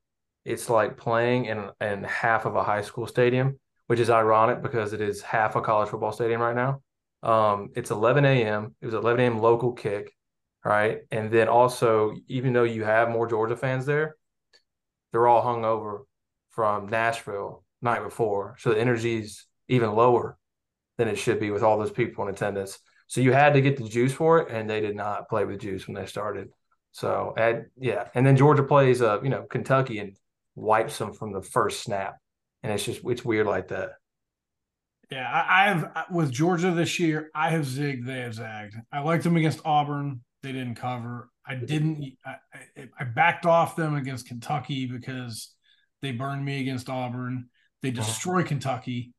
it's 0.46 0.70
like 0.70 0.98
playing 0.98 1.46
in 1.46 1.70
in 1.80 2.04
half 2.04 2.46
of 2.46 2.56
a 2.56 2.64
high 2.64 2.82
school 2.82 3.08
stadium, 3.08 3.60
which 3.88 4.00
is 4.00 4.10
ironic 4.10 4.62
because 4.62 4.94
it 4.94 5.02
is 5.02 5.22
half 5.22 5.56
a 5.56 5.62
college 5.62 5.90
football 5.90 6.12
stadium 6.12 6.42
right 6.42 6.56
now. 6.56 6.82
Um, 7.24 7.70
it's 7.76 7.92
11 7.92 8.26
a.m. 8.26 8.76
It 8.82 8.86
was 8.86 8.96
11 8.96 9.20
a.m. 9.20 9.40
local 9.40 9.74
kick 9.74 10.14
right? 10.64 11.00
And 11.12 11.32
then 11.32 11.48
also, 11.48 12.14
even 12.28 12.54
though 12.54 12.64
you 12.64 12.84
have 12.84 13.10
more 13.10 13.28
Georgia 13.28 13.56
fans 13.56 13.86
there, 13.86 14.16
they're 15.12 15.28
all 15.28 15.42
hung 15.42 15.66
over 15.66 16.06
from 16.52 16.88
Nashville 16.88 17.64
night 17.82 18.04
before, 18.04 18.56
so 18.60 18.72
the 18.72 18.80
energy 18.80 19.20
is 19.20 19.46
even 19.68 19.94
lower 19.94 20.38
than 20.98 21.08
it 21.08 21.18
should 21.18 21.40
be 21.40 21.52
with 21.52 21.64
all 21.64 21.80
those 21.80 21.92
people 21.92 22.28
in 22.28 22.34
attendance. 22.34 22.80
So 23.08 23.22
you 23.22 23.34
had 23.34 23.54
to 23.54 23.62
get 23.62 23.78
the 23.78 23.88
juice 23.88 24.14
for 24.14 24.40
it, 24.40 24.50
and 24.52 24.70
they 24.70 24.82
did 24.82 24.96
not 24.96 25.30
play 25.30 25.46
with 25.46 25.60
juice 25.62 25.88
when 25.88 25.96
they 25.96 26.06
started. 26.06 26.50
So, 26.92 27.34
at, 27.38 27.66
yeah, 27.78 28.08
and 28.14 28.26
then 28.26 28.38
Georgia 28.38 28.64
plays, 28.64 29.02
uh, 29.02 29.22
you 29.22 29.30
know, 29.30 29.44
Kentucky 29.44 30.00
and 30.00 30.16
wipes 30.56 30.98
them 30.98 31.14
from 31.14 31.32
the 31.32 31.42
first 31.42 31.82
snap, 31.82 32.18
and 32.64 32.72
it's 32.72 32.84
just 32.86 33.02
it's 33.06 33.26
weird 33.26 33.48
like 33.48 33.70
that. 33.70 33.92
Yeah, 35.10 35.30
I 35.30 35.66
have 35.66 36.08
with 36.10 36.32
Georgia 36.32 36.72
this 36.72 37.00
year. 37.00 37.30
I 37.36 37.50
have 37.50 37.66
zigged. 37.66 38.06
They 38.06 38.20
have 38.20 38.34
zagged. 38.34 38.76
I 38.94 39.02
liked 39.02 39.26
them 39.26 39.36
against 39.36 39.60
Auburn. 39.66 40.22
They 40.44 40.52
didn't 40.52 40.76
cover. 40.76 41.30
I 41.46 41.56
didn't. 41.56 42.14
I, 42.26 42.36
I 43.00 43.04
backed 43.04 43.46
off 43.46 43.76
them 43.76 43.96
against 43.96 44.28
Kentucky 44.28 44.86
because 44.86 45.54
they 46.02 46.12
burned 46.12 46.44
me 46.46 46.62
against 46.62 46.90
Auburn. 46.90 47.50
They 47.82 47.90
Uh-huh. 47.90 47.98
destroy 48.02 48.44
Kentucky, 48.44 49.14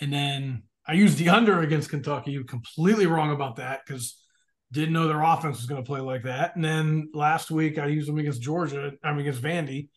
and 0.00 0.12
then 0.12 0.64
I 0.86 0.92
used 0.94 1.18
the 1.18 1.30
under 1.30 1.60
against 1.60 1.90
Kentucky. 1.90 2.42
Completely 2.44 3.06
wrong 3.06 3.30
about 3.32 3.56
that 3.56 3.80
because 3.86 4.20
didn't 4.72 4.92
know 4.92 5.06
their 5.06 5.22
offense 5.22 5.58
was 5.58 5.66
going 5.66 5.82
to 5.82 5.86
play 5.86 6.00
like 6.00 6.24
that. 6.24 6.56
And 6.56 6.64
then 6.64 7.08
last 7.14 7.50
week 7.50 7.78
I 7.78 7.86
used 7.86 8.08
them 8.08 8.18
against 8.18 8.42
Georgia. 8.42 8.92
I 9.02 9.10
mean 9.12 9.20
against 9.20 9.42
Vandy. 9.42 9.88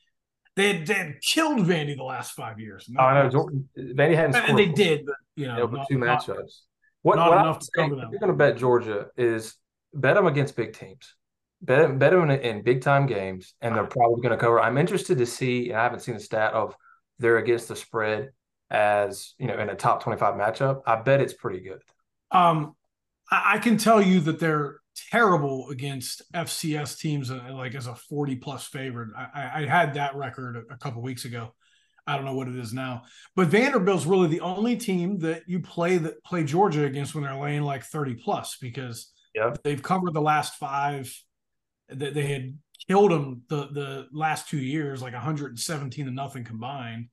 They 0.55 0.73
had, 0.73 0.87
they 0.87 0.93
had 0.95 1.21
killed 1.21 1.59
Vandy 1.65 1.95
the 1.95 2.03
last 2.03 2.31
five 2.31 2.59
years. 2.59 2.89
Oh, 2.97 3.01
I 3.03 3.21
know 3.23 3.29
Jordan, 3.29 3.69
Vandy 3.77 4.15
hadn't 4.15 4.33
scored. 4.33 4.49
and 4.49 4.57
they 4.59 4.67
did, 4.67 5.05
but 5.05 5.15
you 5.35 5.47
know, 5.47 5.61
over 5.61 5.77
not- 5.77 5.87
two 5.89 5.97
matchups. 5.97 6.61
What, 7.03 7.15
not 7.17 7.29
what 7.29 7.39
enough 7.41 7.59
to 7.59 7.67
them. 7.75 7.89
you're 8.11 8.19
going 8.19 8.31
to 8.31 8.37
bet 8.37 8.57
Georgia 8.57 9.07
is 9.17 9.55
bet 9.93 10.15
them 10.15 10.27
against 10.27 10.55
big 10.55 10.73
teams. 10.73 11.15
Bet, 11.61 11.97
bet 11.97 12.11
them 12.11 12.29
in, 12.29 12.39
in 12.39 12.63
big 12.63 12.81
time 12.81 13.07
games, 13.07 13.53
and 13.61 13.75
they're 13.75 13.85
probably 13.85 14.21
going 14.21 14.37
to 14.37 14.37
cover. 14.37 14.61
I'm 14.61 14.77
interested 14.77 15.17
to 15.17 15.25
see, 15.25 15.69
and 15.69 15.79
I 15.79 15.83
haven't 15.83 16.01
seen 16.01 16.13
the 16.13 16.19
stat 16.19 16.53
of 16.53 16.75
they're 17.19 17.37
against 17.37 17.67
the 17.67 17.75
spread 17.75 18.31
as 18.69 19.33
you 19.39 19.47
know 19.47 19.57
in 19.57 19.69
a 19.69 19.75
top 19.75 20.03
25 20.03 20.35
matchup. 20.35 20.81
I 20.85 20.97
bet 20.97 21.21
it's 21.21 21.33
pretty 21.33 21.61
good. 21.61 21.81
Um, 22.31 22.75
I, 23.31 23.53
I 23.55 23.57
can 23.59 23.77
tell 23.77 24.01
you 24.01 24.19
that 24.21 24.39
they're 24.39 24.79
terrible 25.11 25.69
against 25.69 26.21
FCS 26.33 26.99
teams, 26.99 27.31
uh, 27.31 27.49
like 27.51 27.75
as 27.75 27.87
a 27.87 27.95
40 27.95 28.35
plus 28.37 28.65
favorite. 28.67 29.09
I, 29.15 29.63
I, 29.63 29.65
had 29.65 29.93
that 29.93 30.15
record 30.15 30.57
a, 30.57 30.73
a 30.73 30.77
couple 30.77 31.01
weeks 31.01 31.25
ago. 31.25 31.53
I 32.05 32.15
don't 32.15 32.25
know 32.25 32.33
what 32.33 32.47
it 32.47 32.55
is 32.55 32.73
now, 32.73 33.03
but 33.35 33.49
Vanderbilt's 33.49 34.05
really 34.05 34.29
the 34.29 34.39
only 34.39 34.77
team 34.77 35.19
that 35.19 35.43
you 35.45 35.59
play 35.59 35.97
that 35.97 36.23
play 36.23 36.43
Georgia 36.45 36.85
against 36.85 37.13
when 37.13 37.25
they're 37.25 37.35
laying 37.35 37.63
like 37.63 37.83
30 37.83 38.15
plus 38.15 38.57
because 38.61 39.11
Yep. 39.37 39.63
they've 39.63 39.81
covered 39.81 40.13
the 40.13 40.21
last 40.21 40.55
five. 40.55 41.13
That 41.89 42.13
they 42.13 42.25
had 42.25 42.57
killed 42.89 43.11
them 43.11 43.43
the 43.47 43.67
the 43.67 44.07
last 44.11 44.49
two 44.49 44.57
years, 44.57 45.01
like 45.01 45.13
117 45.13 46.05
to 46.05 46.11
nothing 46.11 46.43
combined. 46.43 47.07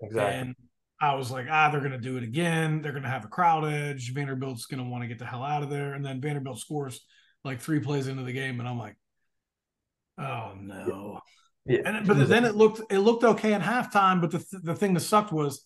Exactly. 0.00 0.40
And 0.40 0.54
I 1.00 1.14
was 1.14 1.30
like, 1.30 1.46
ah, 1.50 1.70
they're 1.70 1.80
going 1.80 1.92
to 1.92 1.98
do 1.98 2.16
it 2.16 2.22
again. 2.22 2.80
They're 2.80 2.92
going 2.92 3.02
to 3.02 3.08
have 3.08 3.24
a 3.24 3.28
crowd 3.28 3.64
edge. 3.64 4.12
Vanderbilt's 4.12 4.66
going 4.66 4.82
to 4.82 4.88
want 4.88 5.02
to 5.02 5.08
get 5.08 5.18
the 5.18 5.26
hell 5.26 5.42
out 5.42 5.64
of 5.64 5.70
there. 5.70 5.94
And 5.94 6.04
then 6.04 6.20
Vanderbilt 6.20 6.60
scores 6.60 7.00
like 7.44 7.60
three 7.60 7.80
plays 7.80 8.06
into 8.06 8.22
the 8.22 8.32
game, 8.32 8.60
and 8.60 8.68
I'm 8.68 8.78
like, 8.78 8.96
oh 10.18 10.52
no. 10.60 11.20
yeah. 11.66 11.80
And 11.84 12.06
but 12.06 12.28
then 12.28 12.44
it 12.44 12.54
looked 12.54 12.80
it 12.92 13.00
looked 13.00 13.24
okay 13.24 13.54
at 13.54 13.62
halftime. 13.62 14.20
But 14.20 14.30
the 14.30 14.38
th- 14.38 14.62
the 14.62 14.74
thing 14.76 14.94
that 14.94 15.00
sucked 15.00 15.32
was 15.32 15.64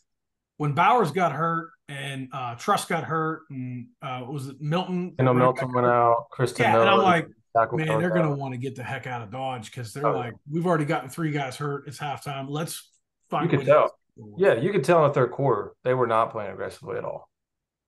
when 0.59 0.73
Bowers 0.73 1.11
got 1.11 1.33
hurt 1.33 1.71
and 1.89 2.29
uh 2.33 2.55
Truss 2.57 2.85
got 2.85 3.05
hurt 3.05 3.43
and 3.51 3.87
uh 4.03 4.25
was 4.29 4.49
it 4.49 4.61
Milton? 4.61 5.15
I 5.19 5.23
know 5.23 5.35
Milton 5.35 5.73
went 5.73 5.87
out. 5.87 6.27
Kristen 6.31 6.65
Yeah, 6.65 6.73
Miller. 6.73 6.83
and 6.85 6.91
I'm 6.91 6.99
like, 7.03 7.29
Man, 7.73 7.99
they're 8.01 8.11
gonna 8.11 8.35
want 8.35 8.53
to 8.53 8.59
get 8.59 8.77
the 8.77 8.83
heck 8.83 9.07
out 9.07 9.23
of 9.23 9.31
Dodge 9.31 9.71
because 9.71 9.93
they're 9.95 10.07
Oh, 10.07 10.13
like, 10.17 10.35
we've 10.51 10.67
already 10.67 10.85
gotten 10.85 11.09
three 11.09 11.31
guys 11.31 11.57
hurt. 11.57 11.89
It's 11.89 11.99
halftime. 11.99 12.47
Let's 12.51 12.91
find. 13.31 13.51
You 13.51 13.59
could 13.59 13.67
a 13.69 13.71
way 13.73 13.81
to- 13.83 13.89
tell. 13.89 13.99
Yeah, 14.39 14.55
you 14.55 14.73
could 14.73 14.85
tell 14.85 15.03
in 15.05 15.09
the 15.09 15.15
third 15.15 15.31
quarter 15.33 15.73
they 15.85 15.95
were 15.95 16.07
not 16.07 16.33
playing 16.33 16.51
aggressively 16.53 16.97
at 16.99 17.05
all. 17.05 17.31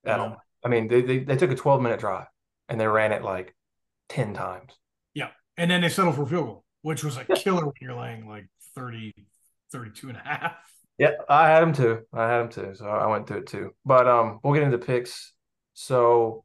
At 0.04 0.16
No. 0.18 0.22
all. 0.24 0.36
I 0.64 0.68
mean, 0.68 0.88
they, 0.88 1.02
they 1.02 1.18
they 1.20 1.36
took 1.36 1.50
a 1.50 1.54
12 1.54 1.80
minute 1.82 2.00
drive 2.00 2.26
and 2.68 2.78
they 2.80 2.86
ran 2.86 3.12
it 3.12 3.22
like 3.22 3.54
10 4.10 4.34
times. 4.34 4.72
Yeah. 5.14 5.28
And 5.56 5.70
then 5.70 5.80
they 5.80 5.88
settled 5.88 6.16
for 6.16 6.26
field 6.26 6.46
goal, 6.46 6.64
which 6.82 7.02
was 7.04 7.16
a 7.16 7.24
killer 7.24 7.64
when 7.64 7.74
you're 7.80 7.94
laying 7.94 8.26
like 8.28 8.46
30, 8.74 9.14
32 9.72 10.08
and 10.08 10.16
a 10.18 10.20
half. 10.20 10.54
Yeah, 10.98 11.12
I 11.28 11.48
had 11.48 11.62
him 11.62 11.72
too. 11.72 12.00
I 12.12 12.28
had 12.28 12.40
him 12.42 12.48
too. 12.48 12.74
So 12.74 12.86
I 12.86 13.06
went 13.06 13.26
through 13.26 13.38
it 13.38 13.46
too. 13.46 13.70
But 13.84 14.08
um, 14.08 14.40
we'll 14.42 14.54
get 14.54 14.64
into 14.64 14.78
picks. 14.78 15.32
So 15.74 16.44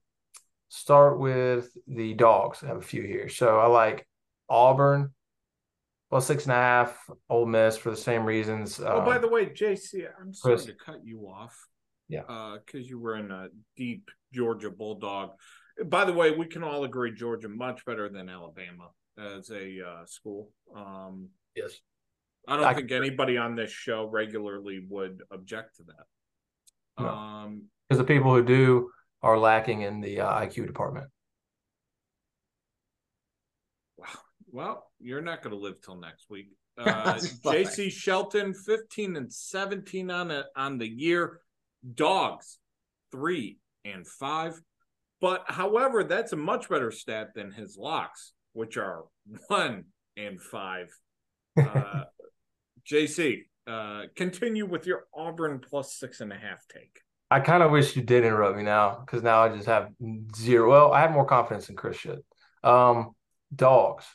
start 0.69 1.19
with 1.19 1.69
the 1.87 2.13
dogs. 2.13 2.63
I 2.63 2.67
have 2.67 2.77
a 2.77 2.81
few 2.81 3.01
here. 3.01 3.29
So 3.29 3.59
I 3.59 3.65
like 3.67 4.07
Auburn 4.49 5.11
plus 6.11 6.27
six 6.27 6.43
and 6.43 6.51
a 6.51 6.55
half. 6.55 7.09
Ole 7.29 7.47
Miss 7.47 7.77
for 7.77 7.89
the 7.89 7.97
same 7.97 8.23
reasons. 8.25 8.79
Oh, 8.79 9.01
by 9.01 9.15
Um, 9.15 9.21
the 9.23 9.27
way, 9.27 9.47
JC, 9.47 10.05
I'm 10.21 10.33
sorry 10.33 10.55
Chris. 10.55 10.65
to 10.65 10.73
cut 10.73 11.03
you 11.03 11.21
off. 11.27 11.57
Yeah. 12.07 12.57
Because 12.63 12.87
you 12.87 12.99
were 12.99 13.15
in 13.15 13.31
a 13.31 13.47
deep 13.75 14.11
Georgia 14.31 14.69
Bulldog. 14.69 15.31
By 15.85 16.05
the 16.05 16.13
way, 16.13 16.29
we 16.29 16.45
can 16.45 16.63
all 16.63 16.83
agree 16.83 17.11
Georgia 17.15 17.49
much 17.49 17.83
better 17.85 18.07
than 18.09 18.29
Alabama 18.29 18.89
as 19.17 19.49
a 19.49 19.79
uh, 19.81 20.05
school. 20.05 20.51
Um, 20.75 21.29
yes. 21.55 21.71
I 22.47 22.55
don't 22.55 22.65
I- 22.65 22.73
think 22.73 22.91
anybody 22.91 23.37
on 23.37 23.55
this 23.55 23.71
show 23.71 24.05
regularly 24.05 24.85
would 24.89 25.23
object 25.31 25.77
to 25.77 25.83
that. 25.83 26.05
No. 27.03 27.09
Um, 27.09 27.63
Because 27.89 27.99
the 27.99 28.03
people 28.05 28.33
who 28.33 28.43
do 28.43 28.89
are 29.21 29.37
lacking 29.37 29.81
in 29.81 30.01
the 30.01 30.21
uh, 30.21 30.41
IQ 30.41 30.67
department. 30.67 31.07
Wow. 33.97 34.07
Well, 34.51 34.91
you're 34.99 35.21
not 35.21 35.41
going 35.41 35.55
to 35.55 35.61
live 35.61 35.81
till 35.81 35.95
next 35.95 36.29
week. 36.29 36.47
Uh, 36.75 37.13
JC 37.13 37.91
Shelton, 37.91 38.51
15 38.51 39.15
and 39.15 39.31
17 39.31 40.09
on 40.09 40.31
it 40.31 40.47
on 40.55 40.79
the 40.79 40.87
year. 40.87 41.39
Dogs, 41.93 42.57
three 43.11 43.59
and 43.85 44.07
five. 44.07 44.59
But 45.21 45.43
however, 45.47 46.03
that's 46.03 46.33
a 46.33 46.35
much 46.35 46.69
better 46.69 46.89
stat 46.89 47.35
than 47.35 47.51
his 47.51 47.77
locks, 47.77 48.33
which 48.53 48.75
are 48.77 49.03
one 49.49 49.85
and 50.17 50.41
five. 50.41 50.87
Uh, 51.55 52.05
JC, 52.89 53.43
uh, 53.67 54.03
continue 54.15 54.65
with 54.65 54.85
your 54.85 55.05
Auburn 55.15 55.59
plus 55.59 55.93
six 55.93 56.21
and 56.21 56.31
a 56.31 56.37
half 56.37 56.65
take. 56.67 57.01
I 57.31 57.39
kind 57.39 57.63
of 57.63 57.71
wish 57.71 57.95
you 57.95 58.03
did 58.03 58.25
interrupt 58.25 58.57
me 58.57 58.63
now 58.63 59.01
because 59.03 59.23
now 59.23 59.41
I 59.43 59.49
just 59.49 59.67
have 59.67 59.89
zero. 60.35 60.69
Well, 60.69 60.93
I 60.93 61.01
have 61.01 61.11
more 61.11 61.25
confidence 61.25 61.67
than 61.67 61.75
Chris 61.75 61.97
should. 61.97 62.19
Um, 62.63 63.11
dogs. 63.55 64.05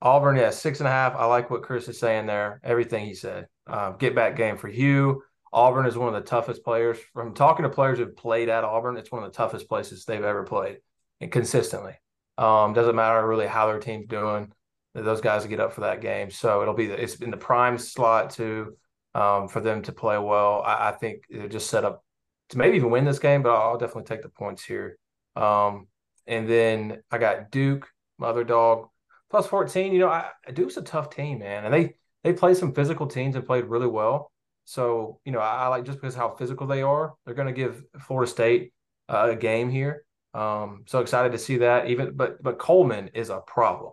Auburn, 0.00 0.36
yeah, 0.36 0.50
six 0.50 0.80
and 0.80 0.86
a 0.86 0.90
half. 0.90 1.16
I 1.16 1.24
like 1.24 1.50
what 1.50 1.62
Chris 1.62 1.88
is 1.88 1.98
saying 1.98 2.26
there. 2.26 2.60
Everything 2.62 3.06
he 3.06 3.14
said. 3.14 3.48
Uh, 3.66 3.92
get 3.92 4.14
back 4.14 4.36
game 4.36 4.56
for 4.56 4.68
Hugh. 4.68 5.22
Auburn 5.52 5.86
is 5.86 5.96
one 5.96 6.08
of 6.08 6.14
the 6.14 6.28
toughest 6.28 6.62
players. 6.62 6.98
From 7.12 7.34
talking 7.34 7.62
to 7.62 7.70
players 7.70 7.98
who've 7.98 8.16
played 8.16 8.48
at 8.48 8.64
Auburn, 8.64 8.96
it's 8.96 9.10
one 9.10 9.22
of 9.22 9.32
the 9.32 9.36
toughest 9.36 9.68
places 9.68 10.04
they've 10.04 10.22
ever 10.22 10.44
played, 10.44 10.78
and 11.20 11.32
consistently. 11.32 11.94
Um, 12.36 12.72
doesn't 12.72 12.96
matter 12.96 13.26
really 13.26 13.46
how 13.46 13.66
their 13.66 13.80
team's 13.80 14.06
doing. 14.06 14.52
Those 14.94 15.20
guys 15.20 15.42
will 15.42 15.50
get 15.50 15.60
up 15.60 15.72
for 15.72 15.80
that 15.82 16.00
game. 16.00 16.30
So 16.30 16.62
it'll 16.62 16.74
be 16.74 16.86
the, 16.86 17.02
it's 17.02 17.16
in 17.16 17.30
the 17.30 17.36
prime 17.36 17.78
slot 17.78 18.30
too 18.30 18.76
um, 19.14 19.48
for 19.48 19.60
them 19.60 19.82
to 19.82 19.92
play 19.92 20.18
well. 20.18 20.62
I, 20.64 20.90
I 20.90 20.92
think 20.92 21.24
they're 21.28 21.48
just 21.48 21.68
set 21.68 21.84
up 21.84 22.04
to 22.50 22.58
maybe 22.58 22.76
even 22.76 22.90
win 22.90 23.04
this 23.04 23.18
game, 23.18 23.42
but 23.42 23.54
I'll 23.54 23.78
definitely 23.78 24.04
take 24.04 24.22
the 24.22 24.28
points 24.28 24.64
here. 24.64 24.98
Um, 25.34 25.88
and 26.26 26.48
then 26.48 27.02
I 27.10 27.18
got 27.18 27.50
Duke, 27.50 27.88
mother 28.18 28.44
dog, 28.44 28.88
plus 29.30 29.46
14. 29.46 29.92
You 29.92 29.98
know, 29.98 30.08
I, 30.08 30.30
Duke's 30.52 30.76
a 30.76 30.82
tough 30.82 31.10
team, 31.10 31.40
man. 31.40 31.64
And 31.64 31.74
they 31.74 31.94
they 32.22 32.32
play 32.32 32.54
some 32.54 32.72
physical 32.72 33.06
teams 33.06 33.34
and 33.36 33.44
played 33.44 33.64
really 33.64 33.86
well. 33.86 34.30
So, 34.64 35.20
you 35.24 35.32
know, 35.32 35.40
I, 35.40 35.64
I 35.64 35.66
like 35.68 35.84
just 35.84 36.00
because 36.00 36.14
how 36.14 36.34
physical 36.36 36.66
they 36.66 36.82
are, 36.82 37.14
they're 37.24 37.34
going 37.34 37.48
to 37.48 37.52
give 37.52 37.82
Florida 38.00 38.30
State 38.30 38.72
uh, 39.08 39.28
a 39.30 39.36
game 39.36 39.70
here. 39.70 40.04
Um, 40.32 40.84
so 40.86 41.00
excited 41.00 41.32
to 41.32 41.38
see 41.38 41.58
that. 41.58 41.88
Even 41.88 42.16
but 42.16 42.42
but 42.42 42.58
Coleman 42.58 43.10
is 43.14 43.30
a 43.30 43.40
problem 43.40 43.92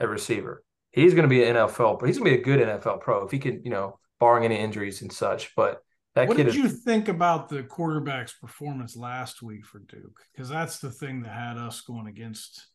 at 0.00 0.08
receiver. 0.08 0.62
He's 0.90 1.14
going 1.14 1.24
to 1.24 1.28
be 1.28 1.42
an 1.44 1.56
NFL, 1.56 1.98
but 1.98 2.06
he's 2.06 2.18
going 2.18 2.30
to 2.30 2.36
be 2.36 2.40
a 2.40 2.44
good 2.44 2.60
NFL 2.66 3.00
pro 3.00 3.24
if 3.24 3.30
he 3.30 3.38
can, 3.38 3.62
you 3.64 3.70
know, 3.70 3.98
barring 4.20 4.44
any 4.44 4.56
injuries 4.56 5.02
and 5.02 5.12
such. 5.12 5.54
But 5.56 5.80
that 6.14 6.22
kid, 6.22 6.28
What 6.28 6.36
did 6.36 6.46
is 6.48 6.56
you 6.56 6.68
think 6.68 7.08
about 7.08 7.48
the 7.48 7.64
quarterback's 7.64 8.34
performance 8.34 8.96
last 8.96 9.42
week 9.42 9.64
for 9.66 9.80
Duke? 9.80 10.20
Because 10.32 10.48
that's 10.48 10.78
the 10.78 10.90
thing 10.90 11.22
that 11.22 11.32
had 11.32 11.58
us 11.58 11.80
going 11.80 12.06
against 12.06 12.66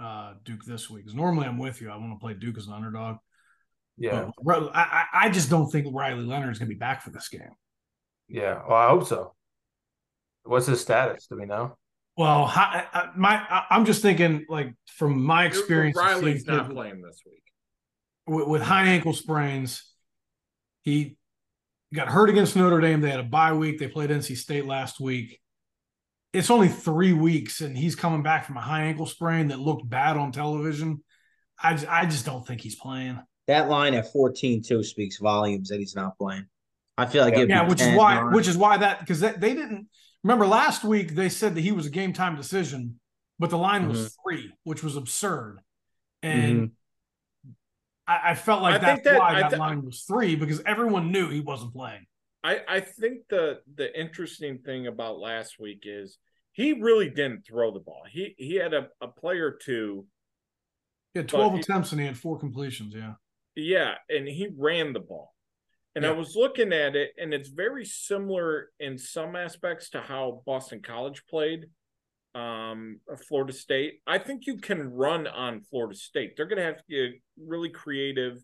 uh, 0.00 0.34
Duke 0.44 0.64
this 0.64 0.88
week. 0.88 1.04
Because 1.04 1.14
normally 1.14 1.46
I'm 1.46 1.58
with 1.58 1.80
you. 1.82 1.90
I 1.90 1.96
want 1.96 2.12
to 2.12 2.18
play 2.18 2.34
Duke 2.34 2.56
as 2.56 2.66
an 2.66 2.72
underdog. 2.72 3.16
yeah. 3.98 4.30
But 4.42 4.70
I, 4.74 5.04
I 5.12 5.28
just 5.28 5.50
don't 5.50 5.70
think 5.70 5.94
Riley 5.94 6.24
Leonard's 6.24 6.58
going 6.58 6.68
to 6.68 6.74
be 6.74 6.78
back 6.78 7.02
for 7.02 7.10
this 7.10 7.28
game. 7.28 7.50
Yeah, 8.28 8.62
well, 8.66 8.76
I 8.76 8.88
hope 8.88 9.06
so. 9.06 9.34
What's 10.44 10.66
his 10.66 10.80
status? 10.80 11.26
Do 11.26 11.36
we 11.38 11.46
know? 11.46 11.76
Well, 12.18 12.46
hi, 12.46 12.84
I, 12.92 13.10
my 13.16 13.34
I, 13.48 13.66
I'm 13.70 13.84
just 13.84 14.02
thinking 14.02 14.44
like 14.48 14.74
from 14.96 15.22
my 15.22 15.44
experience, 15.44 15.96
Riley's 15.96 16.44
not 16.44 16.62
kids 16.64 16.74
playing 16.74 17.00
this 17.00 17.22
week. 17.24 17.44
with, 18.26 18.48
with 18.48 18.62
high 18.62 18.86
ankle 18.88 19.12
sprains. 19.12 19.84
He 20.82 21.16
got 21.94 22.08
hurt 22.08 22.28
against 22.28 22.56
Notre 22.56 22.80
Dame. 22.80 23.00
They 23.02 23.10
had 23.10 23.20
a 23.20 23.22
bye 23.24 23.52
week. 23.52 23.78
They 23.78 23.86
played 23.86 24.10
NC 24.10 24.36
State 24.36 24.66
last 24.66 24.98
week. 24.98 25.38
It's 26.32 26.50
only 26.50 26.66
three 26.66 27.12
weeks, 27.12 27.60
and 27.60 27.78
he's 27.78 27.94
coming 27.94 28.24
back 28.24 28.46
from 28.46 28.56
a 28.56 28.60
high 28.60 28.82
ankle 28.82 29.06
sprain 29.06 29.48
that 29.48 29.60
looked 29.60 29.88
bad 29.88 30.16
on 30.16 30.32
television. 30.32 31.04
I 31.62 31.74
just, 31.74 31.86
I 31.88 32.04
just 32.04 32.26
don't 32.26 32.44
think 32.44 32.60
he's 32.62 32.74
playing. 32.74 33.20
That 33.46 33.68
line 33.68 33.94
at 33.94 34.12
14 34.12 34.62
too 34.64 34.82
speaks 34.82 35.18
volumes 35.18 35.68
that 35.68 35.78
he's 35.78 35.94
not 35.94 36.18
playing. 36.18 36.46
I 36.98 37.06
feel 37.06 37.22
like 37.22 37.34
Yeah. 37.34 37.38
it'd 37.38 37.48
be 37.48 37.54
Yeah, 37.54 37.68
which 37.68 37.80
is 37.80 37.96
why, 37.96 38.14
nine. 38.14 38.32
which 38.32 38.48
is 38.48 38.56
why 38.56 38.76
that 38.78 38.98
because 38.98 39.20
they, 39.20 39.32
they 39.38 39.54
didn't 39.54 39.86
remember 40.24 40.46
last 40.46 40.84
week. 40.84 41.14
They 41.14 41.28
said 41.28 41.54
that 41.54 41.60
he 41.60 41.72
was 41.72 41.86
a 41.86 41.90
game 41.90 42.12
time 42.12 42.36
decision, 42.36 43.00
but 43.38 43.50
the 43.50 43.58
line 43.58 43.88
was 43.88 43.98
Mm-hmm. 43.98 44.22
three, 44.36 44.52
which 44.64 44.82
was 44.82 44.96
absurd. 44.96 45.58
And 46.22 46.72
I, 48.06 48.30
I 48.30 48.34
felt 48.34 48.62
like 48.62 48.74
I 48.76 48.78
that's 48.78 48.92
think 49.02 49.04
that- 49.04 49.18
why 49.18 49.34
I 49.36 49.40
that 49.42 49.48
th- 49.50 49.60
line 49.60 49.84
was 49.84 50.02
three 50.02 50.34
because 50.36 50.60
everyone 50.66 51.12
knew 51.12 51.28
he 51.28 51.40
wasn't 51.40 51.72
playing. 51.72 52.06
I 52.44 52.60
I 52.68 52.80
think 52.80 53.22
the 53.30 53.60
the 53.74 53.98
interesting 53.98 54.58
thing 54.58 54.86
about 54.86 55.18
last 55.18 55.58
week 55.58 55.82
is 55.84 56.18
he 56.52 56.72
really 56.72 57.10
didn't 57.10 57.44
throw 57.46 57.72
the 57.72 57.80
ball. 57.80 58.02
He 58.10 58.34
he 58.38 58.54
had 58.54 58.74
a, 58.74 58.88
a 59.00 59.08
play 59.08 59.38
or 59.38 59.52
two. 59.52 60.06
He 61.14 61.20
had 61.20 61.28
12 61.28 61.54
attempts 61.56 61.90
and 61.92 62.00
he 62.00 62.06
had 62.06 62.16
four 62.16 62.38
completions, 62.38 62.94
yeah. 62.94 63.14
Yeah, 63.56 63.94
and 64.08 64.28
he 64.28 64.48
ran 64.56 64.92
the 64.92 65.00
ball. 65.00 65.34
And 65.98 66.04
yeah. 66.04 66.12
I 66.12 66.14
was 66.14 66.36
looking 66.36 66.72
at 66.72 66.94
it, 66.94 67.10
and 67.18 67.34
it's 67.34 67.48
very 67.48 67.84
similar 67.84 68.70
in 68.78 68.96
some 68.96 69.34
aspects 69.34 69.90
to 69.90 70.00
how 70.00 70.42
Boston 70.46 70.80
College 70.80 71.24
played 71.28 71.64
um, 72.36 73.00
Florida 73.26 73.52
State. 73.52 73.94
I 74.06 74.18
think 74.18 74.46
you 74.46 74.58
can 74.58 74.92
run 74.92 75.26
on 75.26 75.62
Florida 75.62 75.98
State. 75.98 76.36
They're 76.36 76.46
going 76.46 76.58
to 76.58 76.64
have 76.64 76.76
to 76.76 76.84
get 76.88 77.20
really 77.36 77.70
creative 77.70 78.38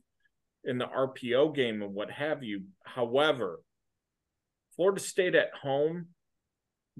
in 0.64 0.78
the 0.78 0.86
RPO 0.86 1.54
game 1.54 1.80
and 1.80 1.94
what 1.94 2.10
have 2.10 2.42
you. 2.42 2.62
However, 2.84 3.60
Florida 4.74 5.00
State 5.00 5.36
at 5.36 5.50
home, 5.62 6.06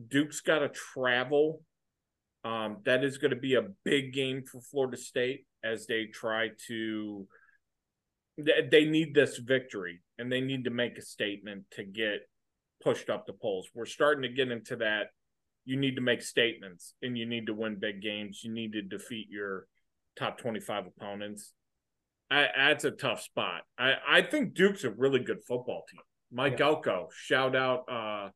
Duke's 0.06 0.40
got 0.40 0.60
to 0.60 0.68
travel. 0.68 1.62
Um, 2.44 2.76
that 2.84 3.02
is 3.02 3.18
going 3.18 3.32
to 3.32 3.36
be 3.36 3.56
a 3.56 3.70
big 3.84 4.12
game 4.12 4.44
for 4.44 4.60
Florida 4.60 4.98
State 4.98 5.46
as 5.64 5.88
they 5.88 6.04
try 6.04 6.50
to. 6.68 7.26
They 8.38 8.84
need 8.84 9.16
this 9.16 9.38
victory 9.38 10.03
and 10.18 10.30
they 10.30 10.40
need 10.40 10.64
to 10.64 10.70
make 10.70 10.98
a 10.98 11.02
statement 11.02 11.64
to 11.72 11.84
get 11.84 12.28
pushed 12.82 13.10
up 13.10 13.26
the 13.26 13.32
polls. 13.32 13.68
We're 13.74 13.86
starting 13.86 14.22
to 14.22 14.28
get 14.28 14.50
into 14.50 14.76
that. 14.76 15.08
You 15.64 15.76
need 15.76 15.96
to 15.96 16.02
make 16.02 16.22
statements 16.22 16.94
and 17.02 17.16
you 17.16 17.26
need 17.26 17.46
to 17.46 17.54
win 17.54 17.76
big 17.76 18.02
games. 18.02 18.42
You 18.44 18.52
need 18.52 18.72
to 18.72 18.82
defeat 18.82 19.28
your 19.30 19.66
top 20.18 20.38
25 20.38 20.86
opponents. 20.86 21.52
I, 22.30 22.48
that's 22.56 22.84
a 22.84 22.90
tough 22.90 23.22
spot. 23.22 23.62
I, 23.78 23.94
I 24.06 24.22
think 24.22 24.54
Duke's 24.54 24.84
a 24.84 24.90
really 24.90 25.20
good 25.20 25.42
football 25.46 25.84
team. 25.90 26.00
Mike 26.32 26.58
yeah. 26.58 26.66
Elko, 26.66 27.08
shout 27.14 27.54
out 27.54 27.84
uh, 27.90 28.28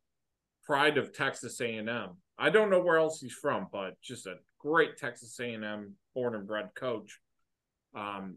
pride 0.65 0.99
of 0.99 1.13
Texas 1.13 1.61
A&M. 1.61 2.11
I 2.39 2.51
don't 2.51 2.71
know 2.71 2.81
where 2.81 2.99
else 2.99 3.21
he's 3.21 3.33
from, 3.33 3.67
but 3.73 4.01
just 4.03 4.27
a 4.27 4.35
great 4.59 4.97
Texas 4.97 5.39
A&M 5.41 5.95
born 6.15 6.35
and 6.35 6.47
bred 6.47 6.69
coach. 6.75 7.19
Um, 7.97 8.37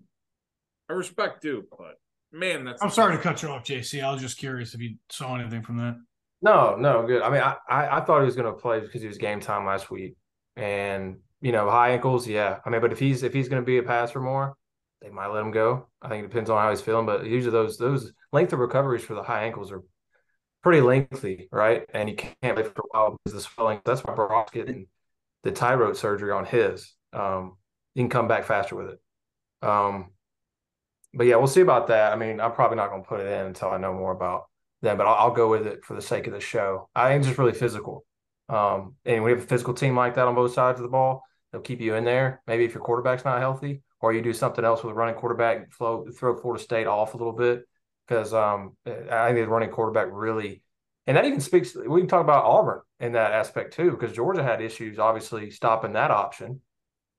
I 0.89 0.93
respect 0.93 1.41
Duke, 1.41 1.67
but 1.77 1.95
man, 2.31 2.65
that's. 2.65 2.81
I'm 2.81 2.89
sorry 2.89 3.15
to 3.15 3.21
cut 3.21 3.41
you 3.41 3.49
off, 3.49 3.63
JC. 3.63 4.03
I 4.03 4.11
was 4.11 4.21
just 4.21 4.37
curious 4.37 4.73
if 4.73 4.81
you 4.81 4.95
saw 5.09 5.35
anything 5.35 5.63
from 5.63 5.77
that. 5.77 5.97
No, 6.41 6.75
no, 6.75 7.05
good. 7.05 7.21
I 7.21 7.29
mean, 7.29 7.41
I 7.41 7.55
I, 7.69 7.97
I 7.97 8.01
thought 8.01 8.19
he 8.19 8.25
was 8.25 8.35
going 8.35 8.51
to 8.51 8.59
play 8.59 8.79
because 8.79 9.01
he 9.01 9.07
was 9.07 9.17
game 9.17 9.39
time 9.39 9.65
last 9.65 9.91
week, 9.91 10.15
and 10.55 11.17
you 11.41 11.51
know, 11.51 11.69
high 11.69 11.91
ankles, 11.91 12.27
yeah. 12.27 12.59
I 12.65 12.69
mean, 12.69 12.81
but 12.81 12.91
if 12.91 12.99
he's 12.99 13.23
if 13.23 13.33
he's 13.33 13.49
going 13.49 13.61
to 13.61 13.65
be 13.65 13.77
a 13.77 13.83
passer 13.83 14.19
more, 14.19 14.55
they 15.01 15.09
might 15.09 15.27
let 15.27 15.41
him 15.41 15.51
go. 15.51 15.87
I 16.01 16.09
think 16.09 16.23
it 16.23 16.27
depends 16.29 16.49
on 16.49 16.61
how 16.61 16.69
he's 16.69 16.81
feeling, 16.81 17.05
but 17.05 17.25
usually 17.25 17.51
those 17.51 17.77
those 17.77 18.11
length 18.31 18.53
of 18.53 18.59
recoveries 18.59 19.03
for 19.03 19.15
the 19.15 19.23
high 19.23 19.45
ankles 19.45 19.71
are 19.71 19.83
pretty 20.61 20.81
lengthy, 20.81 21.49
right? 21.51 21.83
And 21.93 22.07
he 22.07 22.15
can't 22.15 22.55
play 22.55 22.63
for 22.63 22.81
a 22.81 22.87
while 22.91 23.17
because 23.23 23.33
the 23.33 23.41
swelling. 23.41 23.81
That's 23.83 24.03
why 24.03 24.13
Brock's 24.13 24.51
getting 24.51 24.87
the 25.43 25.51
tightrope 25.51 25.95
surgery 25.95 26.31
on 26.31 26.45
his. 26.45 26.93
Um, 27.13 27.57
he 27.95 28.01
can 28.01 28.09
come 28.09 28.27
back 28.27 28.45
faster 28.45 28.75
with 28.75 28.89
it. 28.89 28.99
Um, 29.67 30.11
but 31.13 31.25
yeah, 31.25 31.35
we'll 31.35 31.47
see 31.47 31.61
about 31.61 31.87
that. 31.87 32.13
I 32.13 32.15
mean, 32.15 32.39
I'm 32.39 32.53
probably 32.53 32.77
not 32.77 32.89
going 32.89 33.03
to 33.03 33.07
put 33.07 33.19
it 33.19 33.27
in 33.27 33.47
until 33.47 33.69
I 33.69 33.77
know 33.77 33.93
more 33.93 34.11
about 34.11 34.45
them, 34.81 34.97
but 34.97 35.07
I'll, 35.07 35.15
I'll, 35.15 35.31
go 35.31 35.49
with 35.49 35.67
it 35.67 35.83
for 35.83 35.93
the 35.93 36.01
sake 36.01 36.27
of 36.27 36.33
the 36.33 36.39
show. 36.39 36.89
I 36.95 37.09
think 37.09 37.19
it's 37.19 37.27
just 37.27 37.37
really 37.37 37.53
physical. 37.53 38.05
Um, 38.49 38.95
and 39.05 39.23
we 39.23 39.31
have 39.31 39.39
a 39.39 39.45
physical 39.45 39.73
team 39.73 39.95
like 39.95 40.15
that 40.15 40.27
on 40.27 40.35
both 40.35 40.53
sides 40.53 40.79
of 40.79 40.83
the 40.83 40.89
ball, 40.89 41.23
they'll 41.51 41.61
keep 41.61 41.81
you 41.81 41.95
in 41.95 42.03
there. 42.03 42.41
Maybe 42.47 42.65
if 42.65 42.73
your 42.73 42.83
quarterback's 42.83 43.25
not 43.25 43.39
healthy, 43.39 43.81
or 44.01 44.13
you 44.13 44.21
do 44.21 44.33
something 44.33 44.65
else 44.65 44.83
with 44.83 44.91
a 44.91 44.95
running 44.95 45.15
quarterback, 45.15 45.71
flow 45.71 46.05
throw 46.17 46.35
Florida 46.35 46.61
State 46.61 46.87
off 46.87 47.13
a 47.13 47.17
little 47.17 47.33
bit 47.33 47.63
because 48.07 48.33
um, 48.33 48.75
I 48.85 49.27
think 49.27 49.45
the 49.45 49.47
running 49.47 49.69
quarterback 49.69 50.07
really, 50.11 50.63
and 51.07 51.15
that 51.15 51.25
even 51.25 51.39
speaks. 51.39 51.75
We 51.75 52.01
can 52.01 52.09
talk 52.09 52.21
about 52.21 52.45
Auburn 52.45 52.81
in 52.99 53.13
that 53.13 53.31
aspect 53.31 53.73
too, 53.73 53.91
because 53.91 54.15
Georgia 54.15 54.43
had 54.43 54.61
issues 54.61 54.99
obviously 54.99 55.51
stopping 55.51 55.93
that 55.93 56.11
option, 56.11 56.61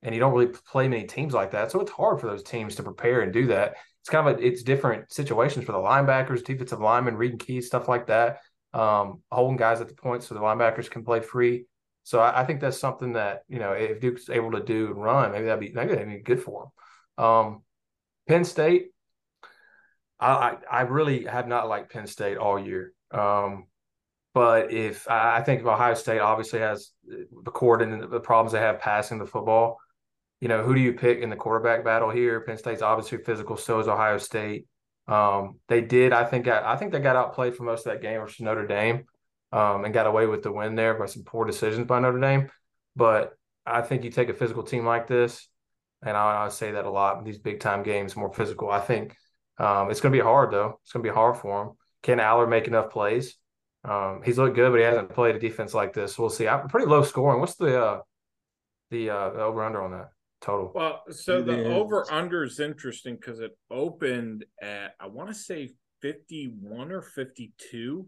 and 0.03 0.15
you 0.15 0.21
don't 0.21 0.33
really 0.33 0.53
play 0.67 0.89
many 0.89 1.05
teams 1.05 1.33
like 1.33 1.53
that, 1.53 1.71
so 1.71 1.81
it's 1.81 1.91
hard 1.91 2.21
for 2.21 2.27
those 2.27 2.43
teams 2.43 2.75
to 2.77 2.83
prepare 2.83 3.21
and 3.21 3.33
do 3.33 3.47
that. 3.49 3.77
It's 4.01 4.09
kind 4.09 4.29
of 4.29 4.39
a, 4.39 4.45
it's 4.45 4.63
different 4.63 5.13
situations 5.13 5.65
for 5.65 5.73
the 5.73 5.79
linebackers, 5.79 6.45
defensive 6.45 6.81
linemen, 6.81 7.17
reading 7.17 7.39
keys, 7.39 7.67
stuff 7.67 7.89
like 7.89 8.09
that, 8.09 8.41
um, 8.75 9.23
holding 9.31 9.57
guys 9.57 9.81
at 9.81 9.89
the 9.89 9.95
point 9.95 10.25
so 10.25 10.35
the 10.35 10.41
linebackers 10.41 10.91
can 10.91 11.05
play 11.05 11.21
free. 11.21 11.67
So 12.05 12.19
I, 12.19 12.41
I, 12.41 12.45
think 12.45 12.61
that's 12.61 12.81
something 12.81 13.13
that 13.13 13.43
you 13.49 13.61
know 13.61 13.73
if 13.73 14.01
Duke's 14.01 14.29
able 14.29 14.53
to 14.53 14.63
do 14.63 14.87
and 14.87 15.01
run, 15.01 15.31
maybe 15.31 15.45
that'd 15.45 15.61
be 15.61 15.73
maybe 15.73 15.93
that'd 15.93 16.09
be 16.09 16.19
good 16.19 16.43
for 16.43 16.71
them. 17.17 17.25
Um, 17.25 17.63
Penn 18.27 18.45
State, 18.45 18.87
I, 20.19 20.33
I, 20.33 20.57
I 20.71 20.81
really 20.83 21.27
have 21.27 21.47
not 21.47 21.69
liked 21.69 21.93
Penn 21.93 22.07
State 22.07 22.39
all 22.39 22.59
year. 22.59 22.93
Um, 23.13 23.67
but 24.35 24.73
if 24.73 25.09
I 25.09 25.43
think 25.43 25.65
Ohio 25.65 25.95
State 25.95 26.21
obviously 26.21 26.61
has 26.61 26.91
the 27.07 27.51
court 27.51 27.83
and 27.83 28.11
the 28.11 28.21
problems 28.21 28.53
they 28.53 28.61
have 28.61 28.81
passing 28.81 29.19
the 29.19 29.27
football, 29.27 29.79
you 30.43 30.49
know, 30.49 30.65
who 30.65 30.75
do 30.75 30.81
you 30.81 30.93
pick 30.93 31.21
in 31.21 31.31
the 31.31 31.37
quarterback 31.37 31.85
battle 31.85 32.11
here? 32.11 32.41
Penn 32.41 32.59
State's 32.59 32.83
obviously 32.83 33.19
physical, 33.19 33.57
so 33.57 33.79
is 33.79 33.87
Ohio 33.87 34.19
State. 34.19 34.67
Um, 35.07 35.61
they 35.69 35.81
did, 35.81 36.13
I 36.13 36.25
think, 36.25 36.49
I 36.49 36.75
think 36.75 36.91
they 36.91 36.99
got 36.99 37.15
outplayed 37.15 37.55
for 37.55 37.63
most 37.63 37.87
of 37.87 37.93
that 37.93 38.03
game 38.03 38.19
versus 38.19 38.41
Notre 38.41 38.67
Dame 38.67 39.05
um, 39.53 39.85
and 39.85 39.95
got 39.95 40.09
away 40.09 40.27
with 40.27 40.43
the 40.43 40.51
win 40.51 40.75
there 40.75 40.95
by 40.95 41.07
some 41.07 41.23
poor 41.23 41.45
decisions 41.45 41.87
by 41.87 42.01
Notre 42.01 42.19
Dame. 42.19 42.51
But 42.97 43.35
I 43.65 43.83
think 43.83 44.03
you 44.03 44.11
take 44.11 44.31
a 44.31 44.35
physical 44.35 44.65
team 44.65 44.85
like 44.85 45.07
this, 45.07 45.47
and 46.05 46.17
I, 46.17 46.47
I 46.47 46.49
say 46.49 46.73
that 46.73 46.87
a 46.87 46.91
lot. 46.91 47.25
These 47.25 47.39
big 47.39 47.61
time 47.61 47.85
games, 47.85 48.17
more 48.17 48.33
physical. 48.33 48.69
I 48.69 48.81
think 48.81 49.15
um, 49.59 49.93
it's 49.93 50.01
going 50.01 50.13
to 50.13 50.19
be 50.19 50.25
hard 50.25 50.51
though. 50.51 50.81
It's 50.83 50.91
going 50.91 51.05
to 51.05 51.09
be 51.09 51.15
hard 51.15 51.37
for 51.37 51.63
him. 51.63 51.71
Can 52.03 52.19
Allar 52.19 52.49
make 52.49 52.67
enough 52.67 52.91
plays? 52.91 53.37
Um, 53.85 54.23
he's 54.25 54.39
looked 54.39 54.57
good, 54.57 54.73
but 54.73 54.79
he 54.79 54.85
hasn't 54.87 55.11
played 55.11 55.37
a 55.37 55.39
defense 55.39 55.73
like 55.73 55.93
this. 55.93 56.19
We'll 56.19 56.31
see. 56.31 56.49
I'm 56.49 56.67
pretty 56.67 56.89
low 56.89 57.05
scoring. 57.05 57.39
What's 57.39 57.55
the 57.55 57.81
uh, 57.81 58.01
the 58.91 59.11
uh, 59.11 59.31
over 59.35 59.63
under 59.63 59.81
on 59.81 59.93
that 59.93 60.09
total? 60.43 60.73
Well, 60.75 61.03
so 61.11 61.43
the 61.43 61.65
over 61.73 62.11
under 62.13 62.45
is 62.45 62.61
interesting 62.61 63.17
because 63.17 63.41
it 63.41 63.57
opened 63.71 64.45
at 64.61 64.95
I 65.01 65.07
want 65.07 65.29
to 65.29 65.35
say 65.35 65.71
51 66.03 66.93
or 66.93 67.01
52 67.01 68.07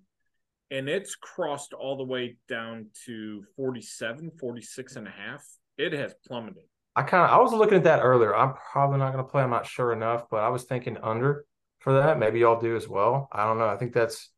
and 0.70 0.88
it's 0.88 1.14
crossed 1.14 1.72
all 1.72 1.96
the 1.96 2.04
way 2.04 2.36
down 2.48 2.86
to 3.06 3.44
47 3.56 4.32
46 4.38 4.96
and 4.96 5.06
a 5.06 5.10
half. 5.10 5.44
It 5.78 5.92
has 5.92 6.14
plummeted. 6.26 6.64
I 6.96 7.02
kind 7.02 7.24
of 7.24 7.30
i 7.30 7.42
was 7.42 7.52
looking 7.52 7.78
at 7.78 7.84
that 7.84 8.00
earlier. 8.00 8.34
I'm 8.34 8.54
probably 8.72 8.98
not 8.98 9.12
going 9.12 9.24
to 9.24 9.30
play 9.30 9.42
i'm 9.42 9.50
not 9.50 9.66
sure 9.66 9.92
enough 9.92 10.24
but 10.30 10.38
i 10.38 10.48
was 10.48 10.64
thinking 10.64 10.98
under 11.02 11.44
for 11.80 11.94
that. 11.94 12.18
Maybe 12.18 12.40
y'all 12.40 12.60
do 12.60 12.76
as 12.76 12.88
well. 12.88 13.28
I 13.32 13.44
don't 13.44 13.58
know. 13.58 13.68
I 13.68 13.76
think 13.76 13.92
that's 13.92 14.30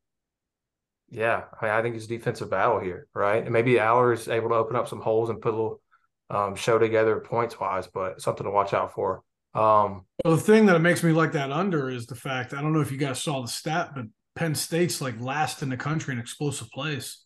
yeah 1.09 1.43
i, 1.61 1.65
mean, 1.65 1.73
I 1.73 1.81
think 1.81 1.95
it's 1.95 2.05
defensive 2.05 2.49
battle 2.49 2.81
here 2.81 3.07
right? 3.13 3.41
And 3.41 3.53
maybe 3.53 3.75
Allar 3.75 4.13
is 4.13 4.27
able 4.27 4.49
to 4.49 4.55
open 4.55 4.75
up 4.75 4.89
some 4.89 4.99
holes 4.99 5.29
and 5.29 5.41
put 5.41 5.53
a 5.53 5.55
little 5.55 5.81
um, 6.29 6.55
show 6.55 6.77
together 6.77 7.19
points 7.19 7.59
wise 7.59 7.87
but 7.87 8.21
something 8.21 8.43
to 8.45 8.51
watch 8.51 8.73
out 8.73 8.93
for 8.93 9.23
um, 9.57 10.05
well, 10.23 10.35
the 10.35 10.41
thing 10.41 10.67
that 10.67 10.79
makes 10.81 11.03
me 11.03 11.11
like 11.11 11.31
that 11.31 11.51
under 11.51 11.89
is 11.89 12.05
the 12.05 12.15
fact 12.15 12.53
I 12.53 12.61
don't 12.61 12.73
know 12.73 12.81
if 12.81 12.91
you 12.91 12.97
guys 12.97 13.23
saw 13.23 13.41
the 13.41 13.47
stat, 13.47 13.91
but 13.95 14.05
Penn 14.35 14.53
State's 14.53 15.01
like 15.01 15.19
last 15.19 15.63
in 15.63 15.69
the 15.69 15.77
country 15.77 16.13
in 16.13 16.19
explosive 16.19 16.69
plays. 16.69 17.23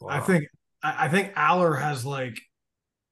Wow. 0.00 0.10
I 0.10 0.20
think 0.20 0.44
I, 0.84 1.08
think 1.08 1.34
Allar 1.34 1.80
has 1.80 2.06
like 2.06 2.40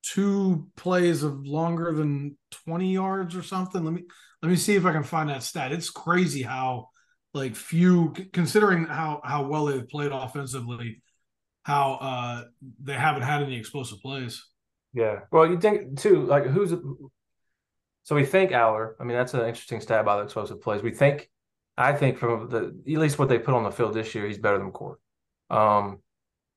two 0.02 0.68
plays 0.76 1.22
of 1.22 1.44
longer 1.44 1.92
than 1.92 2.36
20 2.66 2.92
yards 2.92 3.34
or 3.34 3.42
something. 3.42 3.84
Let 3.84 3.94
me 3.94 4.04
let 4.42 4.48
me 4.48 4.56
see 4.56 4.76
if 4.76 4.86
I 4.86 4.92
can 4.92 5.02
find 5.02 5.28
that 5.28 5.42
stat. 5.42 5.72
It's 5.72 5.90
crazy 5.90 6.42
how 6.42 6.88
like 7.34 7.56
few 7.56 8.14
considering 8.32 8.84
how 8.84 9.22
how 9.24 9.48
well 9.48 9.66
they've 9.66 9.88
played 9.88 10.12
offensively, 10.12 11.02
how 11.64 11.94
uh 11.94 12.44
they 12.80 12.94
haven't 12.94 13.22
had 13.22 13.42
any 13.42 13.56
explosive 13.56 13.98
plays. 14.00 14.44
Yeah. 14.92 15.20
Well, 15.30 15.48
you 15.48 15.58
think 15.60 15.98
too, 16.00 16.24
like 16.26 16.44
who's 16.44 16.74
so 18.02 18.16
we 18.16 18.24
think 18.24 18.50
Allar. 18.50 18.94
I 18.98 19.04
mean, 19.04 19.16
that's 19.16 19.34
an 19.34 19.40
interesting 19.40 19.80
stat 19.80 20.00
about 20.00 20.18
the 20.18 20.24
explosive 20.24 20.60
plays. 20.60 20.82
We 20.82 20.92
think 20.92 21.30
I 21.76 21.92
think 21.92 22.18
from 22.18 22.48
the 22.50 22.92
at 22.92 23.00
least 23.00 23.18
what 23.18 23.28
they 23.28 23.38
put 23.38 23.54
on 23.54 23.64
the 23.64 23.70
field 23.70 23.94
this 23.94 24.14
year, 24.14 24.26
he's 24.26 24.38
better 24.38 24.58
than 24.58 24.72
McCord. 24.72 24.96
Um, 25.48 26.00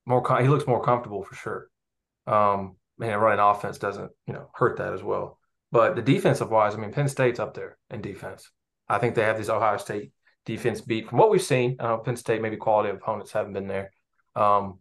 more 0.06 0.40
he 0.40 0.48
looks 0.48 0.66
more 0.66 0.82
comfortable 0.82 1.22
for 1.22 1.34
sure. 1.34 1.68
Um, 2.26 2.76
and 3.00 3.20
running 3.20 3.40
offense 3.40 3.78
doesn't 3.78 4.10
you 4.26 4.34
know 4.34 4.50
hurt 4.54 4.78
that 4.78 4.92
as 4.92 5.02
well. 5.02 5.38
But 5.70 5.96
the 5.96 6.02
defensive 6.02 6.50
wise, 6.50 6.74
I 6.74 6.78
mean, 6.78 6.92
Penn 6.92 7.08
State's 7.08 7.40
up 7.40 7.54
there 7.54 7.78
in 7.90 8.00
defense. 8.00 8.50
I 8.88 8.98
think 8.98 9.14
they 9.14 9.22
have 9.22 9.38
these 9.38 9.50
Ohio 9.50 9.76
State 9.76 10.12
defense 10.46 10.80
beat 10.80 11.08
from 11.08 11.18
what 11.18 11.30
we've 11.30 11.42
seen. 11.42 11.76
I 11.80 11.84
know 11.88 11.98
Penn 11.98 12.16
State 12.16 12.42
maybe 12.42 12.56
quality 12.56 12.90
opponents 12.90 13.32
haven't 13.32 13.54
been 13.54 13.66
there. 13.66 13.90
Um, 14.36 14.78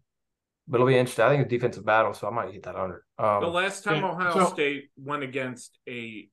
but 0.68 0.78
it'll 0.78 0.88
be 0.88 0.97
interesting. 0.97 1.26
I 1.26 1.30
think 1.30 1.45
a 1.45 1.49
defensive 1.49 1.86
battle, 1.86 2.14
so 2.14 2.28
I 2.28 2.32
might 2.32 2.53
hit 2.53 2.64
that 2.64 2.76
under. 2.76 3.03
Um, 3.18 3.41
the 3.41 3.47
last 3.47 3.84
time 3.84 4.03
yeah, 4.03 4.11
Ohio 4.11 4.34
so, 4.34 4.53
State 4.53 4.89
went 4.97 5.24
against 5.24 5.78
a 5.88 6.28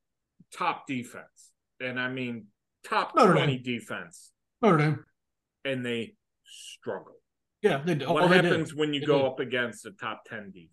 top 0.53 0.87
defense, 0.87 1.51
and 1.81 1.99
I 1.99 2.09
mean 2.09 2.47
top 2.85 3.15
Notre 3.17 3.33
20 3.33 3.59
Dame. 3.59 3.63
defense. 3.63 4.31
Notre 4.63 4.79
Dame. 4.79 5.05
And 5.65 5.85
they 5.85 6.15
struggle. 6.45 7.17
Yeah, 7.63 7.83
they 7.85 7.97
do. 7.97 8.11
What 8.11 8.25
oh, 8.25 8.29
happens 8.29 8.75
when 8.75 8.95
you 8.95 9.01
they 9.01 9.07
go 9.07 9.19
did. 9.19 9.27
up 9.27 9.41
against 9.41 9.85
a 9.85 9.93
top 9.93 10.25
10 10.27 10.53
defense? 10.53 10.71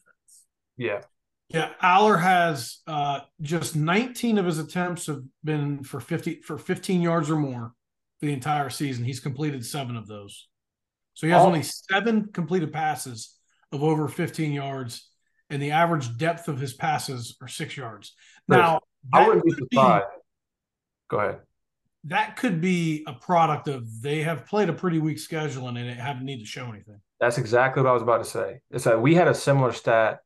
Yeah. 0.77 1.01
Yeah, 1.49 1.71
Allar 1.81 2.21
has 2.21 2.79
uh, 2.87 3.21
just 3.41 3.75
19 3.75 4.37
of 4.37 4.45
his 4.45 4.59
attempts 4.59 5.07
have 5.07 5.21
been 5.45 5.81
for 5.81 6.01
50 6.01 6.41
for 6.41 6.57
15 6.57 7.01
yards 7.01 7.29
or 7.29 7.37
more 7.37 7.73
for 8.19 8.25
the 8.25 8.33
entire 8.33 8.69
season. 8.69 9.05
He's 9.05 9.21
completed 9.21 9.65
seven 9.65 9.95
of 9.95 10.07
those. 10.07 10.49
So 11.13 11.25
he 11.25 11.31
has 11.31 11.41
All- 11.41 11.47
only 11.47 11.63
seven 11.63 12.29
completed 12.33 12.73
passes 12.73 13.36
of 13.71 13.83
over 13.83 14.07
15 14.07 14.51
yards, 14.53 15.09
and 15.49 15.61
the 15.61 15.71
average 15.71 16.17
depth 16.17 16.47
of 16.47 16.59
his 16.59 16.73
passes 16.73 17.35
are 17.41 17.47
six 17.47 17.75
yards. 17.77 18.13
Now, 18.47 18.81
I 19.13 19.27
wouldn't 19.27 19.45
be 19.45 19.51
surprised. 19.51 20.05
Go 21.09 21.19
ahead. 21.19 21.39
that 22.05 22.35
could 22.37 22.61
be 22.61 23.03
a 23.07 23.13
product 23.13 23.67
of 23.67 24.01
they 24.01 24.21
have 24.23 24.45
played 24.45 24.69
a 24.69 24.73
pretty 24.73 24.99
weak 24.99 25.19
schedule 25.19 25.67
and 25.67 25.77
they 25.77 25.93
haven't 25.93 26.25
need 26.25 26.39
to 26.39 26.45
show 26.45 26.65
anything. 26.69 26.99
That's 27.19 27.37
exactly 27.37 27.81
what 27.83 27.89
I 27.89 27.93
was 27.93 28.03
about 28.03 28.19
to 28.19 28.25
say. 28.29 28.61
It's 28.71 28.83
that 28.85 29.01
we 29.01 29.15
had 29.15 29.27
a 29.27 29.33
similar 29.33 29.73
stat 29.73 30.19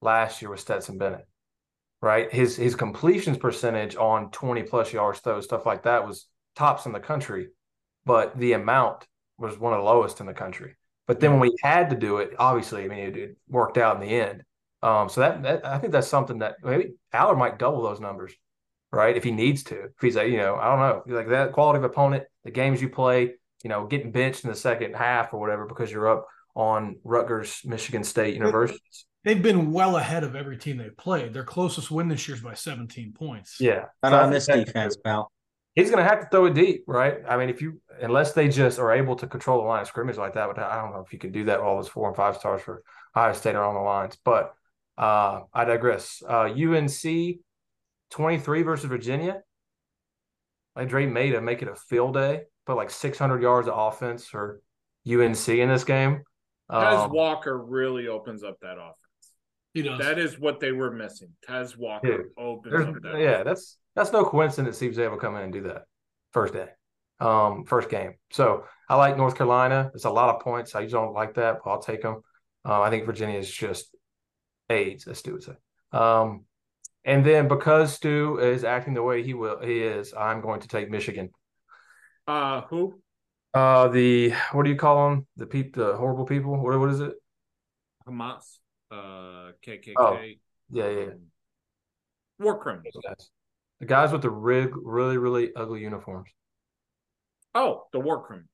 last 0.00 0.40
year 0.42 0.50
with 0.50 0.60
Stetson 0.60 0.98
Bennett, 0.98 1.26
right? 2.00 2.32
His 2.32 2.56
his 2.56 2.74
completions 2.74 3.38
percentage 3.38 3.96
on 3.96 4.30
20 4.30 4.62
plus 4.64 4.92
yards 4.92 5.20
throws, 5.20 5.44
stuff 5.44 5.66
like 5.66 5.82
that 5.84 6.06
was 6.06 6.26
tops 6.54 6.86
in 6.86 6.92
the 6.92 7.00
country, 7.00 7.48
but 8.04 8.38
the 8.38 8.52
amount 8.52 9.06
was 9.38 9.58
one 9.58 9.72
of 9.72 9.80
the 9.80 9.84
lowest 9.84 10.20
in 10.20 10.26
the 10.26 10.34
country. 10.34 10.76
But 11.06 11.20
then 11.20 11.32
when 11.32 11.40
we 11.40 11.56
had 11.62 11.90
to 11.90 11.96
do 11.96 12.18
it, 12.18 12.34
obviously, 12.38 12.84
I 12.84 12.88
mean, 12.88 12.98
it, 12.98 13.16
it 13.16 13.36
worked 13.48 13.78
out 13.78 14.00
in 14.00 14.06
the 14.06 14.14
end. 14.14 14.42
Um, 14.82 15.08
so 15.08 15.20
that, 15.20 15.42
that 15.42 15.66
I 15.66 15.78
think 15.78 15.92
that's 15.92 16.08
something 16.08 16.38
that 16.40 16.56
maybe 16.62 16.94
Allar 17.14 17.36
might 17.36 17.58
double 17.58 17.82
those 17.82 18.00
numbers, 18.00 18.32
right? 18.92 19.16
If 19.16 19.24
he 19.24 19.30
needs 19.30 19.62
to, 19.64 19.84
if 19.84 20.00
he's 20.00 20.16
like, 20.16 20.30
you 20.30 20.38
know, 20.38 20.56
I 20.56 20.68
don't 20.68 20.78
know, 20.78 21.16
like 21.16 21.28
that 21.28 21.52
quality 21.52 21.78
of 21.78 21.84
opponent, 21.84 22.24
the 22.44 22.50
games 22.50 22.82
you 22.82 22.88
play, 22.88 23.34
you 23.62 23.70
know, 23.70 23.86
getting 23.86 24.12
benched 24.12 24.44
in 24.44 24.50
the 24.50 24.56
second 24.56 24.94
half 24.94 25.32
or 25.32 25.40
whatever 25.40 25.66
because 25.66 25.90
you're 25.90 26.08
up 26.08 26.26
on 26.54 26.96
Rutgers, 27.04 27.60
Michigan 27.64 28.04
State 28.04 28.34
universities. 28.34 29.06
They've 29.24 29.42
been 29.42 29.72
well 29.72 29.96
ahead 29.96 30.22
of 30.22 30.36
every 30.36 30.56
team 30.56 30.76
they've 30.76 30.96
played. 30.96 31.34
Their 31.34 31.42
closest 31.44 31.90
win 31.90 32.08
this 32.08 32.28
year 32.28 32.36
is 32.36 32.42
by 32.42 32.54
17 32.54 33.12
points. 33.12 33.56
Yeah, 33.58 33.86
Not 34.02 34.10
So 34.10 34.16
I 34.16 34.22
on 34.22 34.30
think 34.30 34.44
this 34.46 34.46
defense, 34.46 34.96
pal. 35.04 35.32
He's 35.76 35.90
going 35.90 36.02
to 36.02 36.08
have 36.08 36.20
to 36.20 36.26
throw 36.30 36.46
it 36.46 36.54
deep, 36.54 36.84
right? 36.88 37.18
I 37.28 37.36
mean, 37.36 37.48
if 37.50 37.60
you 37.62 37.80
unless 38.00 38.32
they 38.32 38.48
just 38.48 38.78
are 38.78 38.92
able 38.92 39.14
to 39.16 39.26
control 39.26 39.60
the 39.62 39.68
line 39.68 39.82
of 39.82 39.86
scrimmage 39.88 40.16
like 40.16 40.34
that, 40.34 40.48
but 40.48 40.58
I 40.58 40.80
don't 40.80 40.90
know 40.92 41.00
if 41.06 41.12
you 41.12 41.18
can 41.18 41.30
do 41.32 41.44
that. 41.44 41.60
All 41.60 41.76
those 41.76 41.86
four 41.88 42.08
and 42.08 42.16
five 42.16 42.36
stars 42.36 42.62
for 42.62 42.82
Ohio 43.14 43.32
State 43.34 43.54
are 43.54 43.64
on 43.64 43.74
the 43.74 43.80
lines, 43.80 44.16
but 44.24 44.54
uh, 44.98 45.42
I 45.52 45.64
digress. 45.64 46.22
Uh, 46.28 46.44
UNC 46.50 47.36
23 48.10 48.62
versus 48.62 48.86
Virginia. 48.86 49.42
Like 50.74 50.88
Dre 50.88 51.06
made 51.06 51.34
it 51.34 51.40
make 51.42 51.62
it 51.62 51.68
a 51.68 51.74
field 51.74 52.14
day, 52.14 52.42
put 52.66 52.76
like 52.76 52.90
600 52.90 53.42
yards 53.42 53.68
of 53.68 53.74
offense 53.76 54.26
for 54.26 54.60
UNC 55.06 55.48
in 55.48 55.68
this 55.68 55.84
game. 55.84 56.22
Tez 56.70 57.00
Um, 57.00 57.12
Walker 57.12 57.56
really 57.56 58.08
opens 58.08 58.42
up 58.42 58.58
that 58.60 58.78
offense. 58.78 58.96
He 59.74 59.82
does. 59.82 59.98
That 60.00 60.18
is 60.18 60.38
what 60.38 60.58
they 60.60 60.72
were 60.72 60.90
missing. 60.90 61.28
Tez 61.46 61.76
Walker 61.76 62.16
Dude, 62.18 62.26
opens 62.38 62.72
There's, 62.72 62.86
up 62.88 63.02
that. 63.02 63.18
yeah, 63.20 63.30
offense. 63.40 63.44
that's 63.44 63.78
that's 63.96 64.12
no 64.12 64.24
coincidence. 64.24 64.76
Steve 64.76 64.94
Zabel 64.94 65.16
come 65.16 65.34
in 65.36 65.42
and 65.42 65.52
do 65.52 65.62
that 65.62 65.86
first 66.32 66.52
day, 66.54 66.68
um, 67.18 67.64
first 67.64 67.88
game. 67.88 68.14
So 68.30 68.64
I 68.88 68.94
like 68.96 69.16
North 69.16 69.36
Carolina. 69.36 69.90
It's 69.94 70.04
a 70.04 70.10
lot 70.10 70.34
of 70.34 70.42
points. 70.42 70.74
I 70.74 70.80
usually 70.80 71.02
don't 71.02 71.14
like 71.14 71.34
that, 71.34 71.58
but 71.64 71.70
I'll 71.70 71.82
take 71.82 72.02
them. 72.02 72.20
Uh, 72.64 72.80
I 72.82 72.90
think 72.90 73.06
Virginia 73.06 73.38
is 73.38 73.50
just 73.50 73.94
AIDS, 74.70 75.08
as 75.08 75.18
Stu 75.18 75.32
would 75.32 75.42
say. 75.42 75.54
Um, 75.92 76.44
and 77.04 77.24
then 77.24 77.48
because 77.48 77.94
Stu 77.94 78.38
is 78.38 78.64
acting 78.64 78.94
the 78.94 79.02
way 79.02 79.22
he 79.22 79.34
will, 79.34 79.60
he 79.60 79.80
is. 79.80 80.12
I'm 80.12 80.40
going 80.40 80.60
to 80.60 80.68
take 80.68 80.90
Michigan. 80.90 81.30
Uh, 82.26 82.62
who? 82.62 83.00
Uh, 83.54 83.88
the 83.88 84.34
what 84.52 84.64
do 84.64 84.70
you 84.70 84.76
call 84.76 85.08
them? 85.08 85.26
The 85.36 85.46
peop, 85.46 85.74
the 85.74 85.96
horrible 85.96 86.26
people. 86.26 86.60
What 86.62 86.78
what 86.78 86.90
is 86.90 87.00
it? 87.00 87.14
Hamas. 88.06 88.58
Uh, 88.90 89.52
KKK. 89.64 89.94
Oh, 89.96 90.20
Yeah, 90.70 90.88
yeah, 90.88 90.90
yeah. 90.90 91.04
um, 91.06 91.20
War 92.38 92.58
criminals. 92.58 92.96
The 93.80 93.86
guys 93.86 94.12
with 94.12 94.22
the 94.22 94.30
rig, 94.30 94.70
really, 94.74 95.18
really 95.18 95.50
ugly 95.54 95.80
uniforms. 95.80 96.30
Oh, 97.54 97.84
the 97.92 98.00
war 98.00 98.24
criminals. 98.24 98.48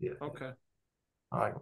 Yeah. 0.00 0.12
Okay. 0.22 0.50
All 1.32 1.40
right. 1.40 1.54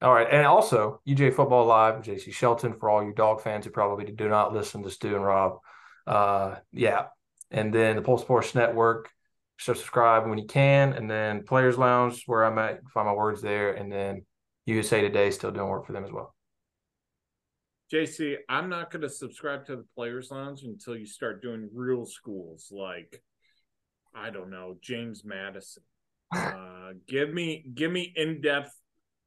All 0.00 0.14
right. 0.14 0.28
And 0.30 0.46
also, 0.46 1.00
UJ 1.06 1.34
Football 1.34 1.66
Live, 1.66 2.02
JC 2.02 2.32
Shelton, 2.32 2.74
for 2.78 2.88
all 2.88 3.02
you 3.02 3.12
dog 3.12 3.42
fans 3.42 3.64
who 3.64 3.70
probably 3.70 4.04
do 4.04 4.28
not 4.28 4.54
listen 4.54 4.82
to 4.82 4.90
Stu 4.90 5.16
and 5.16 5.24
Rob. 5.24 5.58
Uh, 6.06 6.56
yeah. 6.72 7.06
And 7.50 7.72
then 7.72 7.96
the 7.96 8.02
Pulse 8.02 8.22
Sports 8.22 8.54
Network. 8.54 9.10
So 9.58 9.74
subscribe 9.74 10.28
when 10.28 10.38
you 10.38 10.46
can. 10.46 10.92
And 10.92 11.10
then 11.10 11.42
Players 11.42 11.76
Lounge, 11.76 12.22
where 12.26 12.44
I'm 12.44 12.58
at, 12.58 12.80
find 12.94 13.06
my 13.06 13.12
words 13.12 13.42
there. 13.42 13.72
And 13.72 13.90
then 13.90 14.24
USA 14.66 15.00
Today, 15.00 15.30
still 15.30 15.50
doing 15.50 15.68
work 15.68 15.86
for 15.86 15.92
them 15.92 16.04
as 16.04 16.12
well. 16.12 16.34
JC, 17.92 18.36
I'm 18.48 18.68
not 18.68 18.90
going 18.90 19.02
to 19.02 19.08
subscribe 19.08 19.64
to 19.66 19.76
the 19.76 19.84
Players 19.94 20.30
Lounge 20.30 20.62
until 20.62 20.96
you 20.96 21.06
start 21.06 21.40
doing 21.42 21.68
real 21.72 22.04
schools 22.04 22.68
like, 22.70 23.22
I 24.14 24.30
don't 24.30 24.50
know, 24.50 24.76
James 24.80 25.24
Madison. 25.24 25.82
Uh, 26.30 26.92
give 27.06 27.32
me, 27.32 27.64
give 27.74 27.90
me 27.90 28.12
in 28.14 28.40
depth 28.42 28.70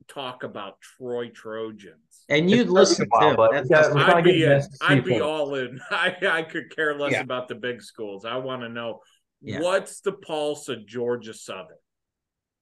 talk 0.07 0.43
about 0.43 0.75
Troy 0.81 1.29
Trojans. 1.29 2.25
And 2.29 2.49
you'd 2.49 2.61
It's 2.61 2.69
listen 2.69 3.07
wild, 3.11 3.31
too. 3.33 3.37
but 3.37 3.51
That's 3.51 3.69
yeah, 3.71 3.81
just- 3.81 3.95
we're 3.95 4.03
trying 4.03 4.17
I'd 4.17 4.23
to 4.23 4.31
be, 4.31 4.39
get 4.39 4.51
in, 4.51 4.57
the 4.57 4.61
SEC 4.63 4.89
I'd 4.89 5.05
be 5.05 5.21
all 5.21 5.55
in. 5.55 5.79
I, 5.91 6.15
I 6.29 6.41
could 6.43 6.75
care 6.75 6.97
less 6.99 7.11
Yeah. 7.13 7.21
about 7.21 7.47
the 7.47 7.55
big 7.55 7.81
schools. 7.81 8.23
I 8.25 8.37
want 8.37 8.61
to 8.61 8.69
know 8.69 8.99
Yeah. 9.41 9.59
what's 9.61 10.01
the 10.01 10.11
pulse 10.11 10.69
of 10.69 10.85
Georgia 10.85 11.33
Southern. 11.33 11.77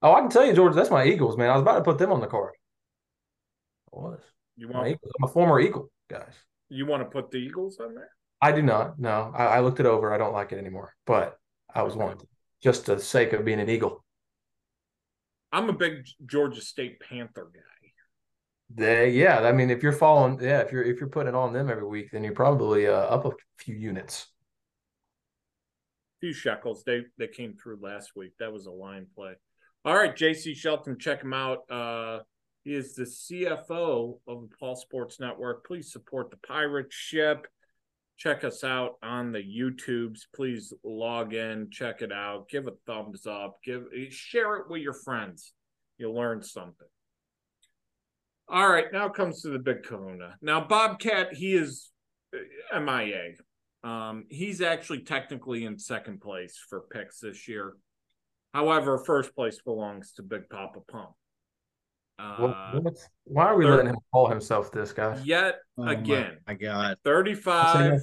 Oh, 0.01 0.13
I 0.13 0.21
can 0.21 0.29
tell 0.29 0.45
you, 0.45 0.53
George, 0.53 0.73
that's 0.75 0.89
my 0.91 1.03
Eagles, 1.05 1.35
man. 1.37 1.49
I 1.49 1.53
was 1.53 1.61
about 1.61 1.75
to 1.79 1.83
put 1.83 1.97
them 1.97 2.11
on 2.13 2.21
the 2.21 2.27
card. 2.27 2.53
I 3.93 3.97
was. 3.99 4.21
You 4.59 4.67
want, 4.67 4.87
Eagles. 4.89 5.11
I'm 5.19 5.29
a 5.29 5.31
former 5.31 5.59
Eagle, 5.59 5.89
guys. 6.09 6.33
you 6.69 6.85
want 6.85 7.01
to 7.03 7.09
put 7.09 7.31
the 7.31 7.37
Eagles 7.37 7.79
on 7.79 7.95
there? 7.95 8.09
I 8.41 8.51
do 8.51 8.61
not. 8.61 8.99
No, 8.99 9.31
I, 9.35 9.45
I 9.45 9.59
looked 9.61 9.79
it 9.79 9.85
over. 9.85 10.13
I 10.13 10.17
don't 10.17 10.33
like 10.33 10.51
it 10.51 10.57
anymore, 10.59 10.93
but 11.05 11.37
I 11.73 11.83
was 11.83 11.93
Okay. 11.95 12.03
one 12.05 12.17
just 12.61 12.85
the 12.85 12.99
sake 12.99 13.33
of 13.33 13.45
being 13.45 13.59
an 13.59 13.69
Eagle. 13.69 14.03
I'm 15.51 15.69
a 15.69 15.73
big 15.73 16.05
Georgia 16.25 16.61
State 16.61 16.99
Panther 16.99 17.49
guy. 17.53 17.61
They, 18.71 19.09
yeah, 19.11 19.39
I 19.39 19.51
mean, 19.51 19.71
if 19.71 19.81
you're 19.81 19.93
following, 19.93 20.39
yeah, 20.41 20.59
if 20.59 20.71
you're 20.71 20.83
if 20.83 20.99
you're 20.99 21.09
putting 21.09 21.29
it 21.29 21.35
on 21.35 21.53
them 21.53 21.69
every 21.71 21.87
week, 21.87 22.09
then 22.11 22.23
you're 22.23 22.33
probably 22.33 22.85
uh, 22.85 22.91
up 22.93 23.25
a 23.25 23.31
few 23.57 23.73
units. 23.75 24.27
few 26.19 26.33
shekels. 26.33 26.83
They 26.85 27.01
they 27.17 27.27
came 27.27 27.55
through 27.55 27.79
last 27.81 28.11
week. 28.15 28.33
That 28.39 28.53
was 28.53 28.67
a 28.67 28.71
line 28.71 29.07
play. 29.15 29.33
All 29.85 29.95
right, 29.95 30.15
JC 30.15 30.55
Shelton, 30.55 30.99
check 30.99 31.23
him 31.23 31.33
out. 31.33 31.59
Uh, 31.69 32.19
he 32.63 32.75
is 32.75 32.93
the 32.93 33.03
CFO 33.03 34.19
of 34.27 34.41
the 34.41 34.55
Pulse 34.59 34.81
Sports 34.81 35.19
Network. 35.19 35.65
Please 35.65 35.91
support 35.91 36.29
the 36.29 36.37
pirate 36.37 36.91
ship. 36.91 37.47
Check 38.17 38.43
us 38.43 38.63
out 38.65 38.97
on 39.01 39.31
the 39.31 39.39
YouTubes. 39.39 40.21
Please 40.35 40.73
log 40.83 41.33
in, 41.33 41.69
check 41.71 42.01
it 42.01 42.11
out, 42.11 42.49
give 42.49 42.67
a 42.67 42.73
thumbs 42.85 43.25
up, 43.25 43.59
give 43.63 43.83
share 44.09 44.57
it 44.57 44.69
with 44.69 44.81
your 44.81 44.93
friends. 44.93 45.53
You'll 45.97 46.15
learn 46.15 46.43
something. 46.43 46.87
All 48.49 48.67
right, 48.67 48.91
now 48.91 49.07
comes 49.09 49.43
to 49.43 49.49
the 49.49 49.59
big 49.59 49.83
kahuna. 49.83 50.35
Now, 50.41 50.65
Bobcat, 50.65 51.33
he 51.33 51.53
is 51.53 51.91
uh, 52.35 52.79
MIA. 52.79 53.35
Um, 53.83 54.25
he's 54.29 54.59
actually 54.61 55.03
technically 55.03 55.65
in 55.65 55.77
second 55.77 56.19
place 56.19 56.59
for 56.69 56.81
picks 56.91 57.19
this 57.19 57.47
year. 57.47 57.75
However, 58.53 58.97
first 58.97 59.35
place 59.35 59.61
belongs 59.63 60.13
to 60.13 60.23
Big 60.23 60.49
Papa 60.49 60.79
Pump. 60.91 61.11
Well, 62.19 62.49
Uh, 62.53 62.79
what's- 62.81 63.07
why 63.23 63.45
are 63.45 63.55
we 63.57 63.63
third- 63.65 63.77
letting 63.77 63.93
him 63.93 63.99
call 64.11 64.27
himself 64.27 64.71
this, 64.71 64.91
guy? 64.91 65.17
yet 65.23 65.59
Oh 65.77 65.87
again, 65.87 66.39
my 66.45 66.53
God. 66.53 66.97
35, 67.05 68.01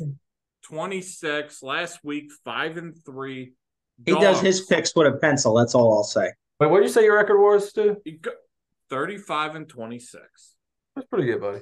26, 0.62 1.62
last 1.62 2.02
week, 2.02 2.30
5 2.44 2.76
and 2.78 2.96
3. 3.04 3.52
He 4.04 4.12
does 4.14 4.40
his 4.40 4.64
picks 4.66 4.94
with 4.96 5.06
a 5.06 5.16
pencil. 5.18 5.54
That's 5.54 5.74
all 5.74 5.92
I'll 5.92 6.02
say. 6.04 6.32
Wait, 6.60 6.70
what 6.70 6.78
did 6.78 6.84
you 6.86 6.92
say 6.92 7.04
your 7.04 7.16
record 7.16 7.38
was, 7.40 7.68
Stu? 7.68 7.96
35 8.88 9.54
and 9.54 9.68
26. 9.68 10.54
That's 10.94 11.06
pretty 11.08 11.26
good, 11.26 11.40
buddy. 11.40 11.60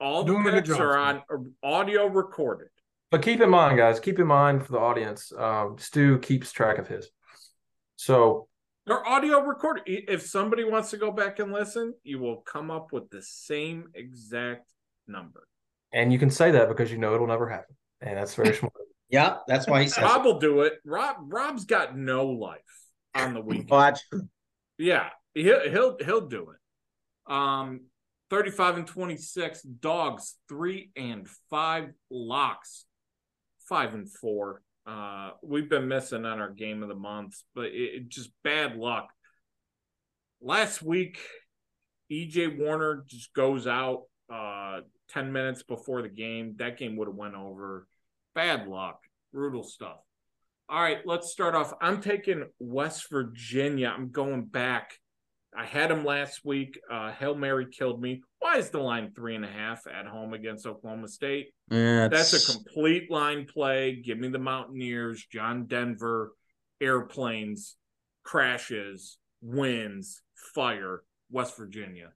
All 0.00 0.24
the 0.24 0.32
Doing 0.32 0.44
picks 0.44 0.68
job, 0.68 0.80
are 0.80 0.92
Steve. 1.14 1.22
on 1.30 1.54
uh, 1.62 1.66
audio 1.66 2.06
recorded. 2.06 2.68
But 3.10 3.22
keep 3.22 3.40
in 3.40 3.48
mind, 3.50 3.76
guys, 3.78 3.98
keep 4.00 4.18
in 4.18 4.26
mind 4.26 4.66
for 4.66 4.72
the 4.72 4.78
audience, 4.78 5.32
um, 5.32 5.78
Stu 5.78 6.18
keeps 6.18 6.52
track 6.52 6.78
of 6.78 6.88
his. 6.88 7.08
So 7.96 8.48
They're 8.90 9.06
audio 9.06 9.38
recorded. 9.42 9.84
If 9.86 10.22
somebody 10.22 10.64
wants 10.64 10.90
to 10.90 10.96
go 10.96 11.12
back 11.12 11.38
and 11.38 11.52
listen, 11.52 11.94
you 12.02 12.18
will 12.18 12.38
come 12.38 12.72
up 12.72 12.92
with 12.92 13.08
the 13.08 13.22
same 13.22 13.84
exact 13.94 14.68
number. 15.06 15.46
And 15.92 16.12
you 16.12 16.18
can 16.18 16.28
say 16.28 16.50
that 16.50 16.66
because 16.66 16.90
you 16.90 16.98
know 16.98 17.14
it'll 17.14 17.28
never 17.28 17.48
happen. 17.48 17.76
And 18.00 18.16
that's 18.16 18.34
very 18.34 18.54
smart. 18.54 18.74
Yeah, 19.12 19.38
that's 19.48 19.66
why 19.66 19.82
he 19.82 19.88
says 19.88 20.04
Rob 20.04 20.24
it. 20.24 20.28
will 20.28 20.38
do 20.38 20.60
it. 20.60 20.74
Rob 20.84 21.16
Rob's 21.32 21.64
got 21.64 21.96
no 21.98 22.26
life 22.26 22.60
on 23.12 23.34
the 23.34 23.40
weekend. 23.40 23.68
Well, 23.68 23.80
that's 23.80 24.06
true. 24.08 24.28
Yeah, 24.78 25.08
he'll 25.34 25.68
he'll 25.68 25.96
he'll 25.98 26.28
do 26.28 26.50
it. 26.50 27.32
Um, 27.32 27.86
thirty-five 28.30 28.76
and 28.76 28.86
twenty-six 28.86 29.62
dogs, 29.62 30.36
three 30.48 30.92
and 30.94 31.28
five 31.50 31.88
locks, 32.08 32.84
five 33.68 33.94
and 33.94 34.08
four. 34.08 34.62
Uh, 34.86 35.32
we've 35.42 35.68
been 35.68 35.88
missing 35.88 36.24
on 36.24 36.40
our 36.40 36.50
game 36.50 36.82
of 36.82 36.88
the 36.88 36.94
month, 36.94 37.36
but 37.54 37.66
it, 37.66 37.94
it 37.94 38.08
just 38.08 38.30
bad 38.42 38.76
luck. 38.76 39.10
Last 40.40 40.82
week, 40.82 41.18
EJ 42.10 42.58
Warner 42.58 43.04
just 43.06 43.32
goes 43.34 43.66
out 43.66 44.04
uh 44.32 44.80
ten 45.08 45.32
minutes 45.32 45.62
before 45.62 46.02
the 46.02 46.08
game. 46.08 46.54
That 46.58 46.78
game 46.78 46.96
would 46.96 47.08
have 47.08 47.16
went 47.16 47.34
over. 47.34 47.86
Bad 48.34 48.68
luck, 48.68 49.00
brutal 49.32 49.62
stuff. 49.62 49.98
All 50.68 50.80
right, 50.80 50.98
let's 51.04 51.32
start 51.32 51.54
off. 51.54 51.74
I'm 51.80 52.00
taking 52.00 52.44
West 52.60 53.10
Virginia. 53.10 53.92
I'm 53.94 54.10
going 54.10 54.44
back 54.44 54.92
I 55.56 55.64
had 55.64 55.90
him 55.90 56.04
last 56.04 56.44
week. 56.44 56.78
Uh, 56.90 57.10
Hail 57.12 57.34
Mary 57.34 57.66
killed 57.70 58.00
me. 58.00 58.22
Why 58.38 58.58
is 58.58 58.70
the 58.70 58.78
line 58.78 59.12
three 59.14 59.34
and 59.34 59.44
a 59.44 59.48
half 59.48 59.86
at 59.86 60.06
home 60.06 60.32
against 60.32 60.66
Oklahoma 60.66 61.08
State? 61.08 61.48
Yeah, 61.70 62.08
That's 62.08 62.32
a 62.48 62.52
complete 62.52 63.10
line 63.10 63.46
play. 63.46 63.96
Give 63.96 64.18
me 64.18 64.28
the 64.28 64.38
Mountaineers, 64.38 65.26
John 65.26 65.66
Denver, 65.66 66.32
airplanes, 66.80 67.76
crashes, 68.22 69.18
winds, 69.42 70.22
fire, 70.54 71.02
West 71.30 71.56
Virginia. 71.56 72.10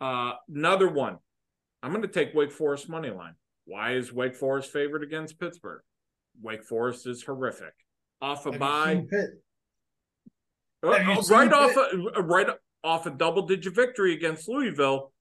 Uh, 0.00 0.32
another 0.52 0.88
one. 0.88 1.18
I'm 1.82 1.90
going 1.90 2.02
to 2.02 2.08
take 2.08 2.34
Wake 2.34 2.52
Forest 2.52 2.88
money 2.88 3.10
line. 3.10 3.34
Why 3.64 3.94
is 3.94 4.12
Wake 4.12 4.34
Forest 4.34 4.72
favored 4.72 5.02
against 5.02 5.38
Pittsburgh? 5.38 5.82
Wake 6.42 6.64
Forest 6.64 7.06
is 7.06 7.22
horrific. 7.22 7.72
Off 8.20 8.44
a 8.44 8.52
Have 8.52 8.54
you 8.54 8.58
bye, 8.60 8.94
seen 8.94 9.06
Pitt? 9.08 9.30
Uh, 10.82 10.92
Have 10.92 11.16
you 11.16 11.22
seen 11.22 11.36
right 11.36 11.52
off 11.52 11.76
a, 11.76 12.22
right 12.22 12.46
off 12.82 13.06
a 13.06 13.10
double 13.10 13.42
digit 13.42 13.74
victory 13.74 14.14
against 14.14 14.48
Louisville, 14.48 15.12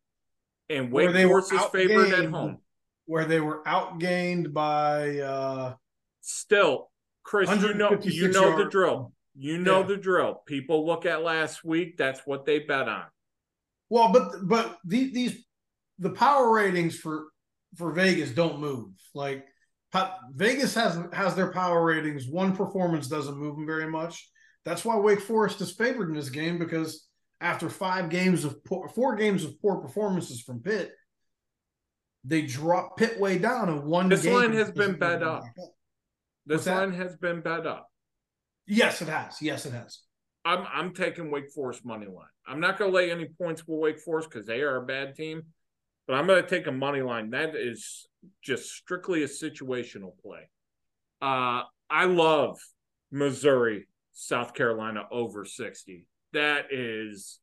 and 0.69 0.91
Wake 0.91 1.13
they 1.13 1.25
Forest 1.25 1.53
is 1.53 1.61
favored 1.65 2.13
at 2.13 2.25
home. 2.29 2.59
Where 3.05 3.25
they 3.25 3.39
were 3.39 3.63
outgained 3.65 4.53
by 4.53 5.19
uh 5.19 5.73
Still, 6.21 6.91
Chris, 7.23 7.49
you 7.49 7.73
know 7.73 7.97
you 8.01 8.27
know 8.29 8.57
the 8.57 8.69
drill. 8.69 9.13
You 9.35 9.57
know 9.57 9.81
Yeah. 9.81 9.87
the 9.87 9.97
drill. 9.97 10.43
People 10.45 10.85
look 10.85 11.05
at 11.05 11.23
last 11.23 11.63
week. 11.63 11.97
That's 11.97 12.21
what 12.25 12.45
they 12.45 12.59
bet 12.59 12.87
on. 12.87 13.05
well, 13.89 14.11
but 14.11 14.31
but 14.43 14.77
the, 14.85 15.11
these 15.11 15.43
the 15.97 16.11
power 16.11 16.51
ratings 16.51 16.97
for 16.97 17.27
for 17.77 17.91
Vegas 17.91 18.31
don't 18.31 18.59
move. 18.59 18.91
Like 19.15 19.45
Vegas 20.33 20.75
has 20.75 20.99
has 21.13 21.35
their 21.35 21.51
power 21.51 21.83
ratings. 21.83 22.27
One 22.27 22.55
performance 22.55 23.07
doesn't 23.07 23.37
move 23.37 23.55
them 23.55 23.65
very 23.65 23.89
much. 23.89 24.29
That's 24.69 24.85
why 24.85 24.95
Wake 24.97 25.21
Forest 25.21 25.61
is 25.61 25.71
favored 25.71 26.09
in 26.09 26.15
this 26.15 26.29
game 26.29 26.59
because 26.59 27.07
after 27.41 27.71
five 27.71 28.11
games 28.11 28.45
of 28.45 28.63
poor, 28.63 28.87
four 28.87 29.15
games 29.15 29.43
of 29.43 29.59
poor 29.59 29.77
performances 29.77 30.41
from 30.41 30.59
Pitt, 30.59 30.91
they 32.23 32.43
drop 32.43 32.95
Pitt 32.95 33.19
way 33.19 33.39
down 33.39 33.69
and 33.69 33.85
one. 33.85 34.09
This 34.09 34.27
line 34.27 34.53
has 34.53 34.69
been 34.69 34.99
bet 34.99 35.23
up. 35.23 35.41
This 36.45 36.57
What's 36.57 36.65
that? 36.65 36.75
line 36.77 36.93
has 36.93 37.15
been 37.15 37.41
bet 37.41 37.65
up. 37.65 37.89
Yes, 38.67 39.01
it 39.01 39.07
has. 39.07 39.41
Yes, 39.41 39.65
it 39.65 39.73
has. 39.73 40.01
I'm 40.45 40.67
I'm 40.71 40.93
taking 40.93 41.31
Wake 41.31 41.49
Forest 41.49 41.83
money 41.83 42.05
line. 42.05 42.27
I'm 42.47 42.59
not 42.59 42.77
going 42.77 42.91
to 42.91 42.95
lay 42.95 43.09
any 43.09 43.25
points 43.25 43.67
with 43.67 43.79
Wake 43.79 43.99
Forest 43.99 44.29
because 44.29 44.45
they 44.45 44.61
are 44.61 44.75
a 44.75 44.85
bad 44.85 45.15
team, 45.15 45.41
but 46.07 46.13
I'm 46.13 46.27
going 46.27 46.43
to 46.43 46.47
take 46.47 46.67
a 46.67 46.71
money 46.71 47.01
line. 47.01 47.31
That 47.31 47.55
is 47.55 48.05
just 48.43 48.69
strictly 48.69 49.23
a 49.23 49.27
situational 49.27 50.11
play. 50.21 50.47
Uh, 51.23 51.63
I 51.89 52.05
love 52.05 52.59
Missouri, 53.11 53.87
South 54.19 54.53
Carolina 54.53 55.03
over 55.11 55.45
60. 55.45 56.05
That 56.33 56.65
is, 56.71 57.39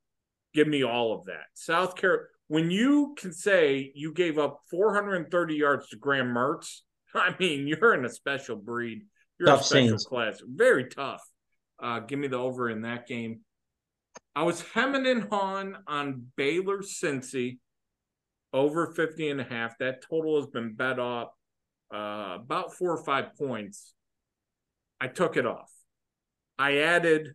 give 0.55 0.69
me 0.69 0.85
all 0.85 1.15
of 1.15 1.25
that. 1.27 1.45
South 1.55 1.97
Carolina. 1.97 2.29
When 2.49 2.71
you 2.71 3.17
can 3.19 3.33
say 3.33 3.91
you 3.95 4.13
gave 4.13 4.39
up 4.39 4.61
430 4.71 5.55
yards 5.55 5.89
to 5.89 5.97
Graham 5.97 6.29
Mertz, 6.29 6.81
I 7.15 7.35
mean, 7.41 7.67
you're 7.67 7.95
in 7.95 8.05
a 8.05 8.11
special 8.11 8.57
breed. 8.57 9.03
You're 9.39 9.49
Tough 9.49 9.63
a 9.63 9.65
special 9.65 9.89
scenes. 9.89 10.05
class. 10.05 10.41
Very 10.47 10.89
tough. 10.89 11.23
Uh, 11.83 12.01
give 12.01 12.19
me 12.19 12.29
the 12.29 12.37
over 12.37 12.71
in 12.71 12.83
that 12.83 13.07
game. 13.07 13.41
I 14.35 14.45
was 14.45 14.61
hemming 14.63 15.07
and 15.07 15.29
hawing 15.31 15.75
on 15.87 16.27
Baylor 16.37 16.79
Cincy 16.79 17.59
over 18.53 18.87
50 18.87 19.31
and 19.31 19.41
a 19.41 19.45
half. 19.45 19.77
That 19.79 20.03
total 20.09 20.37
has 20.41 20.47
been 20.47 20.75
bet 20.75 20.99
up 20.99 21.35
uh, 21.93 22.37
about 22.41 22.75
four 22.75 22.93
or 22.93 23.03
five 23.05 23.35
points. 23.37 23.93
I 25.01 25.09
took 25.09 25.37
it 25.37 25.47
off. 25.47 25.71
I 26.59 26.79
added 26.79 27.35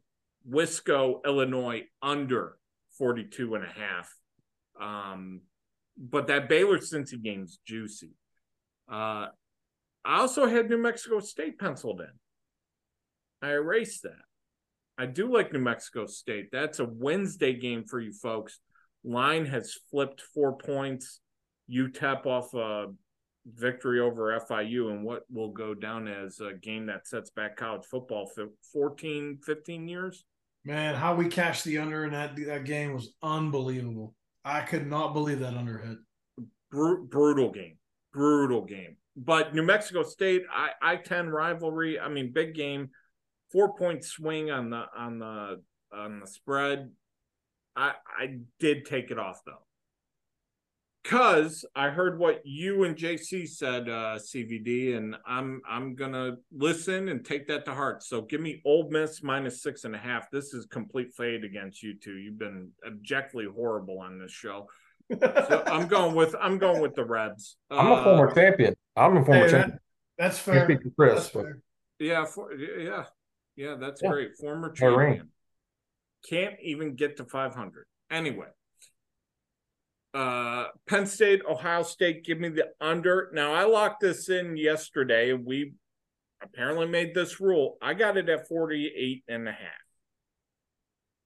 Wisco, 0.49 1.23
Illinois 1.25 1.83
under 2.01 2.57
42 2.97 3.55
and 3.55 3.63
a 3.63 3.67
half. 3.67 4.13
Um, 4.79 5.41
but 5.97 6.27
that 6.27 6.49
Baylor 6.49 6.79
Cincy 6.79 7.21
game's 7.21 7.59
juicy. 7.65 8.11
Uh, 8.91 9.27
I 10.03 10.19
also 10.19 10.47
had 10.47 10.69
New 10.69 10.77
Mexico 10.77 11.19
State 11.19 11.59
penciled 11.59 12.01
in. 12.01 13.47
I 13.47 13.51
erased 13.51 14.03
that. 14.03 14.21
I 14.97 15.05
do 15.05 15.31
like 15.31 15.53
New 15.53 15.59
Mexico 15.59 16.05
State. 16.05 16.49
That's 16.51 16.79
a 16.79 16.85
Wednesday 16.85 17.53
game 17.53 17.85
for 17.85 17.99
you 17.99 18.13
folks. 18.13 18.59
Line 19.03 19.45
has 19.45 19.75
flipped 19.89 20.21
four 20.33 20.57
points. 20.57 21.19
UTEP 21.69 22.25
off 22.25 22.53
a 22.53 22.87
victory 23.45 23.99
over 23.99 24.39
FIU 24.39 24.91
and 24.91 25.03
what 25.03 25.23
will 25.31 25.51
go 25.51 25.73
down 25.73 26.07
as 26.07 26.39
a 26.39 26.53
game 26.53 26.85
that 26.87 27.07
sets 27.07 27.29
back 27.31 27.57
college 27.57 27.85
football 27.85 28.27
for 28.27 28.47
14, 28.73 29.39
15 29.43 29.87
years. 29.87 30.25
Man, 30.63 30.93
how 30.95 31.15
we 31.15 31.27
cashed 31.27 31.65
the 31.65 31.79
under 31.79 32.05
in 32.05 32.11
that 32.11 32.35
that 32.35 32.65
game 32.65 32.93
was 32.93 33.13
unbelievable. 33.23 34.13
I 34.45 34.61
could 34.61 34.87
not 34.87 35.13
believe 35.13 35.39
that 35.39 35.55
under 35.55 35.79
hit. 35.79 35.97
Bru- 36.69 37.07
brutal 37.07 37.51
game. 37.51 37.77
Brutal 38.13 38.65
game. 38.65 38.97
But 39.15 39.55
New 39.55 39.63
Mexico 39.63 40.03
State, 40.03 40.43
I 40.53 40.69
I 40.81 40.95
ten 40.97 41.29
rivalry. 41.29 41.99
I 41.99 42.09
mean, 42.09 42.31
big 42.31 42.53
game, 42.53 42.89
four 43.51 43.75
point 43.75 44.03
swing 44.03 44.51
on 44.51 44.69
the 44.69 44.85
on 44.95 45.19
the 45.19 45.61
on 45.91 46.19
the 46.19 46.27
spread. 46.27 46.91
I 47.75 47.93
I 48.05 48.37
did 48.59 48.85
take 48.85 49.11
it 49.11 49.19
off 49.19 49.41
though, 49.45 49.65
cause 51.03 51.65
I 51.75 51.89
heard 51.89 52.19
what 52.19 52.41
you 52.45 52.83
and 52.83 52.95
JC 52.95 53.47
said, 53.47 53.89
uh, 53.89 54.17
CVD, 54.19 54.95
and 54.95 55.15
I'm 55.25 55.61
I'm 55.69 55.95
gonna 55.95 56.37
listen 56.51 57.09
and 57.09 57.25
take 57.25 57.47
that 57.47 57.65
to 57.65 57.73
heart. 57.73 58.03
So 58.03 58.21
give 58.21 58.41
me 58.41 58.61
Ole 58.65 58.89
Miss 58.89 59.23
minus 59.23 59.61
six 59.63 59.83
and 59.83 59.95
a 59.95 59.99
half. 59.99 60.29
This 60.31 60.53
is 60.53 60.65
complete 60.65 61.13
fade 61.15 61.43
against 61.43 61.81
you 61.83 61.95
two. 61.97 62.17
You've 62.17 62.39
been 62.39 62.69
objectively 62.85 63.45
horrible 63.53 63.99
on 63.99 64.19
this 64.19 64.31
show. 64.31 64.67
So 65.11 65.63
I'm 65.67 65.87
going 65.87 66.15
with 66.15 66.35
I'm 66.39 66.57
going 66.57 66.81
with 66.81 66.95
the 66.95 67.05
Rebs. 67.05 67.57
I'm 67.69 67.87
a 67.87 67.93
Uh, 67.93 68.03
former 68.03 68.33
champion. 68.33 68.75
I'm 68.95 69.17
a 69.17 69.25
former 69.25 69.45
Hey, 69.45 69.51
that- 69.51 69.51
champion. 69.51 69.79
That's 70.17 70.37
fair. 70.37 70.65
speak 70.65 70.79
Chris, 70.95 71.15
That's 71.15 71.29
but 71.31 71.41
fair. 71.43 71.59
Yeah, 71.97 72.25
for, 72.25 72.53
yeah, 72.53 73.05
yeah, 73.55 73.75
that's 73.79 74.03
Yeah. 74.03 74.09
great. 74.09 74.35
Former 74.39 74.71
Hey, 74.77 74.87
ring. 74.87 74.97
champion. 75.15 75.29
Can't 76.29 76.55
even 76.61 76.93
get 76.95 77.17
to 77.17 77.25
500. 77.25 77.85
Anyway, 78.11 78.45
uh, 80.13 80.65
Penn 80.87 81.05
State, 81.05 81.41
Ohio 81.49 81.83
State, 81.83 82.25
give 82.25 82.39
me 82.39 82.49
the 82.49 82.67
under. 82.81 83.29
Now, 83.33 83.53
I 83.53 83.63
locked 83.63 84.01
this 84.01 84.29
in 84.29 84.57
yesterday, 84.57 85.31
and 85.31 85.45
we 85.45 85.73
apparently 86.43 86.87
made 86.87 87.13
this 87.13 87.39
rule. 87.39 87.77
I 87.81 87.93
got 87.93 88.17
it 88.17 88.29
at 88.29 88.47
48 88.47 89.23
and 89.27 89.47
a 89.47 89.51
half. 89.51 89.59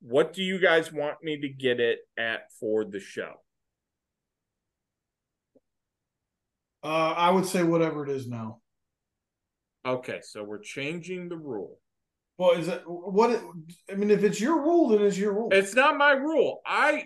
What 0.02 0.34
do 0.34 0.44
you 0.44 0.60
guys 0.60 0.94
want 0.94 1.24
me 1.24 1.40
to 1.42 1.50
get 1.50 1.80
it 1.80 2.00
at 2.18 2.52
for 2.60 2.86
the 2.86 3.00
show? 3.00 3.34
Uh, 6.84 7.14
I 7.18 7.32
would 7.32 7.48
say 7.48 7.64
whatever 7.64 8.04
it 8.06 8.12
is 8.12 8.28
now. 8.28 8.60
Okay, 9.84 10.20
so 10.22 10.44
we're 10.44 10.60
changing 10.60 11.30
the 11.30 11.38
rule. 11.38 11.80
Well, 12.38 12.52
is 12.52 12.68
it 12.68 12.84
what? 12.86 13.32
It, 13.32 13.42
I 13.92 13.96
mean, 13.96 14.12
if 14.12 14.24
it's 14.24 14.42
your 14.42 14.62
rule, 14.62 14.90
then 14.90 15.02
it's 15.02 15.18
your 15.18 15.34
rule. 15.34 15.50
It's 15.52 15.74
not 15.74 15.98
my 15.98 16.12
rule. 16.12 16.62
I 16.66 17.06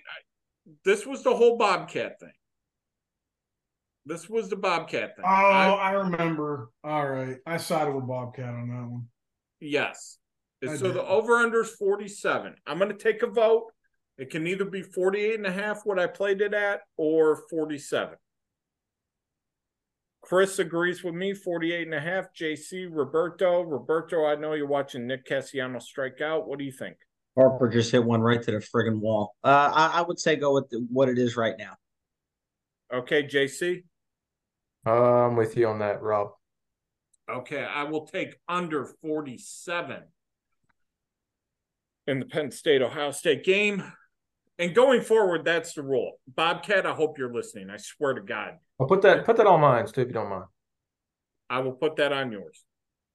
this 0.86 1.06
was 1.06 1.24
the 1.24 1.36
whole 1.36 1.58
Bobcat 1.58 2.20
thing. 2.20 2.32
This 4.06 4.30
was 4.30 4.50
the 4.50 4.56
Bobcat 4.56 5.16
thing. 5.16 5.26
oh, 5.26 5.30
I- 5.30 5.90
I, 5.90 5.92
remember. 5.92 6.70
All 6.84 7.08
right, 7.08 7.38
I 7.46 7.58
sided 7.58 7.94
with 7.94 8.08
Bobcat 8.08 8.46
on 8.50 8.70
that 8.70 8.90
one. 8.90 9.08
yes. 9.60 10.18
I 10.68 10.76
so 10.76 10.88
did. 10.88 10.96
the 10.96 11.06
over 11.08 11.38
under 11.38 11.62
is 11.62 11.72
47. 11.76 12.54
I'm 12.68 12.80
going 12.80 12.92
to 12.92 12.98
take 12.98 13.24
a 13.24 13.28
vote. 13.28 13.68
It 14.18 14.30
can 14.30 14.46
either 14.46 14.66
be 14.66 14.82
48 14.82 15.36
and 15.36 15.48
a 15.48 15.52
half 15.54 15.86
what 15.86 15.98
I 16.00 16.08
played 16.08 16.42
it 16.42 16.54
at 16.54 16.82
or 16.98 17.44
47. 17.50 18.18
Chris 20.22 20.60
agrees 20.60 21.02
with 21.02 21.16
me 21.16 21.34
48 21.34 21.84
and 21.88 21.94
a 21.96 22.02
half. 22.02 22.34
JC, 22.34 22.88
Roberto, 22.92 23.62
Roberto, 23.62 24.26
I 24.26 24.36
know 24.36 24.54
you're 24.54 24.68
watching 24.68 25.08
Nick 25.08 25.26
Castellanos 25.26 25.86
strike 25.88 26.20
out. 26.20 26.46
What 26.48 26.60
do 26.60 26.66
you 26.66 26.74
think? 26.74 26.98
Harper 27.40 27.70
just 27.70 27.92
hit 27.92 28.04
one 28.04 28.22
right 28.22 28.42
to 28.42 28.52
the 28.52 28.58
friggin' 28.58 29.00
wall. 29.00 29.36
Uh, 29.44 29.72
I, 29.74 30.00
I 30.00 30.02
would 30.02 30.20
say 30.20 30.36
go 30.36 30.54
with 30.54 30.70
the, 30.70 30.86
what 30.92 31.08
it 31.08 31.18
is 31.18 31.38
right 31.38 31.56
now. 31.58 31.76
Okay, 32.94 33.24
JC. 33.24 33.84
uh, 34.86 34.92
I'm 34.92 35.36
with 35.38 35.56
you 35.56 35.68
on 35.68 35.80
that, 35.80 36.02
Rob. 36.02 36.32
Okay, 37.30 37.64
I 37.64 37.84
will 37.84 38.08
take 38.08 38.36
under 38.50 38.86
47 39.02 40.04
in 42.08 42.20
the 42.20 42.26
Penn 42.26 42.52
State 42.52 42.82
Ohio 42.82 43.12
State 43.12 43.46
game. 43.46 43.84
And 44.58 44.76
going 44.76 45.02
forward, 45.02 45.46
that's 45.46 45.74
the 45.76 45.84
rule. 45.84 46.20
Bobcat, 46.36 46.86
I 46.86 46.92
hope 46.92 47.18
you're 47.18 47.34
listening. 47.34 47.70
I 47.70 47.78
swear 47.78 48.16
to 48.16 48.22
God. 48.22 48.56
I'll 48.80 48.88
put 48.88 49.02
that 49.04 49.26
put 49.26 49.38
that 49.38 49.48
on 49.48 49.62
mine, 49.62 49.86
too, 49.86 50.02
if 50.02 50.08
you 50.08 50.14
don't 50.14 50.30
mind. 50.30 50.46
I 51.50 51.60
will 51.60 51.72
put 51.72 51.96
that 51.98 52.12
on 52.12 52.34
yours. 52.34 52.66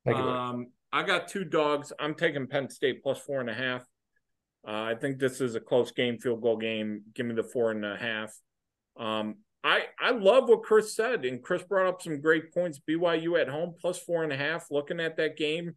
Thank 0.06 0.16
you. 0.16 0.24
Um, 0.24 0.68
I 0.92 1.02
got 1.02 1.28
two 1.28 1.44
dogs. 1.44 1.92
I'm 1.98 2.14
taking 2.14 2.46
Penn 2.46 2.70
State 2.70 3.02
plus 3.02 3.18
four 3.18 3.40
and 3.40 3.50
a 3.50 3.54
half. 3.54 3.84
Uh, 4.66 4.82
I 4.82 4.94
think 4.94 5.18
this 5.18 5.40
is 5.40 5.54
a 5.54 5.60
close 5.60 5.92
game, 5.92 6.18
field 6.18 6.42
goal 6.42 6.56
game. 6.56 7.02
Give 7.14 7.26
me 7.26 7.34
the 7.34 7.42
four 7.42 7.70
and 7.70 7.84
a 7.84 7.96
half. 7.96 8.32
Um, 8.98 9.36
I 9.62 9.84
I 10.00 10.10
love 10.10 10.48
what 10.48 10.62
Chris 10.62 10.94
said, 10.94 11.24
and 11.24 11.42
Chris 11.42 11.62
brought 11.62 11.86
up 11.86 12.02
some 12.02 12.20
great 12.20 12.52
points. 12.52 12.80
BYU 12.88 13.40
at 13.40 13.48
home 13.48 13.74
plus 13.80 13.98
four 13.98 14.22
and 14.22 14.32
a 14.32 14.36
half. 14.36 14.70
Looking 14.70 15.00
at 15.00 15.16
that 15.16 15.36
game, 15.36 15.74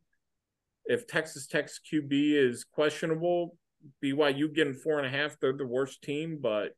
if 0.85 1.07
Texas 1.07 1.47
Tech's 1.47 1.79
QB 1.79 2.11
is 2.11 2.63
questionable, 2.63 3.57
BYU 4.03 4.53
getting 4.53 4.73
four 4.73 4.99
and 4.99 5.07
a 5.07 5.09
half. 5.09 5.39
They're 5.39 5.53
the 5.53 5.65
worst 5.65 6.01
team, 6.01 6.39
but 6.41 6.71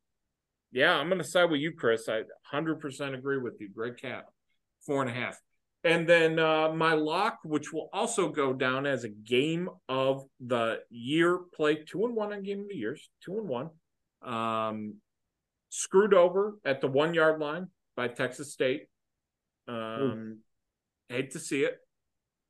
yeah, 0.72 0.94
I'm 0.94 1.10
going 1.10 1.22
to 1.22 1.28
side 1.28 1.50
with 1.50 1.62
you, 1.62 1.74
Chris. 1.74 2.08
I 2.08 2.24
100% 2.54 3.14
agree 3.16 3.40
with 3.40 3.60
you. 3.60 3.70
Great 3.70 4.00
cap, 4.00 4.26
four 4.86 5.02
and 5.02 5.10
a 5.10 5.14
half. 5.14 5.40
And 5.84 6.08
then 6.08 6.40
uh, 6.40 6.74
my 6.74 6.94
lock, 6.94 7.40
which 7.44 7.72
will 7.72 7.90
also 7.94 8.30
go 8.30 8.52
down 8.52 8.86
as 8.86 9.06
a 9.06 9.10
game 9.10 9.70
of 9.88 10.26
the 10.46 10.80
year 10.90 11.40
play, 11.56 11.76
two 11.76 12.06
and 12.06 12.16
one 12.16 12.34
on 12.34 12.44
game 12.44 12.62
of 12.62 12.68
the 12.68 12.76
years, 12.76 13.10
two 13.24 13.38
and 13.38 13.48
one. 13.48 13.70
Um, 14.22 14.96
screwed 15.70 16.14
over 16.14 16.58
at 16.66 16.82
the 16.82 16.88
one 16.88 17.14
yard 17.14 17.40
line 17.40 17.68
by 17.96 18.10
Texas 18.10 18.52
State. 18.52 18.88
Um, 19.70 20.40
hate 21.08 21.32
to 21.32 21.40
see 21.40 21.64
it. 21.64 21.78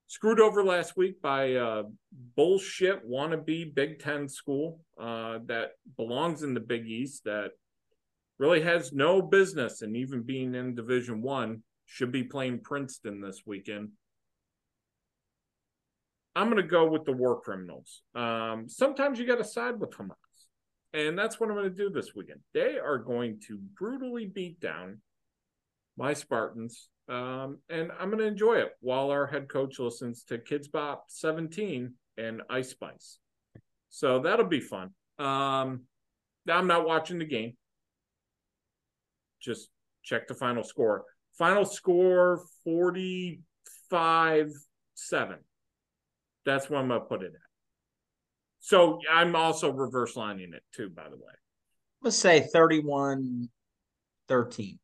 Screwed 0.08 0.40
over 0.40 0.64
last 0.64 0.98
week 0.98 1.22
by 1.22 1.44
a 1.50 1.84
bullshit 2.36 3.08
wannabe 3.08 3.76
Big 3.76 4.00
Ten 4.00 4.28
school 4.28 4.80
uh, 5.00 5.38
that 5.46 5.74
belongs 5.98 6.42
in 6.42 6.56
the 6.56 6.60
Big 6.60 6.88
East 6.88 7.26
that 7.26 7.52
really 8.40 8.62
has 8.62 8.92
no 8.92 9.22
business 9.22 9.84
and 9.84 9.96
even 9.96 10.24
being 10.24 10.56
in 10.56 10.74
Division 10.74 11.22
One 11.22 11.62
should 11.92 12.12
be 12.12 12.24
playing 12.24 12.60
Princeton 12.60 13.20
this 13.20 13.42
weekend. 13.48 13.90
I'm 16.36 16.52
going 16.52 16.62
to 16.62 16.70
go 16.70 16.88
with 16.88 17.04
the 17.04 17.12
war 17.12 17.42
criminals. 17.42 18.04
Um, 18.14 18.70
sometimes 18.70 19.18
you 19.18 19.26
got 19.26 19.40
to 19.40 19.44
side 19.44 19.80
with 19.80 19.90
Hamas. 19.90 20.14
And 20.94 21.18
that's 21.18 21.40
what 21.40 21.50
I'm 21.50 21.56
going 21.56 21.70
to 21.70 21.76
do 21.76 21.90
this 21.90 22.14
weekend. 22.16 22.42
They 22.54 22.78
are 22.78 23.00
going 23.00 23.40
to 23.48 23.58
brutally 23.78 24.28
beat 24.28 24.60
down 24.60 25.02
my 25.98 26.14
Spartans. 26.14 26.90
Um, 27.10 27.58
and 27.70 27.92
I'm 28.00 28.10
going 28.10 28.20
to 28.20 28.26
enjoy 28.26 28.58
it 28.58 28.70
while 28.82 29.10
our 29.10 29.26
head 29.26 29.50
coach 29.50 29.80
listens 29.80 30.24
to 30.26 30.38
Kidz 30.38 30.72
Bop 30.72 31.06
17 31.10 31.94
and 32.18 32.42
Ice 32.52 32.70
Spice. 32.70 33.18
So 33.90 34.20
that'll 34.20 34.46
be 34.46 34.62
fun. 34.62 34.92
Um, 35.18 35.82
I'm 36.48 36.68
not 36.68 36.88
watching 36.88 37.18
the 37.18 37.26
game. 37.26 37.54
Just 39.42 39.70
check 40.04 40.28
the 40.28 40.36
final 40.36 40.64
score. 40.64 41.04
Final 41.40 41.66
score 41.66 42.44
45 42.66 44.52
7. 44.94 45.38
That's 46.46 46.70
what 46.70 46.80
I'm 46.80 46.90
going 46.90 47.00
to 47.00 47.06
put 47.06 47.24
it 47.24 47.32
at. 47.34 47.42
So 48.60 49.00
I'm 49.10 49.38
also 49.38 49.72
reverse 49.72 50.18
lining 50.18 50.54
it 50.54 50.64
too, 50.74 50.90
by 50.90 51.06
the 51.10 51.16
way. 51.16 51.34
Let's 52.02 52.18
say 52.18 52.42
31 52.42 53.48
13. 54.28 54.80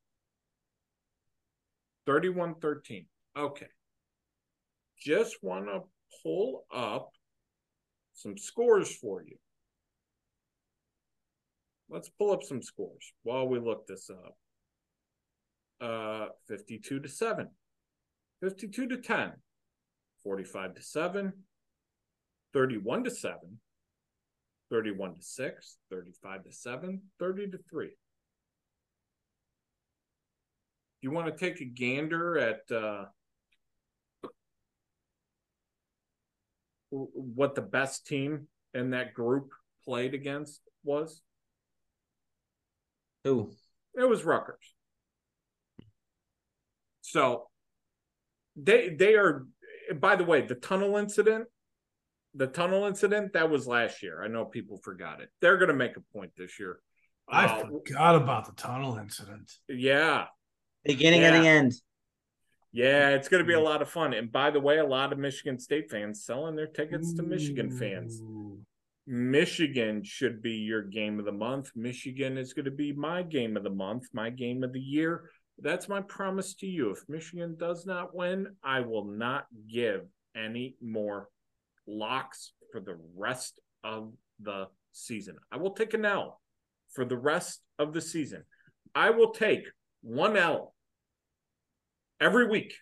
31 2.05 2.55
13. 2.55 3.05
Okay. 3.37 3.67
Just 4.97 5.35
want 5.41 5.65
to 5.65 5.81
pull 6.23 6.65
up 6.73 7.09
some 8.13 8.37
scores 8.37 8.95
for 8.95 9.21
you. 9.21 9.35
Let's 11.89 12.07
pull 12.09 12.31
up 12.31 12.43
some 12.43 12.61
scores 12.61 13.11
while 13.23 13.45
we 13.45 13.59
look 13.59 13.87
this 13.87 14.09
up 14.09 14.37
uh 15.81 16.27
52 16.47 16.99
to 16.99 17.09
7 17.09 17.47
52 18.41 18.87
to 18.87 18.97
10 18.97 19.33
45 20.23 20.75
to 20.75 20.81
7 20.81 21.33
31 22.53 23.03
to 23.03 23.11
7 23.11 23.37
31 24.71 25.15
to 25.15 25.21
6 25.21 25.77
35 25.91 26.43
to 26.43 26.51
7 26.51 27.01
30 27.19 27.51
to 27.51 27.59
3 27.69 27.89
you 31.01 31.11
want 31.11 31.27
to 31.27 31.37
take 31.37 31.61
a 31.61 31.65
gander 31.65 32.37
at 32.37 32.75
uh 32.75 33.05
what 36.89 37.55
the 37.55 37.61
best 37.61 38.05
team 38.07 38.47
in 38.73 38.91
that 38.91 39.13
group 39.13 39.51
played 39.83 40.13
against 40.13 40.61
was? 40.83 41.21
Who? 43.23 43.51
it 43.97 44.07
was 44.07 44.25
Rutgers 44.25 44.74
so 47.15 47.47
they 48.57 48.89
they 48.89 49.15
are 49.15 49.45
by 49.95 50.15
the 50.15 50.23
way, 50.25 50.41
the 50.41 50.55
tunnel 50.55 50.97
incident, 50.97 51.45
the 52.33 52.47
tunnel 52.47 52.85
incident, 52.85 53.33
that 53.33 53.49
was 53.49 53.67
last 53.67 54.01
year. 54.03 54.21
I 54.23 54.27
know 54.27 54.43
people 54.43 54.77
forgot 54.83 55.21
it. 55.21 55.29
They're 55.41 55.57
gonna 55.57 55.73
make 55.85 55.95
a 55.95 56.01
point 56.15 56.31
this 56.35 56.59
year. 56.59 56.79
I 57.27 57.45
Uh, 57.45 57.67
forgot 57.67 58.15
about 58.15 58.45
the 58.47 58.53
tunnel 58.61 58.97
incident. 58.97 59.49
yeah. 59.69 60.25
Beginning 60.83 61.21
Yeah. 61.21 61.33
and 61.33 61.43
the 61.43 61.47
end. 61.49 61.71
Yeah, 62.71 63.09
it's 63.15 63.29
going 63.29 63.41
to 63.41 63.47
be 63.47 63.53
a 63.53 63.67
lot 63.71 63.81
of 63.81 63.89
fun. 63.89 64.13
And 64.13 64.29
by 64.29 64.51
the 64.51 64.59
way, 64.59 64.79
a 64.79 64.85
lot 64.85 65.13
of 65.13 65.17
Michigan 65.17 65.57
State 65.57 65.89
fans 65.89 66.25
selling 66.25 66.55
their 66.57 66.67
tickets 66.67 67.13
to 67.13 67.23
Michigan 67.23 67.71
fans. 67.71 68.21
Michigan 69.07 70.03
should 70.03 70.41
be 70.41 70.55
your 70.71 70.81
game 70.81 71.17
of 71.19 71.25
the 71.25 71.31
month. 71.47 71.71
Michigan 71.75 72.37
is 72.37 72.53
going 72.53 72.65
to 72.65 72.77
be 72.85 72.91
my 72.91 73.23
game 73.23 73.55
of 73.55 73.63
the 73.63 73.69
month, 73.85 74.03
my 74.13 74.29
game 74.29 74.61
of 74.63 74.73
the 74.73 74.79
year. 74.97 75.31
That's 75.59 75.87
my 75.87 76.01
promise 76.01 76.53
to 76.55 76.67
you. 76.67 76.91
If 76.91 77.03
Michigan 77.07 77.55
does 77.57 77.85
not 77.85 78.15
win, 78.15 78.47
I 78.63 78.81
will 78.81 79.05
not 79.05 79.45
give 79.71 80.01
any 80.35 80.75
more 80.81 81.29
locks 81.87 82.51
for 82.71 82.81
the 82.81 82.97
rest 83.15 83.59
of 83.83 84.11
the 84.39 84.67
season. 84.91 85.37
I 85.51 85.57
will 85.57 85.71
take 85.71 85.93
an 85.93 86.05
L 86.05 86.41
for 86.91 87.05
the 87.05 87.17
rest 87.17 87.61
of 87.79 87.93
the 87.93 88.01
season. 88.01 88.43
I 88.93 89.11
will 89.11 89.31
take 89.31 89.63
one 90.01 90.35
L 90.35 90.73
every 92.19 92.47
week 92.47 92.73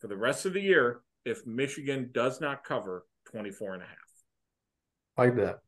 for 0.00 0.08
the 0.08 0.16
rest 0.16 0.46
of 0.46 0.52
the 0.52 0.60
year 0.60 1.00
if 1.24 1.46
Michigan 1.46 2.10
does 2.12 2.40
not 2.40 2.64
cover 2.64 3.04
24 3.30 3.74
and 3.74 3.82
a 3.82 3.86
half. 3.86 3.96
Like 5.16 5.36
that. 5.36 5.58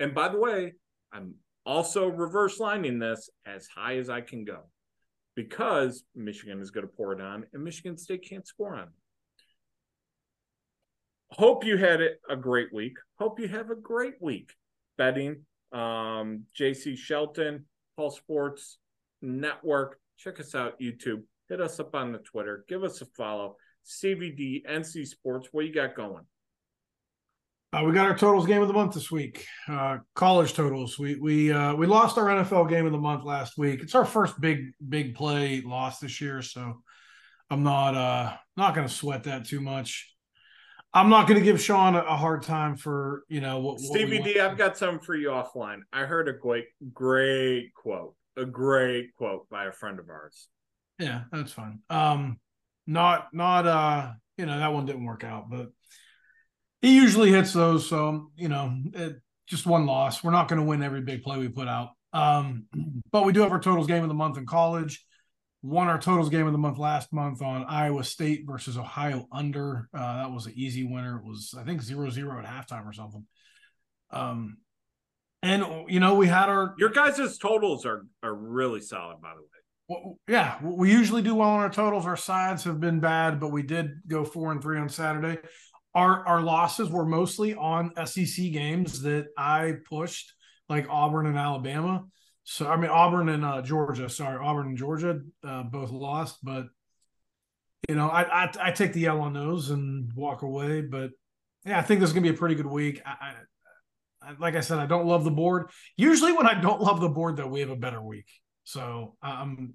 And 0.00 0.14
by 0.14 0.28
the 0.28 0.38
way, 0.38 0.74
I'm 1.12 1.34
also 1.66 2.08
reverse 2.08 2.60
lining 2.60 2.98
this 2.98 3.30
as 3.46 3.66
high 3.66 3.96
as 3.96 4.10
I 4.10 4.20
can 4.20 4.44
go 4.44 4.60
because 5.34 6.04
Michigan 6.14 6.60
is 6.60 6.70
going 6.70 6.86
to 6.86 6.92
pour 6.92 7.12
it 7.12 7.20
on 7.20 7.44
and 7.52 7.64
Michigan 7.64 7.96
State 7.96 8.26
can't 8.28 8.46
score 8.46 8.76
on. 8.76 8.88
Hope 11.30 11.64
you 11.64 11.76
had 11.76 12.00
a 12.28 12.36
great 12.36 12.72
week. 12.72 12.96
Hope 13.18 13.40
you 13.40 13.48
have 13.48 13.70
a 13.70 13.74
great 13.74 14.14
week 14.20 14.52
betting. 14.96 15.42
Um, 15.72 16.44
JC 16.56 16.96
Shelton, 16.96 17.66
Pulse 17.96 18.16
Sports 18.16 18.78
Network. 19.20 19.98
Check 20.16 20.38
us 20.38 20.54
out, 20.54 20.78
YouTube. 20.80 21.22
Hit 21.48 21.60
us 21.60 21.80
up 21.80 21.94
on 21.94 22.12
the 22.12 22.18
Twitter. 22.18 22.64
Give 22.68 22.84
us 22.84 23.00
a 23.00 23.06
follow. 23.06 23.56
CVD, 23.84 24.64
NC 24.66 25.06
Sports. 25.06 25.48
What 25.50 25.66
you 25.66 25.74
got 25.74 25.96
going? 25.96 26.24
Uh, 27.74 27.82
we 27.82 27.92
got 27.92 28.06
our 28.06 28.16
totals 28.16 28.46
game 28.46 28.62
of 28.62 28.68
the 28.68 28.74
month 28.74 28.94
this 28.94 29.10
week. 29.10 29.46
Uh, 29.68 29.98
college 30.14 30.52
totals. 30.52 30.96
We 30.96 31.16
we 31.16 31.50
uh, 31.50 31.74
we 31.74 31.86
lost 31.86 32.16
our 32.18 32.26
NFL 32.26 32.68
game 32.68 32.86
of 32.86 32.92
the 32.92 32.98
month 32.98 33.24
last 33.24 33.58
week. 33.58 33.82
It's 33.82 33.96
our 33.96 34.04
first 34.04 34.40
big 34.40 34.70
big 34.88 35.16
play 35.16 35.60
loss 35.60 35.98
this 35.98 36.20
year, 36.20 36.40
so 36.40 36.82
I'm 37.50 37.64
not 37.64 37.96
uh 37.96 38.36
not 38.56 38.76
going 38.76 38.86
to 38.86 38.92
sweat 38.92 39.24
that 39.24 39.46
too 39.46 39.60
much. 39.60 40.14
I'm 40.92 41.08
not 41.08 41.26
going 41.26 41.40
to 41.40 41.44
give 41.44 41.60
Sean 41.60 41.96
a, 41.96 42.16
hard 42.16 42.44
time 42.44 42.76
for 42.76 43.24
you 43.28 43.40
know 43.40 43.58
what, 43.58 43.80
what 43.80 43.80
Stevie 43.80 44.22
D, 44.22 44.38
I've 44.38 44.56
got 44.56 44.78
something 44.78 45.04
for 45.04 45.16
you 45.16 45.30
offline. 45.30 45.80
I 45.92 46.02
heard 46.02 46.28
a 46.28 46.32
great, 46.32 46.66
great 46.92 47.74
quote, 47.74 48.14
a 48.36 48.44
great 48.44 49.12
quote 49.16 49.48
by 49.50 49.64
a 49.64 49.72
friend 49.72 49.98
of 49.98 50.08
ours. 50.10 50.46
Yeah, 51.00 51.22
that's 51.32 51.50
fine. 51.50 51.80
Um, 51.90 52.38
not 52.86 53.34
not 53.34 53.66
uh, 53.66 54.12
you 54.38 54.46
know 54.46 54.60
that 54.60 54.72
one 54.72 54.86
didn't 54.86 55.04
work 55.04 55.24
out, 55.24 55.50
but 55.50 55.70
he 56.84 56.94
usually 56.94 57.30
hits 57.30 57.54
those. 57.54 57.88
So 57.88 58.30
you 58.36 58.48
know, 58.48 58.76
it, 58.92 59.16
just 59.46 59.66
one 59.66 59.86
loss. 59.86 60.22
We're 60.22 60.32
not 60.32 60.48
going 60.48 60.60
to 60.60 60.66
win 60.66 60.82
every 60.82 61.00
big 61.00 61.22
play 61.22 61.38
we 61.38 61.48
put 61.48 61.66
out. 61.66 61.90
Um, 62.12 62.66
but 63.10 63.24
we 63.24 63.32
do 63.32 63.40
have 63.40 63.52
our 63.52 63.60
totals 63.60 63.86
game 63.86 64.02
of 64.02 64.08
the 64.08 64.14
month 64.14 64.36
in 64.36 64.46
college. 64.46 65.04
Won 65.62 65.88
our 65.88 65.98
totals 65.98 66.28
game 66.28 66.46
of 66.46 66.52
the 66.52 66.58
month 66.58 66.76
last 66.76 67.10
month 67.10 67.40
on 67.40 67.64
Iowa 67.64 68.04
State 68.04 68.42
versus 68.46 68.76
Ohio 68.76 69.26
under. 69.32 69.88
Uh, 69.94 70.16
that 70.18 70.30
was 70.30 70.44
an 70.44 70.52
easy 70.54 70.84
winner. 70.84 71.16
It 71.16 71.24
was 71.24 71.54
I 71.58 71.64
think 71.64 71.80
zero 71.80 72.10
zero 72.10 72.38
at 72.38 72.44
halftime 72.44 72.86
or 72.86 72.92
something. 72.92 73.24
Um, 74.10 74.58
and 75.42 75.64
you 75.88 76.00
know 76.00 76.16
we 76.16 76.26
had 76.26 76.50
our 76.50 76.74
Your 76.78 76.90
guys' 76.90 77.38
totals 77.38 77.86
are 77.86 78.04
are 78.22 78.34
really 78.34 78.82
solid, 78.82 79.22
by 79.22 79.30
the 79.34 79.40
way. 79.40 79.48
well, 79.88 80.18
yeah, 80.28 80.58
we 80.62 80.92
usually 80.92 81.22
do 81.22 81.34
well 81.34 81.48
on 81.48 81.60
our 81.60 81.70
totals. 81.70 82.04
Our 82.04 82.16
sides 82.16 82.64
have 82.64 82.78
been 82.78 83.00
bad, 83.00 83.40
but 83.40 83.48
we 83.48 83.62
did 83.62 84.02
go 84.06 84.22
four 84.22 84.52
and 84.52 84.60
three 84.60 84.78
on 84.78 84.90
Saturday. 84.90 85.38
Our 85.94 86.26
our 86.26 86.40
losses 86.40 86.90
were 86.90 87.06
mostly 87.06 87.54
on 87.54 87.92
SEC 88.06 88.52
games 88.52 89.02
that 89.02 89.28
I 89.38 89.74
pushed, 89.88 90.32
like 90.68 90.86
Auburn 90.88 91.26
and 91.26 91.38
Alabama. 91.38 92.04
So 92.44 92.68
I 92.68 92.76
mean 92.76 92.90
Auburn 92.90 93.28
and 93.28 93.44
uh, 93.44 93.62
Georgia. 93.62 94.08
Sorry, 94.08 94.38
Auburn 94.38 94.68
and 94.68 94.78
Georgia 94.78 95.20
uh, 95.46 95.62
both 95.62 95.90
lost, 95.90 96.38
but 96.42 96.66
you 97.88 97.94
know 97.94 98.08
I, 98.08 98.44
I 98.44 98.52
I 98.60 98.70
take 98.72 98.92
the 98.92 99.06
L 99.06 99.20
on 99.20 99.32
those 99.32 99.70
and 99.70 100.12
walk 100.14 100.42
away. 100.42 100.80
But 100.80 101.10
yeah, 101.64 101.78
I 101.78 101.82
think 101.82 102.00
this 102.00 102.10
is 102.10 102.14
gonna 102.14 102.22
be 102.22 102.34
a 102.34 102.38
pretty 102.38 102.56
good 102.56 102.66
week. 102.66 103.00
I, 103.06 103.10
I, 103.10 104.30
I 104.30 104.34
like 104.38 104.56
I 104.56 104.60
said, 104.60 104.78
I 104.78 104.86
don't 104.86 105.06
love 105.06 105.24
the 105.24 105.30
board. 105.30 105.70
Usually, 105.96 106.32
when 106.32 106.46
I 106.46 106.60
don't 106.60 106.80
love 106.80 107.00
the 107.00 107.08
board, 107.08 107.36
though, 107.36 107.46
we 107.46 107.60
have 107.60 107.70
a 107.70 107.76
better 107.76 108.02
week. 108.02 108.28
So 108.64 109.16
um, 109.22 109.74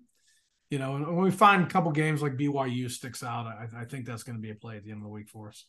you 0.70 0.78
know, 0.78 0.91
when 0.91 1.17
we 1.17 1.32
find 1.32 1.63
a 1.63 1.67
couple 1.70 1.91
games 1.91 2.22
like 2.22 2.34
BYU 2.34 2.91
sticks 2.91 3.24
out, 3.24 3.47
I, 3.47 3.67
I 3.82 3.86
think 3.86 4.05
that's 4.05 4.24
going 4.24 4.36
to 4.36 4.41
be 4.41 4.51
a 4.51 4.55
play 4.55 4.78
at 4.78 4.84
the 4.84 4.91
end 4.91 4.99
of 4.99 5.03
the 5.03 5.09
week 5.09 5.30
for 5.30 5.49
us. 5.49 5.65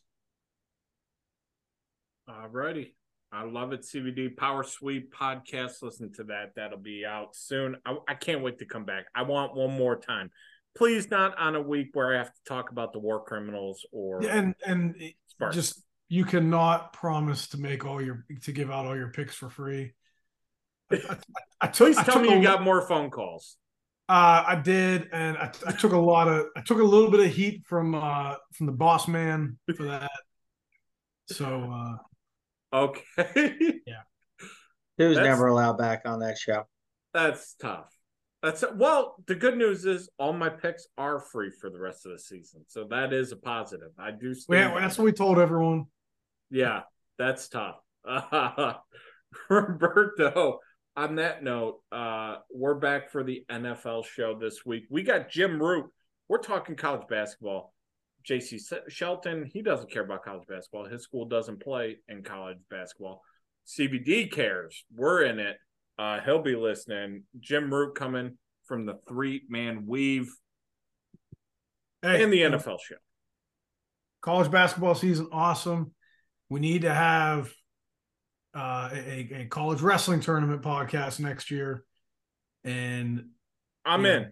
All 2.30 2.48
righty. 2.48 2.94
I 3.32 3.44
love 3.44 3.72
it. 3.72 3.82
CVD 3.82 4.36
Power 4.36 4.62
Sweep 4.62 5.12
podcast. 5.14 5.82
Listen 5.82 6.12
to 6.14 6.24
that. 6.24 6.52
That'll 6.56 6.78
be 6.78 7.04
out 7.04 7.34
soon. 7.34 7.76
I, 7.84 7.96
I, 8.08 8.14
can't 8.14 8.42
wait 8.42 8.58
to 8.58 8.66
come 8.66 8.84
back. 8.84 9.06
I 9.14 9.22
want 9.22 9.54
one 9.54 9.76
more 9.76 9.96
time. 9.96 10.30
Please, 10.76 11.10
not 11.10 11.36
on 11.38 11.56
a 11.56 11.62
week 11.62 11.90
where 11.92 12.14
I 12.14 12.18
have 12.18 12.32
to 12.32 12.40
talk 12.46 12.70
about 12.70 12.92
the 12.92 13.00
war 13.00 13.24
criminals 13.24 13.84
or 13.92 14.24
and 14.24 14.54
and 14.64 14.94
Sparks. 15.26 15.56
just 15.56 15.82
you 16.08 16.24
cannot 16.24 16.92
promise 16.92 17.48
to 17.48 17.58
make 17.58 17.84
all 17.84 18.00
your 18.00 18.24
to 18.42 18.52
give 18.52 18.70
out 18.70 18.86
all 18.86 18.96
your 18.96 19.10
picks 19.10 19.34
for 19.34 19.50
free. 19.50 19.92
I, 20.92 20.96
I, 20.96 21.16
I 21.60 21.66
took, 21.66 21.94
Please 21.94 22.04
tell 22.04 22.20
me 22.20 22.30
you 22.30 22.38
a, 22.38 22.42
got 22.42 22.62
more 22.62 22.86
phone 22.86 23.10
calls. 23.10 23.56
Uh, 24.08 24.44
I 24.46 24.56
did, 24.56 25.08
and 25.12 25.36
I, 25.38 25.52
I 25.66 25.72
took 25.72 25.92
a 25.92 25.98
lot 25.98 26.28
of 26.28 26.46
I 26.56 26.60
took 26.60 26.78
a 26.78 26.84
little 26.84 27.10
bit 27.10 27.20
of 27.20 27.32
heat 27.32 27.62
from 27.66 27.94
uh 27.94 28.36
from 28.54 28.66
the 28.66 28.72
boss 28.72 29.08
man 29.08 29.58
for 29.76 29.84
that. 29.84 30.10
So 31.28 31.72
uh 31.72 31.96
Okay. 32.72 33.02
yeah. 33.86 34.02
He 34.96 35.04
was 35.04 35.16
that's, 35.16 35.26
never 35.26 35.48
allowed 35.48 35.78
back 35.78 36.02
on 36.04 36.20
that 36.20 36.38
show. 36.38 36.64
That's 37.14 37.54
tough. 37.54 37.90
That's 38.42 38.64
well. 38.74 39.16
The 39.26 39.34
good 39.34 39.56
news 39.56 39.84
is 39.84 40.08
all 40.18 40.32
my 40.32 40.48
picks 40.48 40.86
are 40.96 41.20
free 41.20 41.50
for 41.50 41.68
the 41.68 41.78
rest 41.78 42.06
of 42.06 42.12
the 42.12 42.18
season, 42.18 42.64
so 42.68 42.86
that 42.90 43.12
is 43.12 43.32
a 43.32 43.36
positive. 43.36 43.90
I 43.98 44.12
do. 44.12 44.34
Yeah, 44.48 44.78
that's 44.78 44.96
what 44.96 45.04
we 45.04 45.12
told 45.12 45.38
everyone. 45.38 45.86
Yeah, 46.50 46.82
that's 47.18 47.48
tough. 47.48 47.76
Uh, 48.06 48.74
Roberto. 49.50 50.60
On 50.96 51.16
that 51.16 51.42
note, 51.42 51.80
uh, 51.92 52.36
we're 52.52 52.74
back 52.74 53.10
for 53.10 53.22
the 53.22 53.44
NFL 53.50 54.04
show 54.04 54.36
this 54.38 54.66
week. 54.66 54.84
We 54.90 55.02
got 55.02 55.30
Jim 55.30 55.62
Root. 55.62 55.86
We're 56.28 56.38
talking 56.38 56.76
college 56.76 57.06
basketball. 57.08 57.72
JC 58.28 58.60
Shelton, 58.88 59.44
he 59.44 59.62
doesn't 59.62 59.90
care 59.90 60.02
about 60.02 60.24
college 60.24 60.46
basketball. 60.48 60.86
His 60.86 61.02
school 61.02 61.26
doesn't 61.26 61.62
play 61.62 61.98
in 62.08 62.22
college 62.22 62.58
basketball. 62.70 63.22
CVD 63.66 64.30
cares. 64.30 64.84
We're 64.94 65.24
in 65.24 65.38
it. 65.38 65.56
Uh, 65.98 66.20
he'll 66.20 66.42
be 66.42 66.56
listening. 66.56 67.24
Jim 67.38 67.72
Root 67.72 67.94
coming 67.94 68.38
from 68.64 68.86
the 68.86 68.94
three 69.08 69.42
man 69.48 69.84
weave 69.86 70.32
hey, 72.02 72.22
in 72.22 72.30
the 72.30 72.42
NFL 72.42 72.78
show. 72.80 72.96
College 74.22 74.50
basketball 74.50 74.94
season, 74.94 75.28
awesome. 75.32 75.92
We 76.48 76.60
need 76.60 76.82
to 76.82 76.92
have 76.92 77.52
uh, 78.54 78.90
a, 78.92 79.28
a 79.34 79.46
college 79.46 79.80
wrestling 79.80 80.20
tournament 80.20 80.62
podcast 80.62 81.20
next 81.20 81.50
year. 81.50 81.84
And 82.64 83.30
I'm 83.84 84.04
in. 84.04 84.22
Know, 84.22 84.28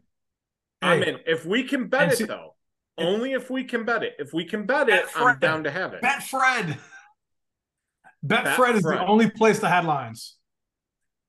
I'm 0.82 1.02
in. 1.02 1.18
If 1.26 1.46
we 1.46 1.64
can 1.64 1.88
bet 1.88 2.20
it, 2.20 2.28
though, 2.28 2.54
only 2.98 3.32
if 3.32 3.50
we 3.50 3.64
can 3.64 3.84
bet 3.84 4.02
it. 4.02 4.14
If 4.18 4.32
we 4.32 4.44
can 4.44 4.66
bet, 4.66 4.88
bet 4.88 5.00
it, 5.00 5.08
Fred. 5.08 5.26
I'm 5.26 5.38
down 5.38 5.64
to 5.64 5.70
have 5.70 5.94
it. 5.94 6.02
Betfred. 6.02 6.78
Bet, 8.22 8.44
bet 8.44 8.56
Fred 8.56 8.76
is 8.76 8.82
Fred. 8.82 8.98
the 8.98 9.06
only 9.06 9.30
place 9.30 9.58
the 9.58 9.68
headlines. 9.68 10.36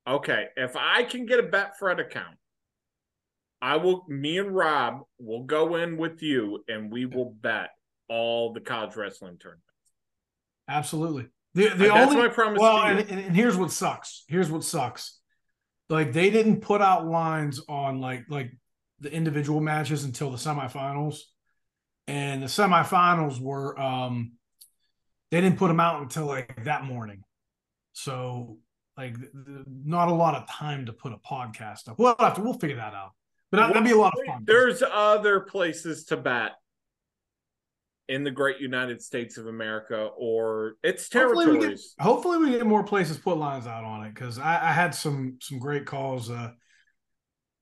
Okay, 0.06 0.46
if 0.56 0.76
I 0.76 1.04
can 1.04 1.26
get 1.26 1.38
a 1.38 1.42
Betfred 1.42 2.00
account, 2.00 2.36
I 3.62 3.76
will. 3.76 4.04
Me 4.08 4.38
and 4.38 4.54
Rob 4.54 5.02
will 5.18 5.44
go 5.44 5.76
in 5.76 5.96
with 5.96 6.22
you, 6.22 6.64
and 6.68 6.90
we 6.90 7.06
will 7.06 7.36
bet 7.40 7.70
all 8.08 8.52
the 8.52 8.60
college 8.60 8.96
wrestling 8.96 9.38
tournaments. 9.38 9.64
Absolutely. 10.68 11.28
The 11.54 11.68
the 11.68 11.92
uh, 11.92 12.02
only 12.02 12.16
my 12.16 12.28
promise. 12.28 12.60
Well, 12.60 12.78
and, 12.78 13.08
and 13.10 13.36
here's 13.36 13.56
what 13.56 13.70
sucks. 13.70 14.24
Here's 14.28 14.50
what 14.50 14.64
sucks. 14.64 15.18
Like 15.88 16.12
they 16.12 16.30
didn't 16.30 16.60
put 16.60 16.80
out 16.80 17.06
lines 17.06 17.60
on 17.68 18.00
like 18.00 18.24
like 18.28 18.52
the 19.00 19.12
individual 19.12 19.60
matches 19.60 20.04
until 20.04 20.30
the 20.30 20.36
semifinals 20.36 21.18
and 22.10 22.42
the 22.42 22.46
semifinals 22.46 23.40
were 23.40 23.78
um 23.78 24.32
they 25.30 25.40
didn't 25.40 25.58
put 25.58 25.68
them 25.68 25.78
out 25.78 26.02
until 26.02 26.26
like 26.26 26.64
that 26.64 26.84
morning. 26.84 27.22
So 27.92 28.58
like 28.96 29.14
not 29.32 30.08
a 30.08 30.12
lot 30.12 30.34
of 30.34 30.48
time 30.48 30.86
to 30.86 30.92
put 30.92 31.12
a 31.12 31.18
podcast 31.18 31.88
up. 31.88 31.98
We'll 31.98 32.16
have 32.18 32.34
to 32.34 32.40
we'll 32.40 32.54
figure 32.54 32.76
that 32.76 32.94
out. 32.94 33.12
But 33.52 33.58
that, 33.58 33.74
would 33.74 33.84
be 33.84 33.90
a 33.92 33.96
lot 33.96 34.12
of 34.18 34.26
fun. 34.26 34.44
there's 34.44 34.82
other 34.82 35.40
places 35.40 36.04
to 36.06 36.16
bet 36.16 36.52
in 38.08 38.24
the 38.24 38.30
great 38.30 38.60
united 38.60 39.00
states 39.00 39.38
of 39.38 39.46
america 39.46 40.10
or 40.18 40.74
its 40.82 41.08
territories 41.08 41.46
hopefully 41.46 41.58
we 41.58 41.68
get, 41.68 41.80
hopefully 42.00 42.38
we 42.38 42.50
get 42.50 42.66
more 42.66 42.82
places 42.82 43.18
put 43.18 43.38
lines 43.38 43.68
out 43.68 43.84
on 43.84 44.04
it 44.04 44.12
because 44.12 44.36
I, 44.36 44.70
I, 44.70 44.72
had 44.72 44.92
some 44.96 45.36
some 45.40 45.60
great 45.60 45.86
calls 45.86 46.28
uh 46.28 46.50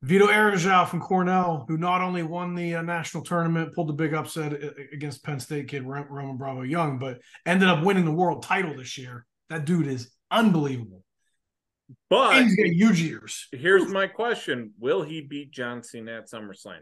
Vito 0.03 0.29
Arujau 0.29 0.87
from 0.87 1.01
Cornell, 1.01 1.65
who 1.67 1.77
not 1.77 2.01
only 2.01 2.23
won 2.23 2.55
the 2.55 2.77
uh, 2.77 2.83
national 2.83 3.25
tournament, 3.25 3.75
pulled 3.75 3.89
the 3.89 3.95
big 3.95 4.15
upset 4.15 4.53
uh, 4.53 4.71
against 4.93 5.25
Penn 5.25 5.41
State 5.41 5.69
kid 5.69 5.85
Roman 5.85 6.37
Bravo 6.37 6.63
Young, 6.63 6.99
but 6.99 7.19
ended 7.45 7.69
up 7.69 7.83
winning 7.83 8.05
the 8.05 8.13
world 8.13 8.45
title 8.45 8.77
this 8.77 8.97
year. 8.97 9.27
That 9.51 9.65
dude 9.65 9.89
is 9.89 10.11
unbelievable. 10.31 11.03
But 12.11 12.37
and 12.37 12.45
he's 12.45 12.57
got 12.57 12.67
huge 12.67 13.03
ears. 13.03 13.49
Here's 13.51 13.89
my 13.89 14.07
question: 14.07 14.73
Will 14.79 15.03
he 15.03 15.21
beat 15.21 15.51
John 15.51 15.83
Cena 15.83 16.19
at 16.19 16.31
SummerSlam? 16.31 16.81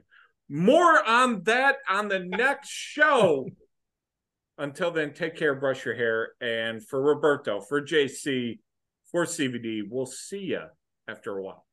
More 0.49 1.03
on 1.07 1.43
that 1.45 1.77
on 1.89 2.09
the 2.09 2.19
next 2.19 2.69
show. 2.69 3.49
Until 4.59 4.91
then, 4.91 5.13
take 5.13 5.37
care, 5.37 5.55
brush 5.55 5.85
your 5.85 5.95
hair, 5.95 6.31
and 6.41 6.83
for 6.87 7.01
Roberto, 7.01 7.61
for 7.61 7.83
JC, 7.83 8.59
for 9.13 9.27
CVD, 9.27 9.83
we'll 9.87 10.07
see 10.07 10.39
you 10.39 10.63
after 11.07 11.37
a 11.37 11.43
while. 11.43 11.66